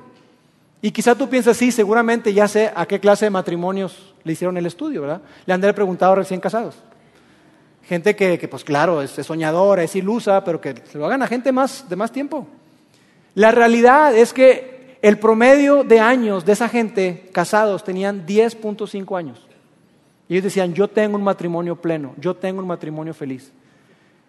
Y 0.82 0.92
quizá 0.92 1.16
tú 1.16 1.30
piensas, 1.30 1.58
sí, 1.58 1.72
seguramente 1.72 2.34
ya 2.34 2.48
sé 2.48 2.72
a 2.76 2.86
qué 2.86 3.00
clase 3.00 3.26
de 3.26 3.32
matrimonios 3.32 4.14
le 4.24 4.34
hicieron 4.34 4.58
el 4.58 4.66
estudio, 4.66 5.02
¿verdad? 5.02 5.22
Le 5.46 5.54
han 5.54 5.62
preguntado 5.62 6.16
recién 6.16 6.40
casados. 6.40 6.76
Gente 7.84 8.16
que, 8.16 8.48
pues 8.48 8.64
claro, 8.64 9.02
es, 9.02 9.18
es, 9.18 9.26
soñadora, 9.26 9.84
es 9.84 9.96
ilusa, 9.96 10.44
pero 10.44 10.60
que 10.60 10.76
se 10.92 10.98
lo 10.98 11.06
hagan 11.06 11.24
a 11.24 11.28
gente 11.28 11.52
más, 11.52 11.88
de 11.88 11.96
más 11.96 12.12
tiempo. 12.12 12.48
La 13.36 13.52
realidad 13.52 14.16
es 14.16 14.34
que 14.34 14.98
el 15.02 15.20
promedio 15.20 15.84
de 15.84 16.00
años 16.00 16.46
de 16.46 16.54
esa 16.54 16.68
gente 16.68 17.30
casados 17.32 17.84
tenían 17.84 18.26
10.5 18.26 19.18
años. 19.18 19.45
Y 20.28 20.34
ellos 20.34 20.46
decían, 20.46 20.74
yo 20.74 20.88
tengo 20.88 21.18
un 21.18 21.24
matrimonio 21.24 21.76
pleno, 21.76 22.14
yo 22.18 22.36
tengo 22.36 22.60
un 22.60 22.68
matrimonio 22.68 23.14
feliz. 23.14 23.52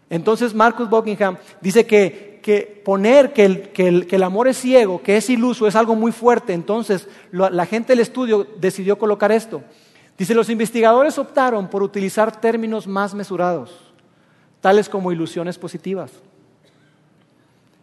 Entonces 0.09 0.55
Marcus 0.55 0.89
Buckingham 0.89 1.37
dice 1.61 1.87
que, 1.87 2.37
poner 2.85 3.33
que 3.33 3.45
el, 4.11 4.23
amor 4.23 4.47
es 4.47 4.59
ciego, 4.59 5.03
que 5.03 5.17
es 5.17 5.29
iluso, 5.31 5.67
es 5.67 5.75
algo 5.75 5.97
muy 5.97 6.13
fuerte. 6.13 6.53
Entonces 6.53 7.09
la 7.33 7.67
gente 7.67 7.93
del 7.93 8.01
estudio 8.01 8.47
decidió 8.59 8.99
colocar 8.99 9.33
esto. 9.33 9.63
Dice, 10.17 10.35
los 10.35 10.49
investigadores 10.49 11.19
optaron 11.19 11.69
por 11.69 11.83
utilizar 11.83 12.41
términos 12.41 12.87
más 12.87 13.15
mesurados, 13.15 13.93
tales 14.61 14.89
como 14.89 15.13
ilusiones 15.13 15.59
positivas, 15.59 16.11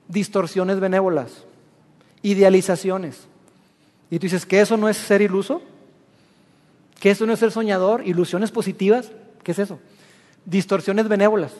distorsiones 0.07 0.79
benévolas, 0.79 1.43
idealizaciones. 2.23 3.27
Y 4.09 4.17
tú 4.17 4.23
dices, 4.23 4.45
¿que 4.45 4.61
eso 4.61 4.77
no 4.77 4.89
es 4.89 4.97
ser 4.97 5.21
iluso? 5.21 5.61
¿Qué 7.03 7.11
eso 7.11 7.25
no 7.25 7.33
es 7.33 7.39
ser 7.39 7.51
soñador? 7.51 8.07
¿Ilusiones 8.07 8.49
positivas? 8.49 9.11
¿Qué 9.43 9.51
es 9.51 9.59
eso? 9.59 9.77
Distorsiones 10.45 11.09
benévolas. 11.09 11.51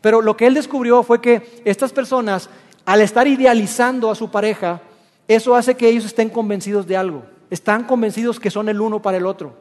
Pero 0.00 0.22
lo 0.22 0.34
que 0.34 0.46
él 0.46 0.54
descubrió 0.54 1.02
fue 1.02 1.20
que 1.20 1.60
estas 1.66 1.92
personas, 1.92 2.48
al 2.86 3.02
estar 3.02 3.28
idealizando 3.28 4.10
a 4.10 4.14
su 4.14 4.30
pareja, 4.30 4.80
eso 5.28 5.54
hace 5.54 5.74
que 5.74 5.90
ellos 5.90 6.06
estén 6.06 6.30
convencidos 6.30 6.86
de 6.86 6.96
algo. 6.96 7.22
Están 7.50 7.84
convencidos 7.84 8.40
que 8.40 8.50
son 8.50 8.70
el 8.70 8.80
uno 8.80 9.02
para 9.02 9.18
el 9.18 9.26
otro. 9.26 9.58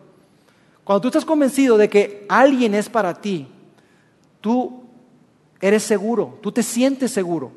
Cuando 0.85 1.01
tú 1.01 1.07
estás 1.09 1.25
convencido 1.25 1.77
de 1.77 1.89
que 1.89 2.25
alguien 2.29 2.73
es 2.73 2.87
para 2.87 3.13
ti, 3.13 3.49
tú 4.39 4.85
eres 5.59 5.83
seguro, 5.83 6.39
tú 6.41 6.53
te 6.53 6.63
sientes 6.63 7.11
seguro. 7.11 7.51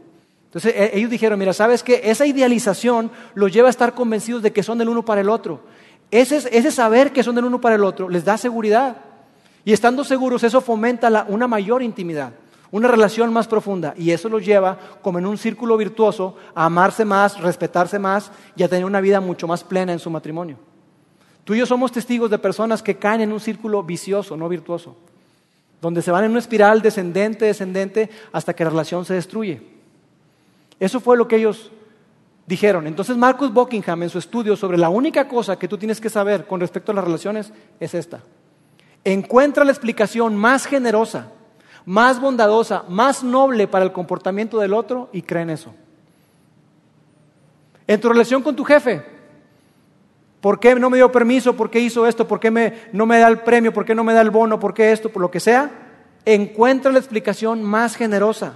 Entonces 0.46 0.74
e, 0.74 0.98
ellos 0.98 1.08
dijeron, 1.08 1.38
mira, 1.38 1.52
¿sabes 1.52 1.84
qué? 1.84 2.00
Esa 2.02 2.26
idealización 2.26 3.12
los 3.34 3.52
lleva 3.52 3.68
a 3.68 3.70
estar 3.70 3.94
convencidos 3.94 4.42
de 4.42 4.52
que 4.52 4.64
son 4.64 4.80
el 4.80 4.88
uno 4.88 5.04
para 5.04 5.20
el 5.20 5.28
otro. 5.28 5.60
Ese, 6.10 6.70
saber 6.70 7.12
que 7.12 7.22
son 7.22 7.36
del 7.36 7.44
uno 7.44 7.60
para 7.60 7.76
el 7.76 7.84
otro 7.84 8.08
les 8.08 8.24
da 8.24 8.36
seguridad. 8.36 8.96
Y 9.64 9.72
estando 9.72 10.04
seguros, 10.04 10.42
eso 10.42 10.60
fomenta 10.60 11.26
una 11.28 11.46
mayor 11.46 11.82
intimidad, 11.82 12.32
una 12.70 12.88
relación 12.88 13.32
más 13.32 13.46
profunda. 13.46 13.94
Y 13.96 14.10
eso 14.10 14.28
los 14.28 14.44
lleva, 14.44 14.78
como 15.02 15.18
en 15.18 15.26
un 15.26 15.38
círculo 15.38 15.76
virtuoso, 15.76 16.36
a 16.54 16.64
amarse 16.64 17.04
más, 17.04 17.38
respetarse 17.40 17.98
más 17.98 18.32
y 18.56 18.62
a 18.62 18.68
tener 18.68 18.84
una 18.84 19.00
vida 19.00 19.20
mucho 19.20 19.46
más 19.46 19.62
plena 19.62 19.92
en 19.92 19.98
su 19.98 20.10
matrimonio. 20.10 20.56
Tú 21.44 21.54
y 21.54 21.58
yo 21.58 21.66
somos 21.66 21.92
testigos 21.92 22.30
de 22.30 22.38
personas 22.38 22.82
que 22.82 22.96
caen 22.96 23.20
en 23.20 23.32
un 23.32 23.40
círculo 23.40 23.82
vicioso, 23.82 24.36
no 24.36 24.48
virtuoso, 24.48 24.96
donde 25.80 26.02
se 26.02 26.10
van 26.10 26.24
en 26.24 26.30
una 26.30 26.40
espiral 26.40 26.82
descendente, 26.82 27.44
descendente, 27.44 28.10
hasta 28.32 28.54
que 28.54 28.64
la 28.64 28.70
relación 28.70 29.04
se 29.04 29.14
destruye. 29.14 29.62
Eso 30.78 31.00
fue 31.00 31.16
lo 31.16 31.28
que 31.28 31.36
ellos 31.36 31.70
dijeron. 32.50 32.88
Entonces 32.88 33.16
Marcus 33.16 33.52
Buckingham 33.52 34.02
en 34.02 34.10
su 34.10 34.18
estudio 34.18 34.56
sobre 34.56 34.76
la 34.76 34.88
única 34.88 35.28
cosa 35.28 35.56
que 35.56 35.68
tú 35.68 35.78
tienes 35.78 36.00
que 36.00 36.10
saber 36.10 36.46
con 36.48 36.58
respecto 36.58 36.90
a 36.90 36.94
las 36.96 37.04
relaciones 37.04 37.52
es 37.78 37.94
esta. 37.94 38.22
Encuentra 39.04 39.64
la 39.64 39.70
explicación 39.70 40.34
más 40.34 40.66
generosa, 40.66 41.28
más 41.86 42.20
bondadosa, 42.20 42.82
más 42.88 43.22
noble 43.22 43.68
para 43.68 43.84
el 43.84 43.92
comportamiento 43.92 44.58
del 44.58 44.74
otro 44.74 45.08
y 45.12 45.22
cree 45.22 45.44
en 45.44 45.50
eso. 45.50 45.72
En 47.86 48.00
tu 48.00 48.08
relación 48.08 48.42
con 48.42 48.56
tu 48.56 48.64
jefe, 48.64 49.04
¿por 50.40 50.58
qué 50.58 50.74
no 50.74 50.90
me 50.90 50.96
dio 50.96 51.12
permiso? 51.12 51.56
¿Por 51.56 51.70
qué 51.70 51.78
hizo 51.78 52.04
esto? 52.04 52.26
¿Por 52.26 52.40
qué 52.40 52.50
no 52.92 53.06
me 53.06 53.18
da 53.20 53.28
el 53.28 53.38
premio? 53.42 53.72
¿Por 53.72 53.84
qué 53.84 53.94
no 53.94 54.02
me 54.02 54.12
da 54.12 54.22
el 54.22 54.30
bono? 54.30 54.58
¿Por 54.58 54.74
qué 54.74 54.90
esto? 54.90 55.08
Por 55.08 55.22
lo 55.22 55.30
que 55.30 55.38
sea, 55.38 55.70
encuentra 56.24 56.90
la 56.90 56.98
explicación 56.98 57.62
más 57.62 57.94
generosa, 57.94 58.54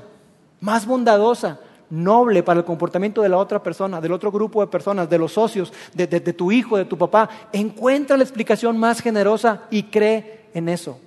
más 0.61 0.85
bondadosa, 0.85 1.61
noble 1.91 2.43
para 2.43 2.61
el 2.61 2.67
comportamiento 2.67 3.23
de 3.23 3.29
la 3.29 3.37
otra 3.37 3.63
persona, 3.63 4.01
del 4.01 4.13
otro 4.13 4.33
grupo 4.33 4.61
de 4.61 4.67
personas, 4.67 5.09
de 5.09 5.19
los 5.19 5.33
socios, 5.33 5.73
de, 5.93 6.07
tu 6.33 6.51
hijo, 6.53 6.77
de 6.77 6.85
tu 6.85 6.99
papá. 6.99 7.29
Encuentra 7.53 8.17
la 8.17 8.23
explicación 8.23 8.79
más 8.79 9.01
generosa 9.01 9.63
y 9.71 9.85
cree 9.85 10.47
en 10.55 10.69
eso. 10.69 10.99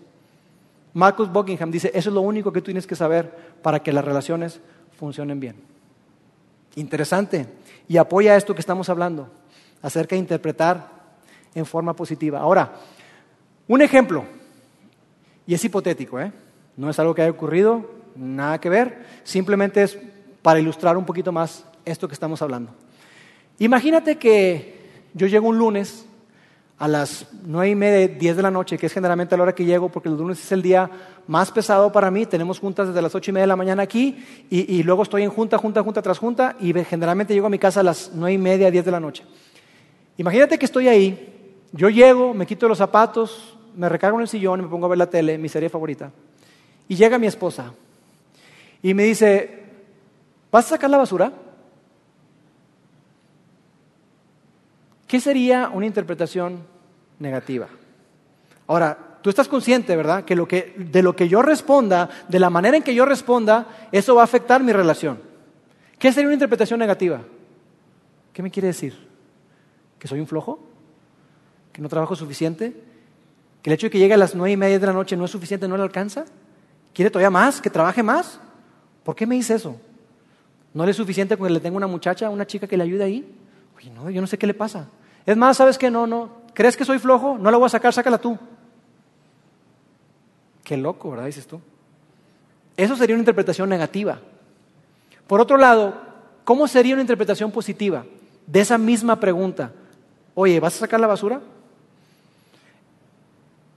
Marcus 0.94 1.32
Buckingham 1.32 1.72
dice, 1.72 1.92
eso 1.94 2.10
es 2.10 2.14
lo 2.14 2.22
único 2.22 2.52
que 2.52 2.62
tú 2.62 2.66
tienes 2.66 2.88
que 2.88 2.96
saber 2.96 3.32
para 3.62 3.82
que 3.82 3.94
las 3.94 4.04
relaciones 4.04 4.60
funcionen 4.98 5.40
bien. 5.40 5.56
Interesante. 6.76 7.48
Y 7.88 7.98
apoya 7.98 8.36
esto 8.36 8.54
que 8.54 8.62
estamos 8.62 8.90
hablando 8.90 9.30
acerca 9.82 10.16
de 10.16 10.20
interpretar 10.20 10.90
en 11.54 11.66
forma 11.66 11.96
positiva. 11.96 12.40
Ahora, 12.40 12.74
un 13.68 13.82
ejemplo, 13.82 14.26
y 15.46 15.54
es 15.54 15.64
hipotético, 15.64 16.20
¿eh? 16.20 16.32
no 16.76 16.90
es 16.90 17.00
algo 17.00 17.16
que 17.16 17.22
haya 17.24 17.32
ocurrido, 17.32 17.90
nada 18.16 18.60
que 18.60 18.70
ver, 18.70 19.06
simplemente 19.24 19.84
es 19.84 19.98
para 20.48 20.62
ilustrar 20.62 20.96
un 20.96 21.04
poquito 21.04 21.34
más 21.34 21.66
esto 21.84 22.08
que 22.08 22.14
estamos 22.14 22.42
hablando. 22.42 22.72
Imagínate 23.60 24.16
que 24.16 24.80
yo 25.14 25.28
llego 25.28 25.50
un 25.50 25.58
lunes 25.58 26.06
a 26.78 26.88
las 26.88 27.28
nueve 27.44 27.72
y 27.72 27.76
media, 27.76 28.08
diez 28.08 28.38
de 28.38 28.44
la 28.44 28.50
noche, 28.50 28.78
que 28.78 28.86
es 28.86 28.94
generalmente 28.94 29.36
la 29.36 29.44
hora 29.44 29.54
que 29.54 29.66
llego, 29.66 29.90
porque 29.90 30.08
el 30.08 30.16
lunes 30.16 30.42
es 30.42 30.50
el 30.54 30.62
día 30.62 30.90
más 31.28 31.52
pesado 31.52 31.92
para 31.92 32.10
mí. 32.12 32.26
Tenemos 32.26 32.62
juntas 32.62 32.88
desde 32.88 33.02
las 33.02 33.14
ocho 33.14 33.30
y 33.30 33.34
media 33.34 33.44
de 33.44 33.48
la 33.48 33.58
mañana 33.58 33.84
aquí, 33.84 34.24
y, 34.50 34.82
luego 34.84 35.04
estoy 35.04 35.24
en 35.24 35.32
junta, 35.32 35.58
junta, 35.58 35.84
junta 35.84 36.02
tras 36.02 36.18
junta, 36.18 36.56
y 36.62 36.74
generalmente 36.86 37.34
llego 37.34 37.48
a 37.48 37.50
mi 37.50 37.60
casa 37.60 37.82
a 37.82 37.84
las 37.84 38.12
nueve 38.16 38.32
y 38.32 38.38
media, 38.38 38.72
diez 38.72 38.86
de 38.86 38.92
la 38.92 39.02
noche. 39.02 39.26
Imagínate 40.16 40.58
que 40.58 40.66
estoy 40.66 40.88
ahí, 40.88 41.58
yo 41.74 41.90
llego, 41.90 42.34
me 42.34 42.46
quito 42.46 42.70
los 42.70 42.78
zapatos, 42.78 43.58
me 43.76 43.90
recargo 43.90 44.18
en 44.18 44.22
el 44.22 44.30
sillón, 44.30 44.62
me 44.62 44.70
pongo 44.70 44.86
a 44.86 44.90
ver 44.90 44.98
la 44.98 45.10
tele, 45.10 45.38
mi 45.38 45.50
serie 45.50 45.68
favorita, 45.68 46.10
y 46.88 46.96
llega 46.96 47.18
mi 47.18 47.28
esposa 47.28 47.74
y 48.82 48.94
me 48.94 49.04
dice, 49.04 49.67
¿vas 50.52 50.66
a 50.66 50.70
sacar 50.70 50.90
la 50.90 50.98
basura? 50.98 51.32
¿Qué 55.08 55.22
sería 55.22 55.70
una 55.70 55.86
interpretación 55.86 56.64
negativa? 57.20 57.68
Ahora, 58.68 59.20
tú 59.22 59.30
estás 59.30 59.48
consciente, 59.48 59.96
¿verdad? 59.96 60.26
Que, 60.26 60.36
de 60.78 61.02
lo 61.02 61.16
que 61.16 61.30
yo 61.30 61.42
responda, 61.42 62.10
de 62.28 62.40
la 62.40 62.50
manera 62.50 62.78
en 62.78 62.84
que 62.84 62.94
yo 62.94 63.06
responda, 63.06 63.68
eso 63.92 64.16
va 64.16 64.22
a 64.22 64.26
afectar 64.26 64.62
mi 64.62 64.74
relación. 64.74 65.20
¿Qué 65.98 66.12
sería 66.12 66.28
una 66.28 66.36
interpretación 66.36 66.80
negativa? 66.80 67.22
¿Qué 68.34 68.44
me 68.44 68.52
quiere 68.52 68.68
decir? 68.68 69.08
¿Que 69.98 70.08
soy 70.08 70.20
un 70.20 70.28
flojo? 70.28 70.60
¿Que 71.72 71.82
no 71.82 71.90
trabajo 71.90 72.16
suficiente? 72.16 72.74
¿Que 73.62 73.70
el 73.70 73.74
hecho 73.76 73.88
de 73.88 73.92
que 73.92 74.00
llegue 74.00 74.14
a 74.14 74.18
las 74.18 74.36
nueve 74.36 74.52
y 74.52 74.58
media 74.58 74.78
de 74.78 74.86
la 74.86 74.94
noche 74.94 75.16
no 75.16 75.26
es 75.26 75.32
suficiente, 75.32 75.68
no 75.68 75.78
le 75.78 75.84
alcanza? 75.84 76.26
¿Quiere 76.94 77.10
todavía 77.10 77.30
más? 77.30 77.62
¿Que 77.62 77.70
trabaje 77.70 78.04
más? 78.04 78.40
¿Por 79.04 79.16
qué 79.16 79.26
me 79.26 79.36
dice 79.36 79.56
eso? 79.56 79.80
¿No 80.78 80.86
le 80.86 80.92
es 80.92 80.98
suficiente 80.98 81.36
con 81.36 81.48
que 81.48 81.54
le 81.54 81.60
tenga 81.60 81.76
una 81.76 81.88
muchacha, 81.88 82.30
una 82.30 82.46
chica 82.46 82.68
que 82.68 82.78
le 82.78 82.84
ayude 82.84 83.04
ahí? 83.04 83.36
Oye, 83.76 83.90
no, 83.90 84.12
yo 84.12 84.22
no 84.22 84.28
sé 84.28 84.38
qué 84.38 84.46
le 84.46 84.54
pasa. 84.54 84.88
Es 85.26 85.36
más, 85.36 85.58
¿sabes 85.58 85.76
qué? 85.76 85.90
No, 85.90 86.06
no. 86.06 86.30
¿Crees 86.54 86.78
que 86.78 86.86
soy 86.86 87.00
flojo? 87.00 87.36
No 87.40 87.50
la 87.50 87.58
voy 87.58 87.66
a 87.66 87.70
sacar, 87.70 87.92
sácala 87.92 88.20
tú. 88.20 88.38
Qué 90.64 90.78
loco, 90.78 91.10
¿verdad? 91.10 91.26
Dices 91.26 91.48
tú. 91.48 91.60
Eso 92.78 92.96
sería 92.96 93.16
una 93.16 93.22
interpretación 93.22 93.68
negativa. 93.68 94.20
Por 95.26 95.42
otro 95.42 95.58
lado, 95.58 96.00
¿cómo 96.44 96.68
sería 96.68 96.94
una 96.94 97.02
interpretación 97.02 97.52
positiva 97.52 98.06
de 98.46 98.60
esa 98.60 98.78
misma 98.78 99.20
pregunta? 99.20 99.72
Oye, 100.36 100.60
¿vas 100.60 100.76
a 100.76 100.82
sacar 100.82 101.00
la 101.00 101.08
basura? 101.08 101.42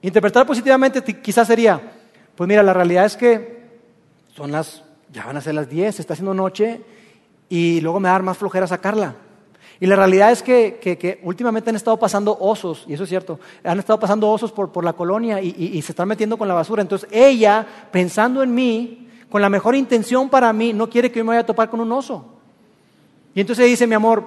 Interpretar 0.03 0.47
positivamente 0.47 1.03
quizás 1.23 1.47
sería, 1.47 1.81
pues 2.37 2.47
mira, 2.47 2.63
la 2.63 2.75
realidad 2.75 3.07
es 3.07 3.17
que 3.17 3.71
son 4.37 4.53
las, 4.53 4.83
ya 5.13 5.27
van 5.27 5.37
a 5.37 5.41
ser 5.41 5.55
las 5.55 5.69
10, 5.69 6.01
está 6.01 6.13
haciendo 6.13 6.35
noche 6.35 6.81
y 7.49 7.81
luego 7.81 8.01
me 8.01 8.09
va 8.09 8.11
a 8.11 8.19
dar 8.19 8.23
más 8.23 8.39
flojera 8.39 8.67
sacarla. 8.67 9.17
Y 9.81 9.87
la 9.87 9.97
realidad 9.97 10.31
es 10.31 10.43
que, 10.43 11.21
últimamente 11.23 11.71
han 11.71 11.77
estado 11.77 11.97
pasando 11.97 12.37
osos, 12.39 12.85
y 12.87 12.93
eso 12.93 13.05
es 13.05 13.09
cierto, 13.09 13.41
han 13.65 13.79
estado 13.79 13.99
pasando 13.99 14.31
osos 14.31 14.53
por, 14.53 14.85
la 14.85 14.93
colonia 14.93 15.41
y, 15.41 15.81
se 15.83 15.93
están 15.93 16.07
metiendo 16.07 16.37
con 16.37 16.47
la 16.47 16.55
basura. 16.55 16.83
Entonces 16.83 17.09
ella, 17.11 17.67
pensando 17.91 18.43
en 18.43 18.55
mí, 18.55 19.09
con 19.31 19.41
la 19.41 19.49
mejor 19.49 19.75
intención 19.75 20.29
para 20.29 20.53
mí, 20.53 20.73
no 20.75 20.91
quiere 20.91 21.11
que 21.11 21.19
yo 21.19 21.25
me 21.25 21.31
vaya 21.31 21.41
a 21.41 21.47
topar 21.47 21.71
con 21.71 21.81
un 21.81 21.91
oso. 21.93 22.27
Y 23.35 23.41
entonces 23.41 23.67
dice, 23.67 23.87
mi 23.87 23.95
amor, 23.95 24.25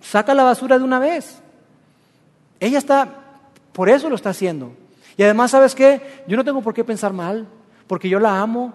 saca 0.00 0.34
la 0.34 0.42
basura 0.42 0.78
de 0.78 0.84
una 0.84 0.98
vez. 0.98 1.42
Ella 2.58 2.78
está, 2.78 3.08
por 3.72 3.90
eso 3.90 4.08
lo 4.08 4.16
está 4.16 4.30
haciendo. 4.30 4.72
Y 5.18 5.22
además, 5.22 5.50
¿sabes 5.50 5.74
qué? 5.74 6.24
Yo 6.26 6.36
no 6.36 6.44
tengo 6.44 6.62
por 6.62 6.72
qué 6.72 6.82
pensar 6.82 7.12
mal, 7.12 7.46
porque 7.86 8.08
yo 8.08 8.18
la 8.18 8.40
amo 8.40 8.72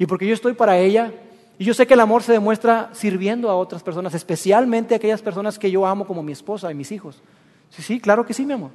y 0.00 0.06
porque 0.06 0.26
yo 0.26 0.32
estoy 0.32 0.54
para 0.54 0.78
ella 0.78 1.12
y 1.58 1.64
yo 1.66 1.74
sé 1.74 1.86
que 1.86 1.92
el 1.92 2.00
amor 2.00 2.22
se 2.22 2.32
demuestra 2.32 2.88
sirviendo 2.94 3.50
a 3.50 3.56
otras 3.56 3.82
personas, 3.82 4.14
especialmente 4.14 4.94
a 4.94 4.96
aquellas 4.96 5.20
personas 5.20 5.58
que 5.58 5.70
yo 5.70 5.86
amo 5.86 6.06
como 6.06 6.22
mi 6.22 6.32
esposa 6.32 6.72
y 6.72 6.74
mis 6.74 6.90
hijos. 6.90 7.20
Sí, 7.68 7.82
sí, 7.82 8.00
claro 8.00 8.24
que 8.24 8.32
sí, 8.32 8.46
mi 8.46 8.54
amor. 8.54 8.70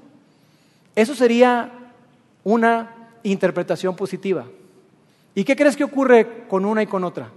Eso 0.96 1.16
sería 1.16 1.72
una 2.44 3.10
interpretación 3.24 3.96
positiva. 3.96 4.46
¿Y 5.34 5.44
qué 5.44 5.56
crees 5.56 5.76
que 5.76 5.84
ocurre 5.84 6.46
con 6.48 6.64
una 6.64 6.84
y 6.84 6.86
con 6.86 7.04
otra? 7.04 7.32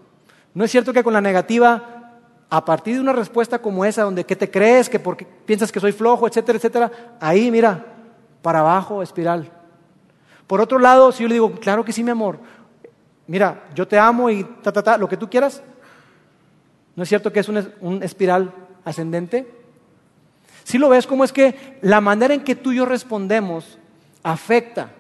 ¿No 0.52 0.64
es 0.64 0.70
cierto 0.70 0.92
que 0.92 1.02
con 1.02 1.14
la 1.14 1.22
negativa, 1.22 2.12
a 2.50 2.64
partir 2.66 2.96
de 2.96 3.00
una 3.00 3.14
respuesta 3.14 3.58
como 3.58 3.86
esa, 3.86 4.02
donde 4.02 4.24
¿qué 4.24 4.36
te 4.36 4.50
crees? 4.50 4.90
que 4.90 5.00
porque 5.00 5.26
piensas 5.46 5.72
que 5.72 5.80
soy 5.80 5.92
flojo, 5.92 6.26
etcétera, 6.26 6.58
etcétera? 6.58 6.92
Ahí, 7.20 7.50
mira, 7.50 7.86
para 8.42 8.60
abajo, 8.60 9.02
espiral. 9.02 9.50
Por 10.46 10.60
otro 10.60 10.78
lado, 10.78 11.10
si 11.10 11.22
yo 11.22 11.28
le 11.28 11.34
digo, 11.34 11.52
claro 11.52 11.86
que 11.86 11.92
sí, 11.92 12.04
mi 12.04 12.10
amor, 12.10 12.38
mira, 13.28 13.68
yo 13.74 13.86
te 13.86 13.98
amo 13.98 14.28
y 14.28 14.42
ta, 14.42 14.72
ta, 14.72 14.82
ta, 14.82 14.98
lo 14.98 15.08
que 15.08 15.16
tú 15.16 15.30
quieras. 15.30 15.62
¿No 16.96 17.04
es 17.04 17.08
cierto 17.08 17.32
que 17.32 17.38
es 17.38 17.48
un, 17.48 18.02
espiral 18.02 18.52
ascendente? 18.84 19.46
Si 20.64 20.78
lo 20.78 20.88
ves, 20.88 21.06
como 21.06 21.22
es 21.22 21.32
que 21.32 21.78
la 21.80 22.00
manera 22.00 22.34
en 22.34 22.42
que 22.42 22.56
tú 22.56 22.72
y 22.72 22.76
yo 22.78 22.86
respondemos 22.86 23.78
afecta, 24.24 24.90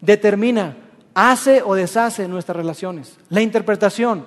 determina, 0.00 0.76
hace 1.14 1.62
o 1.62 1.74
deshace 1.74 2.26
nuestras 2.26 2.56
relaciones. 2.56 3.16
La 3.28 3.42
interpretación 3.42 4.26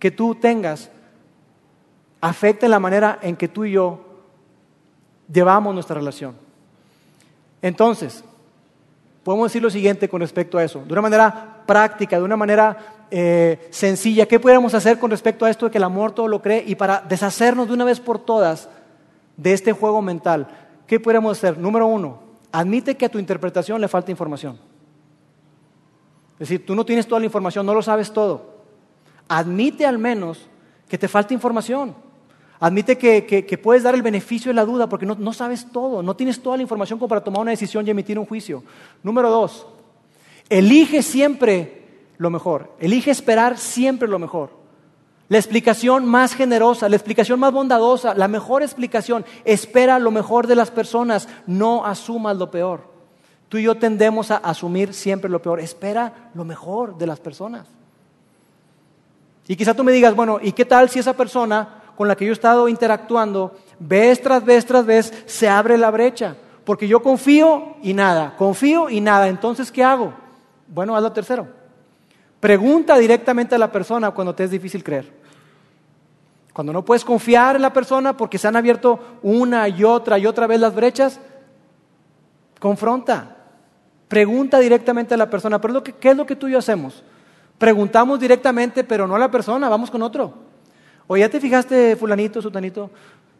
que 0.00 0.10
tú 0.10 0.34
tengas 0.34 0.90
afecta 2.20 2.66
la 2.66 2.80
manera 2.80 3.20
en 3.22 3.36
que 3.36 3.46
tú 3.46 3.64
y 3.64 3.72
yo 3.72 4.04
llevamos 5.32 5.72
nuestra 5.72 5.94
relación. 5.94 6.34
Entonces, 7.62 8.24
podemos 9.22 9.50
decir 9.50 9.62
lo 9.62 9.70
siguiente 9.70 10.08
con 10.08 10.20
respecto 10.20 10.58
a 10.58 10.64
eso, 10.64 10.84
de 10.84 10.92
una 10.92 11.02
manera 11.02 11.57
práctica, 11.68 12.16
de 12.16 12.24
una 12.24 12.36
manera 12.38 13.04
eh, 13.10 13.68
sencilla. 13.70 14.24
¿Qué 14.24 14.40
podemos 14.40 14.72
hacer 14.72 14.98
con 14.98 15.10
respecto 15.10 15.44
a 15.44 15.50
esto 15.50 15.66
de 15.66 15.70
que 15.70 15.76
el 15.76 15.84
amor 15.84 16.12
todo 16.12 16.26
lo 16.26 16.40
cree 16.40 16.64
y 16.66 16.74
para 16.76 17.02
deshacernos 17.02 17.68
de 17.68 17.74
una 17.74 17.84
vez 17.84 18.00
por 18.00 18.18
todas 18.18 18.70
de 19.36 19.52
este 19.52 19.72
juego 19.72 20.00
mental? 20.00 20.48
¿Qué 20.86 20.98
podemos 20.98 21.36
hacer? 21.36 21.58
Número 21.58 21.86
uno, 21.86 22.20
admite 22.50 22.96
que 22.96 23.04
a 23.04 23.10
tu 23.10 23.18
interpretación 23.18 23.82
le 23.82 23.86
falta 23.86 24.10
información. 24.10 24.58
Es 26.34 26.48
decir, 26.48 26.64
tú 26.64 26.74
no 26.74 26.86
tienes 26.86 27.06
toda 27.06 27.18
la 27.18 27.26
información, 27.26 27.66
no 27.66 27.74
lo 27.74 27.82
sabes 27.82 28.10
todo. 28.10 28.56
Admite 29.28 29.84
al 29.84 29.98
menos 29.98 30.48
que 30.88 30.96
te 30.96 31.06
falta 31.06 31.34
información. 31.34 31.94
Admite 32.60 32.96
que, 32.96 33.60
puedes 33.62 33.82
dar 33.82 33.94
el 33.94 34.02
beneficio 34.02 34.48
de 34.48 34.54
la 34.54 34.64
duda 34.64 34.88
porque 34.88 35.04
no, 35.04 35.16
no 35.16 35.34
sabes 35.34 35.70
todo, 35.70 36.02
no 36.02 36.16
tienes 36.16 36.42
toda 36.42 36.56
la 36.56 36.62
información 36.62 36.98
como 36.98 37.10
para 37.10 37.22
tomar 37.22 37.42
una 37.42 37.50
decisión 37.50 37.86
y 37.86 37.90
emitir 37.90 38.18
un 38.18 38.24
juicio. 38.24 38.64
Número 39.02 39.28
dos, 39.28 39.66
Elige 40.50 41.02
siempre 41.02 41.78
lo 42.18 42.30
mejor. 42.30 42.72
Elige 42.78 43.10
esperar 43.10 43.58
siempre 43.58 44.08
lo 44.08 44.18
mejor. 44.18 44.50
La 45.28 45.36
explicación 45.36 46.06
más 46.06 46.34
generosa, 46.34 46.88
la 46.88 46.96
explicación 46.96 47.38
más 47.38 47.52
bondadosa, 47.52 48.14
la 48.14 48.28
mejor 48.28 48.62
explicación. 48.62 49.26
Espera 49.44 49.98
lo 49.98 50.10
mejor 50.10 50.46
de 50.46 50.54
las 50.54 50.70
personas, 50.70 51.28
no 51.46 51.84
asumas 51.84 52.36
lo 52.36 52.50
peor. 52.50 52.80
Tú 53.48 53.58
y 53.58 53.64
yo 53.64 53.76
tendemos 53.76 54.30
a 54.30 54.38
asumir 54.38 54.94
siempre 54.94 55.30
lo 55.30 55.42
peor. 55.42 55.60
Espera 55.60 56.30
lo 56.34 56.44
mejor 56.44 56.96
de 56.96 57.06
las 57.06 57.20
personas. 57.20 57.66
Y 59.46 59.56
quizá 59.56 59.74
tú 59.74 59.84
me 59.84 59.92
digas, 59.92 60.14
bueno, 60.14 60.38
¿y 60.42 60.52
qué 60.52 60.64
tal 60.64 60.88
si 60.88 60.98
esa 60.98 61.14
persona 61.14 61.82
con 61.96 62.08
la 62.08 62.16
que 62.16 62.24
yo 62.24 62.32
he 62.32 62.34
estado 62.34 62.68
interactuando, 62.68 63.56
vez 63.78 64.20
tras 64.22 64.44
vez 64.44 64.64
tras 64.64 64.84
vez, 64.84 65.24
se 65.26 65.48
abre 65.48 65.76
la 65.78 65.90
brecha? 65.90 66.36
Porque 66.64 66.86
yo 66.86 67.02
confío 67.02 67.76
y 67.82 67.94
nada, 67.94 68.34
confío 68.36 68.90
y 68.90 69.00
nada. 69.00 69.28
Entonces, 69.28 69.72
¿qué 69.72 69.82
hago? 69.82 70.12
Bueno, 70.68 70.94
haz 70.94 71.02
lo 71.02 71.12
tercero. 71.12 71.46
Pregunta 72.40 72.96
directamente 72.98 73.54
a 73.54 73.58
la 73.58 73.72
persona 73.72 74.10
cuando 74.12 74.34
te 74.34 74.44
es 74.44 74.50
difícil 74.50 74.84
creer. 74.84 75.12
Cuando 76.52 76.72
no 76.72 76.84
puedes 76.84 77.04
confiar 77.04 77.56
en 77.56 77.62
la 77.62 77.72
persona 77.72 78.16
porque 78.16 78.38
se 78.38 78.48
han 78.48 78.56
abierto 78.56 79.18
una 79.22 79.68
y 79.68 79.84
otra 79.84 80.18
y 80.18 80.26
otra 80.26 80.46
vez 80.46 80.60
las 80.60 80.74
brechas, 80.74 81.20
confronta. 82.58 83.36
Pregunta 84.08 84.58
directamente 84.58 85.14
a 85.14 85.16
la 85.16 85.30
persona. 85.30 85.60
Pero 85.60 85.82
¿qué 85.82 86.10
es 86.10 86.16
lo 86.16 86.26
que 86.26 86.36
tú 86.36 86.48
y 86.48 86.52
yo 86.52 86.58
hacemos? 86.58 87.02
Preguntamos 87.58 88.20
directamente, 88.20 88.84
pero 88.84 89.06
no 89.06 89.16
a 89.16 89.18
la 89.18 89.30
persona, 89.30 89.68
vamos 89.68 89.90
con 89.90 90.02
otro. 90.02 90.34
O 91.06 91.16
ya 91.16 91.28
te 91.28 91.40
fijaste, 91.40 91.96
fulanito, 91.96 92.40
sutanito. 92.40 92.90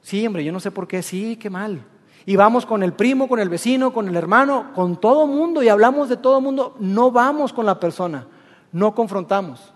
Sí, 0.02 0.26
hombre, 0.26 0.44
yo 0.44 0.52
no 0.52 0.60
sé 0.60 0.70
por 0.70 0.88
qué. 0.88 1.02
Sí, 1.02 1.36
qué 1.36 1.50
mal. 1.50 1.82
Y 2.28 2.36
vamos 2.36 2.66
con 2.66 2.82
el 2.82 2.92
primo, 2.92 3.26
con 3.26 3.40
el 3.40 3.48
vecino, 3.48 3.90
con 3.90 4.06
el 4.06 4.14
hermano, 4.14 4.70
con 4.74 5.00
todo 5.00 5.26
mundo 5.26 5.62
y 5.62 5.70
hablamos 5.70 6.10
de 6.10 6.18
todo 6.18 6.42
mundo. 6.42 6.76
No 6.78 7.10
vamos 7.10 7.54
con 7.54 7.64
la 7.64 7.80
persona, 7.80 8.26
no 8.70 8.94
confrontamos. 8.94 9.72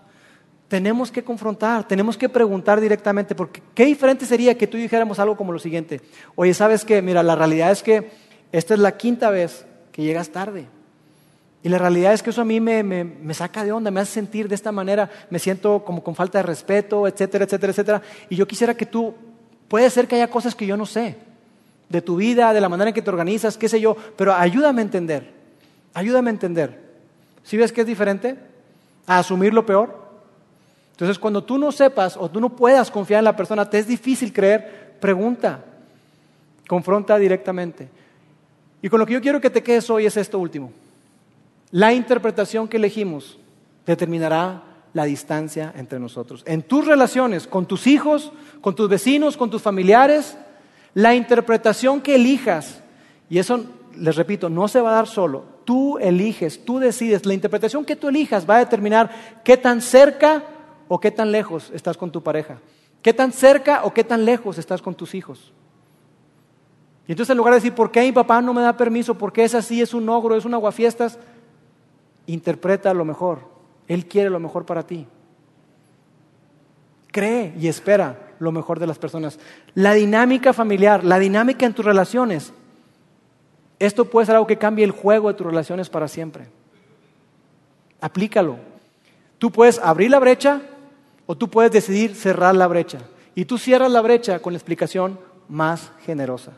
Tenemos 0.67 1.11
que 1.11 1.23
confrontar, 1.23 1.87
tenemos 1.87 2.15
que 2.15 2.29
preguntar 2.29 2.79
directamente, 2.79 3.33
porque 3.33 3.63
qué 3.73 3.85
diferente 3.85 4.27
sería 4.27 4.55
que 4.55 4.67
tú 4.67 4.77
dijéramos 4.77 5.17
algo 5.17 5.35
como 5.35 5.51
lo 5.51 5.57
siguiente. 5.57 5.99
Oye, 6.35 6.53
¿sabes 6.53 6.85
qué? 6.85 7.01
Mira, 7.01 7.23
la 7.23 7.33
realidad 7.35 7.71
es 7.71 7.81
que 7.81 8.11
esta 8.51 8.75
es 8.75 8.79
la 8.79 8.97
quinta 8.97 9.31
vez 9.31 9.65
que 9.91 10.03
llegas 10.03 10.29
tarde. 10.29 10.67
Y 11.63 11.69
la 11.69 11.79
realidad 11.79 12.13
es 12.13 12.21
que 12.21 12.29
eso 12.29 12.41
a 12.41 12.45
mí 12.45 12.61
me, 12.61 12.83
me, 12.83 13.33
saca 13.33 13.63
de 13.65 13.71
onda, 13.71 13.89
me 13.89 13.99
hace 13.99 14.11
sentir 14.11 14.47
de 14.47 14.53
esta 14.53 14.71
manera, 14.71 15.09
me 15.31 15.39
siento 15.39 15.83
como 15.83 16.03
con 16.03 16.13
falta 16.13 16.37
de 16.37 16.43
respeto, 16.43 17.07
etcétera, 17.07 17.45
etcétera, 17.45 17.71
etcétera. 17.71 18.01
Y 18.29 18.35
yo 18.35 18.47
quisiera 18.47 18.77
que 18.77 18.85
tú, 18.85 19.15
puede 19.67 19.89
ser 19.89 20.07
que 20.07 20.17
haya 20.17 20.29
cosas 20.29 20.53
que 20.53 20.67
yo 20.67 20.77
no 20.77 20.85
sé, 20.85 21.17
de 21.93 22.01
tu 22.01 22.15
vida, 22.15 22.53
de 22.53 22.59
la 22.59 22.69
manera 22.69 22.89
en 22.89 22.95
que 22.95 23.03
te 23.03 23.09
organizas, 23.11 23.55
qué 23.55 23.69
sé 23.69 23.79
yo, 23.79 23.95
pero 24.17 24.33
ayúdame 24.33 24.81
a 24.81 24.85
entender, 24.85 25.31
ayúdame 25.93 26.31
a 26.31 26.33
entender. 26.33 26.81
¿Sí 27.43 27.55
ves 27.55 27.71
que 27.71 27.81
es 27.81 27.87
diferente? 27.87 28.35
A 29.05 29.19
asumir 29.19 29.53
lo 29.53 29.63
peor. 29.63 29.95
Entonces, 30.89 31.19
cuando 31.19 31.43
tú 31.43 31.59
no 31.59 31.71
sepas 31.71 32.17
o 32.17 32.31
tú 32.31 32.39
no 32.41 32.49
puedas 32.49 32.89
confiar 32.89 33.19
en 33.19 33.25
la 33.25 33.35
persona, 33.35 33.69
te 33.69 33.77
es 33.77 33.87
difícil 33.87 34.33
creer, 34.33 34.95
pregunta, 34.99 35.63
confronta 36.67 37.19
directamente. 37.19 37.89
Y 38.81 38.89
con 38.89 38.99
lo 38.99 39.05
que 39.05 39.13
yo 39.13 39.21
quiero 39.21 39.39
que 39.39 39.51
te 39.51 39.61
quedes 39.61 39.87
hoy 39.91 40.07
es 40.07 40.17
esto 40.17 40.39
último. 40.39 40.71
La 41.69 41.93
interpretación 41.93 42.67
que 42.67 42.77
elegimos 42.77 43.37
determinará 43.85 44.63
la 44.93 45.03
distancia 45.03 45.71
entre 45.75 45.99
nosotros. 45.99 46.41
En 46.47 46.63
tus 46.63 46.87
relaciones 46.87 47.45
con 47.45 47.67
tus 47.67 47.85
hijos, 47.85 48.31
con 48.61 48.73
tus 48.73 48.89
vecinos, 48.89 49.37
con 49.37 49.51
tus 49.51 49.61
familiares, 49.61 50.37
la 50.93 51.15
interpretación 51.15 52.01
que 52.01 52.15
elijas, 52.15 52.81
y 53.29 53.39
eso 53.39 53.65
les 53.95 54.15
repito, 54.15 54.49
no 54.49 54.67
se 54.67 54.81
va 54.81 54.91
a 54.91 54.95
dar 54.95 55.07
solo, 55.07 55.43
tú 55.65 55.97
eliges, 55.97 56.63
tú 56.65 56.79
decides, 56.79 57.25
la 57.25 57.33
interpretación 57.33 57.85
que 57.85 57.95
tú 57.95 58.09
elijas 58.09 58.49
va 58.49 58.57
a 58.57 58.59
determinar 58.59 59.41
qué 59.43 59.57
tan 59.57 59.81
cerca 59.81 60.43
o 60.87 60.99
qué 60.99 61.11
tan 61.11 61.31
lejos 61.31 61.71
estás 61.73 61.97
con 61.97 62.11
tu 62.11 62.21
pareja, 62.21 62.59
qué 63.01 63.13
tan 63.13 63.31
cerca 63.31 63.83
o 63.83 63.93
qué 63.93 64.03
tan 64.03 64.25
lejos 64.25 64.57
estás 64.57 64.81
con 64.81 64.95
tus 64.95 65.15
hijos. 65.15 65.53
Y 67.07 67.11
entonces 67.11 67.31
en 67.31 67.37
lugar 67.37 67.53
de 67.53 67.59
decir, 67.59 67.73
¿por 67.73 67.91
qué 67.91 68.01
mi 68.01 68.11
papá 68.11 68.41
no 68.41 68.53
me 68.53 68.61
da 68.61 68.77
permiso? 68.77 69.17
¿Por 69.17 69.33
qué 69.33 69.43
es 69.43 69.53
así? 69.55 69.81
¿Es 69.81 69.93
un 69.93 70.07
ogro? 70.07 70.35
¿Es 70.35 70.45
un 70.45 70.53
aguafiestas? 70.53 71.19
interpreta 72.27 72.93
lo 72.93 73.05
mejor. 73.05 73.39
Él 73.87 74.05
quiere 74.07 74.29
lo 74.29 74.39
mejor 74.39 74.65
para 74.65 74.85
ti. 74.85 75.05
Cree 77.11 77.53
y 77.59 77.67
espera 77.67 78.22
lo 78.39 78.51
mejor 78.51 78.79
de 78.79 78.87
las 78.87 78.99
personas. 78.99 79.39
La 79.75 79.93
dinámica 79.93 80.53
familiar, 80.53 81.03
la 81.03 81.19
dinámica 81.19 81.65
en 81.65 81.73
tus 81.73 81.85
relaciones, 81.85 82.53
esto 83.79 84.05
puede 84.05 84.25
ser 84.25 84.35
algo 84.35 84.47
que 84.47 84.57
cambie 84.57 84.85
el 84.85 84.91
juego 84.91 85.27
de 85.27 85.33
tus 85.33 85.47
relaciones 85.47 85.89
para 85.89 86.07
siempre. 86.07 86.47
Aplícalo. 87.99 88.57
Tú 89.37 89.51
puedes 89.51 89.79
abrir 89.79 90.11
la 90.11 90.19
brecha 90.19 90.61
o 91.25 91.35
tú 91.35 91.49
puedes 91.49 91.71
decidir 91.71 92.15
cerrar 92.15 92.55
la 92.55 92.67
brecha. 92.67 92.99
Y 93.35 93.45
tú 93.45 93.57
cierras 93.57 93.91
la 93.91 94.01
brecha 94.01 94.39
con 94.39 94.53
la 94.53 94.57
explicación 94.57 95.19
más 95.49 95.91
generosa. 96.05 96.53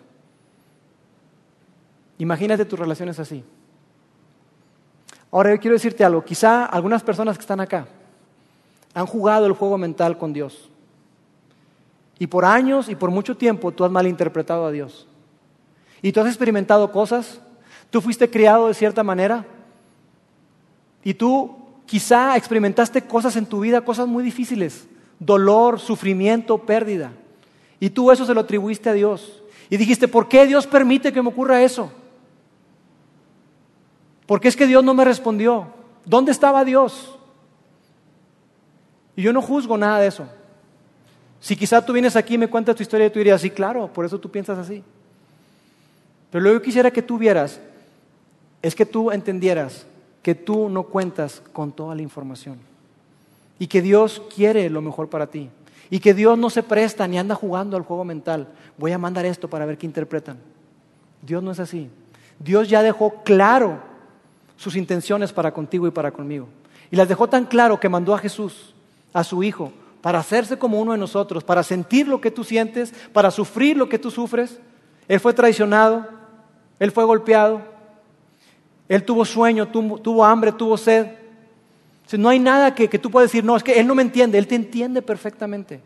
Imagínate 2.18 2.66
tus 2.66 2.80
relaciones 2.80 3.20
así. 3.20 3.44
Ahora 5.32 5.52
yo 5.52 5.60
quiero 5.60 5.76
decirte 5.76 6.04
algo, 6.04 6.24
quizá 6.24 6.66
algunas 6.66 7.04
personas 7.04 7.38
que 7.38 7.42
están 7.42 7.60
acá 7.60 7.88
han 8.94 9.06
jugado 9.06 9.46
el 9.46 9.54
juego 9.54 9.78
mental 9.78 10.18
con 10.18 10.32
Dios. 10.32 10.70
Y 12.18 12.28
por 12.28 12.46
años 12.46 12.90
y 12.90 12.96
por 12.96 13.12
mucho 13.12 13.36
tiempo 13.36 13.72
tú 13.72 13.84
has 13.84 13.92
malinterpretado 13.92 14.66
a 14.66 14.72
Dios. 14.72 15.08
Y 16.02 16.12
tú 16.12 16.22
has 16.22 16.28
experimentado 16.28 16.92
cosas, 16.92 17.42
tú 17.90 18.02
fuiste 18.02 18.30
criado 18.30 18.68
de 18.68 18.74
cierta 18.74 19.04
manera 19.04 19.46
y 21.04 21.14
tú 21.14 21.56
quizá 21.86 22.36
experimentaste 22.36 23.02
cosas 23.02 23.36
en 23.36 23.46
tu 23.46 23.60
vida, 23.60 23.82
cosas 23.82 24.08
muy 24.08 24.24
difíciles, 24.24 24.88
dolor, 25.20 25.80
sufrimiento, 25.80 26.58
pérdida. 26.60 27.12
Y 27.80 27.90
tú 27.90 28.12
eso 28.12 28.26
se 28.26 28.34
lo 28.34 28.42
atribuiste 28.42 28.90
a 28.90 28.94
Dios. 28.94 29.44
Y 29.70 29.78
dijiste, 29.78 30.08
¿por 30.08 30.28
qué 30.28 30.46
Dios 30.46 30.68
permite 30.68 31.12
que 31.12 31.22
me 31.22 31.30
ocurra 31.30 31.64
eso? 31.64 31.92
Porque 34.26 34.48
es 34.48 34.56
que 34.56 34.68
Dios 34.68 34.84
no 34.84 34.94
me 34.94 35.06
respondió. 35.06 35.68
¿Dónde 36.06 36.32
estaba 36.32 36.66
Dios? 36.66 37.18
Y 39.16 39.22
yo 39.22 39.34
no 39.34 39.42
juzgo 39.42 39.78
nada 39.78 40.00
de 40.00 40.08
eso. 40.08 40.28
Si 41.46 41.56
quizá 41.56 41.86
tú 41.86 41.94
vienes 41.94 42.16
aquí 42.16 42.40
me 42.40 42.48
cuentas 42.48 42.76
tu 42.76 42.82
historia 42.82 43.14
tú 43.14 43.20
dirías, 43.20 43.40
sí, 43.40 43.52
claro, 43.52 43.88
por 43.94 44.04
eso 44.04 44.20
tú 44.20 44.32
piensas 44.32 44.58
así. 44.58 44.84
Pero 46.32 46.44
lo 46.44 46.50
que 46.50 46.54
yo 46.56 46.62
quisiera 46.64 46.90
que 46.90 47.04
tú 47.04 47.20
vieras 47.20 47.62
es 48.64 48.74
que 48.74 48.84
tú 48.84 49.12
entendieras 49.12 49.86
que 50.24 50.34
tú 50.34 50.70
no 50.70 50.82
cuentas 50.82 51.44
con 51.54 51.72
toda 51.72 51.94
la 51.94 52.02
información 52.02 52.58
y 53.60 53.68
que 53.68 53.84
Dios 53.84 54.24
quiere 54.34 54.72
lo 54.72 54.82
mejor 54.82 55.08
para 55.08 55.28
ti 55.28 55.52
y 55.92 56.00
que 56.00 56.16
Dios 56.16 56.36
no 56.36 56.50
se 56.50 56.64
presta 56.64 57.08
ni 57.08 57.20
anda 57.20 57.36
jugando 57.36 57.78
al 57.78 57.84
juego 57.84 58.04
mental. 58.04 58.48
Voy 58.80 58.92
a 58.94 58.98
mandar 58.98 59.28
esto 59.28 59.48
para 59.48 59.68
ver 59.68 59.78
qué 59.78 59.86
interpretan. 59.86 60.40
Dios 61.22 61.44
no 61.44 61.52
es 61.52 61.60
así. 61.60 61.90
Dios 62.40 62.70
ya 62.70 62.82
dejó 62.82 63.22
claro 63.24 63.78
sus 64.58 64.76
intenciones 64.76 65.32
para 65.32 65.54
contigo 65.54 65.86
y 65.86 65.92
para 65.92 66.10
conmigo. 66.10 66.48
Y 66.90 66.96
las 66.96 67.08
dejó 67.08 67.30
tan 67.30 67.46
claro 67.46 67.80
que 67.80 67.88
mandó 67.88 68.16
a 68.16 68.18
Jesús, 68.18 68.74
a 69.14 69.24
su 69.24 69.44
Hijo, 69.44 69.72
para 70.06 70.20
hacerse 70.20 70.56
como 70.56 70.80
uno 70.80 70.92
de 70.92 71.00
nosotros, 71.00 71.44
para 71.44 71.64
sentir 71.64 72.08
lo 72.08 72.22
que 72.22 72.30
tú 72.30 72.44
sientes, 72.44 72.94
para 73.12 73.32
sufrir 73.32 73.76
lo 73.76 73.90
que 73.90 73.98
tú 73.98 74.12
sufres. 74.12 74.60
Él 75.08 75.20
fue 75.20 75.34
traicionado, 75.34 76.08
él 76.78 76.92
fue 76.92 77.04
golpeado, 77.06 77.64
él 78.88 79.04
tuvo 79.04 79.26
sueño, 79.26 79.68
tuvo, 79.68 80.24
hambre, 80.24 80.52
tuvo 80.52 80.78
sed. 80.78 81.08
no 82.20 82.30
hay 82.30 82.38
nada 82.38 82.76
que, 82.76 82.88
que 82.88 83.00
tú 83.00 83.10
puedas 83.10 83.32
decir, 83.32 83.44
no, 83.44 83.58
es 83.58 83.64
que 83.64 83.80
él 83.80 83.88
no 83.88 83.96
me 83.96 84.04
entiende, 84.04 84.38
él 84.38 84.46
te 84.46 84.54
entiende 84.54 85.02
perfectamente. 85.02 85.82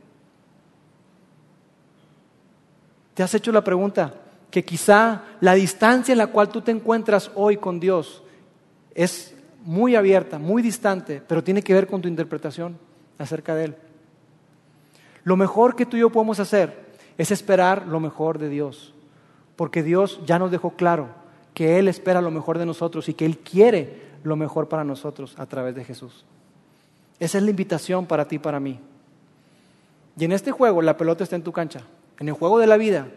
¿Te 3.13 3.23
has 3.23 3.33
hecho 3.33 3.53
la 3.53 3.63
pregunta 3.63 4.15
que 4.51 4.65
quizá 4.65 5.21
la 5.39 5.53
distancia 5.53 6.11
en 6.11 6.17
la 6.17 6.27
cual 6.27 6.49
tú 6.49 6.59
te 6.59 6.71
encuentras 6.71 7.31
hoy 7.35 7.55
con 7.55 7.79
Dios 7.79 8.21
es 8.93 9.33
muy 9.63 9.95
abierta, 9.95 10.39
muy 10.39 10.61
distante, 10.61 11.21
pero 11.25 11.41
tiene 11.41 11.61
que 11.61 11.73
ver 11.73 11.87
con 11.87 12.01
tu 12.01 12.09
interpretación 12.09 12.77
acerca 13.17 13.55
de 13.55 13.63
Él. 13.63 13.75
Lo 15.23 15.35
mejor 15.37 15.75
que 15.75 15.85
tú 15.85 15.97
y 15.97 16.01
yo 16.01 16.09
podemos 16.09 16.39
hacer 16.39 16.89
es 17.17 17.31
esperar 17.31 17.87
lo 17.87 17.99
mejor 17.99 18.39
de 18.39 18.49
Dios, 18.49 18.93
porque 19.55 19.83
Dios 19.83 20.19
ya 20.25 20.39
nos 20.39 20.51
dejó 20.51 20.71
claro 20.71 21.09
que 21.53 21.79
Él 21.79 21.87
espera 21.87 22.21
lo 22.21 22.31
mejor 22.31 22.57
de 22.57 22.65
nosotros 22.65 23.09
y 23.09 23.13
que 23.13 23.25
Él 23.25 23.39
quiere 23.39 24.01
lo 24.23 24.35
mejor 24.35 24.69
para 24.69 24.83
nosotros 24.83 25.35
a 25.37 25.45
través 25.45 25.75
de 25.75 25.83
Jesús. 25.83 26.25
Esa 27.19 27.37
es 27.37 27.43
la 27.43 27.49
invitación 27.49 28.05
para 28.05 28.27
ti 28.27 28.37
y 28.37 28.39
para 28.39 28.59
mí. 28.59 28.79
Y 30.17 30.25
en 30.25 30.31
este 30.31 30.51
juego 30.51 30.81
la 30.81 30.97
pelota 30.97 31.23
está 31.23 31.35
en 31.35 31.43
tu 31.43 31.51
cancha. 31.51 31.81
En 32.19 32.27
el 32.27 32.33
juego 32.33 32.59
de 32.59 32.67
la 32.67 32.77
vida, 32.77 33.07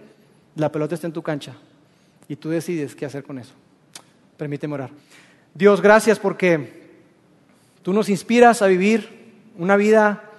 la 0.56 0.70
pelota 0.70 0.94
está 0.94 1.06
en 1.06 1.12
tu 1.12 1.22
cancha. 1.22 1.54
Y 2.28 2.36
tú 2.36 2.50
decides 2.50 2.94
qué 2.94 3.06
hacer 3.06 3.24
con 3.24 3.38
eso. 3.38 3.52
Permíteme 4.36 4.74
orar. 4.74 4.90
Dios, 5.54 5.80
gracias 5.80 6.18
porque 6.18 6.90
tú 7.82 7.92
nos 7.92 8.08
inspiras 8.08 8.62
a 8.62 8.66
vivir 8.66 9.32
una 9.58 9.76
vida 9.76 10.31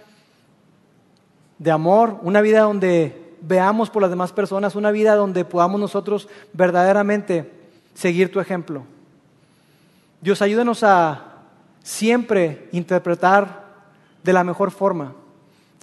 de 1.63 1.71
amor, 1.71 2.19
una 2.23 2.41
vida 2.41 2.59
donde 2.59 3.37
veamos 3.39 3.89
por 3.89 4.01
las 4.01 4.11
demás 4.11 4.33
personas, 4.33 4.75
una 4.75 4.91
vida 4.91 5.15
donde 5.15 5.45
podamos 5.45 5.79
nosotros 5.79 6.27
verdaderamente 6.51 7.49
seguir 7.93 8.29
tu 8.29 8.41
ejemplo. 8.41 8.83
Dios, 10.19 10.41
ayúdenos 10.41 10.83
a 10.83 11.37
siempre 11.81 12.67
interpretar 12.73 13.63
de 14.23 14.33
la 14.33 14.43
mejor 14.43 14.71
forma. 14.71 15.13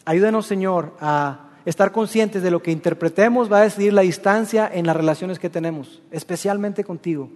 Ayúdenos, 0.04 0.44
Señor, 0.44 0.92
a 1.00 1.48
estar 1.64 1.92
conscientes 1.92 2.42
de 2.42 2.50
lo 2.50 2.62
que 2.62 2.72
interpretemos 2.72 3.50
va 3.50 3.58
a 3.58 3.62
decidir 3.62 3.94
la 3.94 4.02
distancia 4.02 4.70
en 4.70 4.86
las 4.86 4.96
relaciones 4.96 5.38
que 5.38 5.48
tenemos, 5.48 6.02
especialmente 6.10 6.84
contigo. 6.84 7.30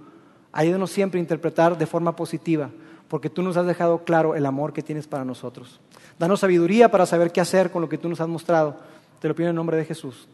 Ayúdanos 0.52 0.90
siempre 0.90 1.18
a 1.18 1.22
interpretar 1.22 1.78
de 1.78 1.86
forma 1.86 2.14
positiva, 2.14 2.68
porque 3.08 3.30
tú 3.30 3.40
nos 3.40 3.56
has 3.56 3.66
dejado 3.66 4.04
claro 4.04 4.34
el 4.34 4.44
amor 4.44 4.74
que 4.74 4.82
tienes 4.82 5.06
para 5.06 5.24
nosotros. 5.24 5.80
Danos 6.18 6.40
sabiduría 6.40 6.90
para 6.90 7.06
saber 7.06 7.32
qué 7.32 7.40
hacer 7.40 7.70
con 7.70 7.82
lo 7.82 7.88
que 7.88 7.98
tú 7.98 8.08
nos 8.08 8.20
has 8.20 8.28
mostrado. 8.28 8.76
Te 9.20 9.28
lo 9.28 9.34
pido 9.34 9.50
en 9.50 9.56
nombre 9.56 9.76
de 9.76 9.84
Jesús. 9.84 10.28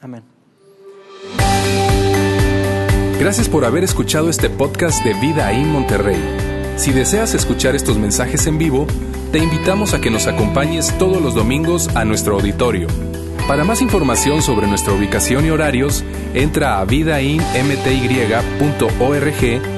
Amén. 0.00 0.22
Gracias 3.18 3.48
por 3.48 3.64
haber 3.64 3.84
escuchado 3.84 4.30
este 4.30 4.48
podcast 4.48 5.04
de 5.04 5.12
Vida 5.14 5.52
en 5.52 5.72
Monterrey. 5.72 6.22
Si 6.76 6.92
deseas 6.92 7.34
escuchar 7.34 7.74
estos 7.74 7.98
mensajes 7.98 8.46
en 8.46 8.58
vivo, 8.58 8.86
te 9.32 9.38
invitamos 9.38 9.92
a 9.92 10.00
que 10.00 10.10
nos 10.10 10.28
acompañes 10.28 10.96
todos 10.98 11.20
los 11.20 11.34
domingos 11.34 11.88
a 11.96 12.04
nuestro 12.04 12.36
auditorio. 12.36 12.86
Para 13.48 13.64
más 13.64 13.82
información 13.82 14.42
sobre 14.42 14.68
nuestra 14.68 14.92
ubicación 14.92 15.46
y 15.46 15.50
horarios, 15.50 16.04
entra 16.34 16.78
a 16.78 16.84
vidainmty.org 16.84 19.77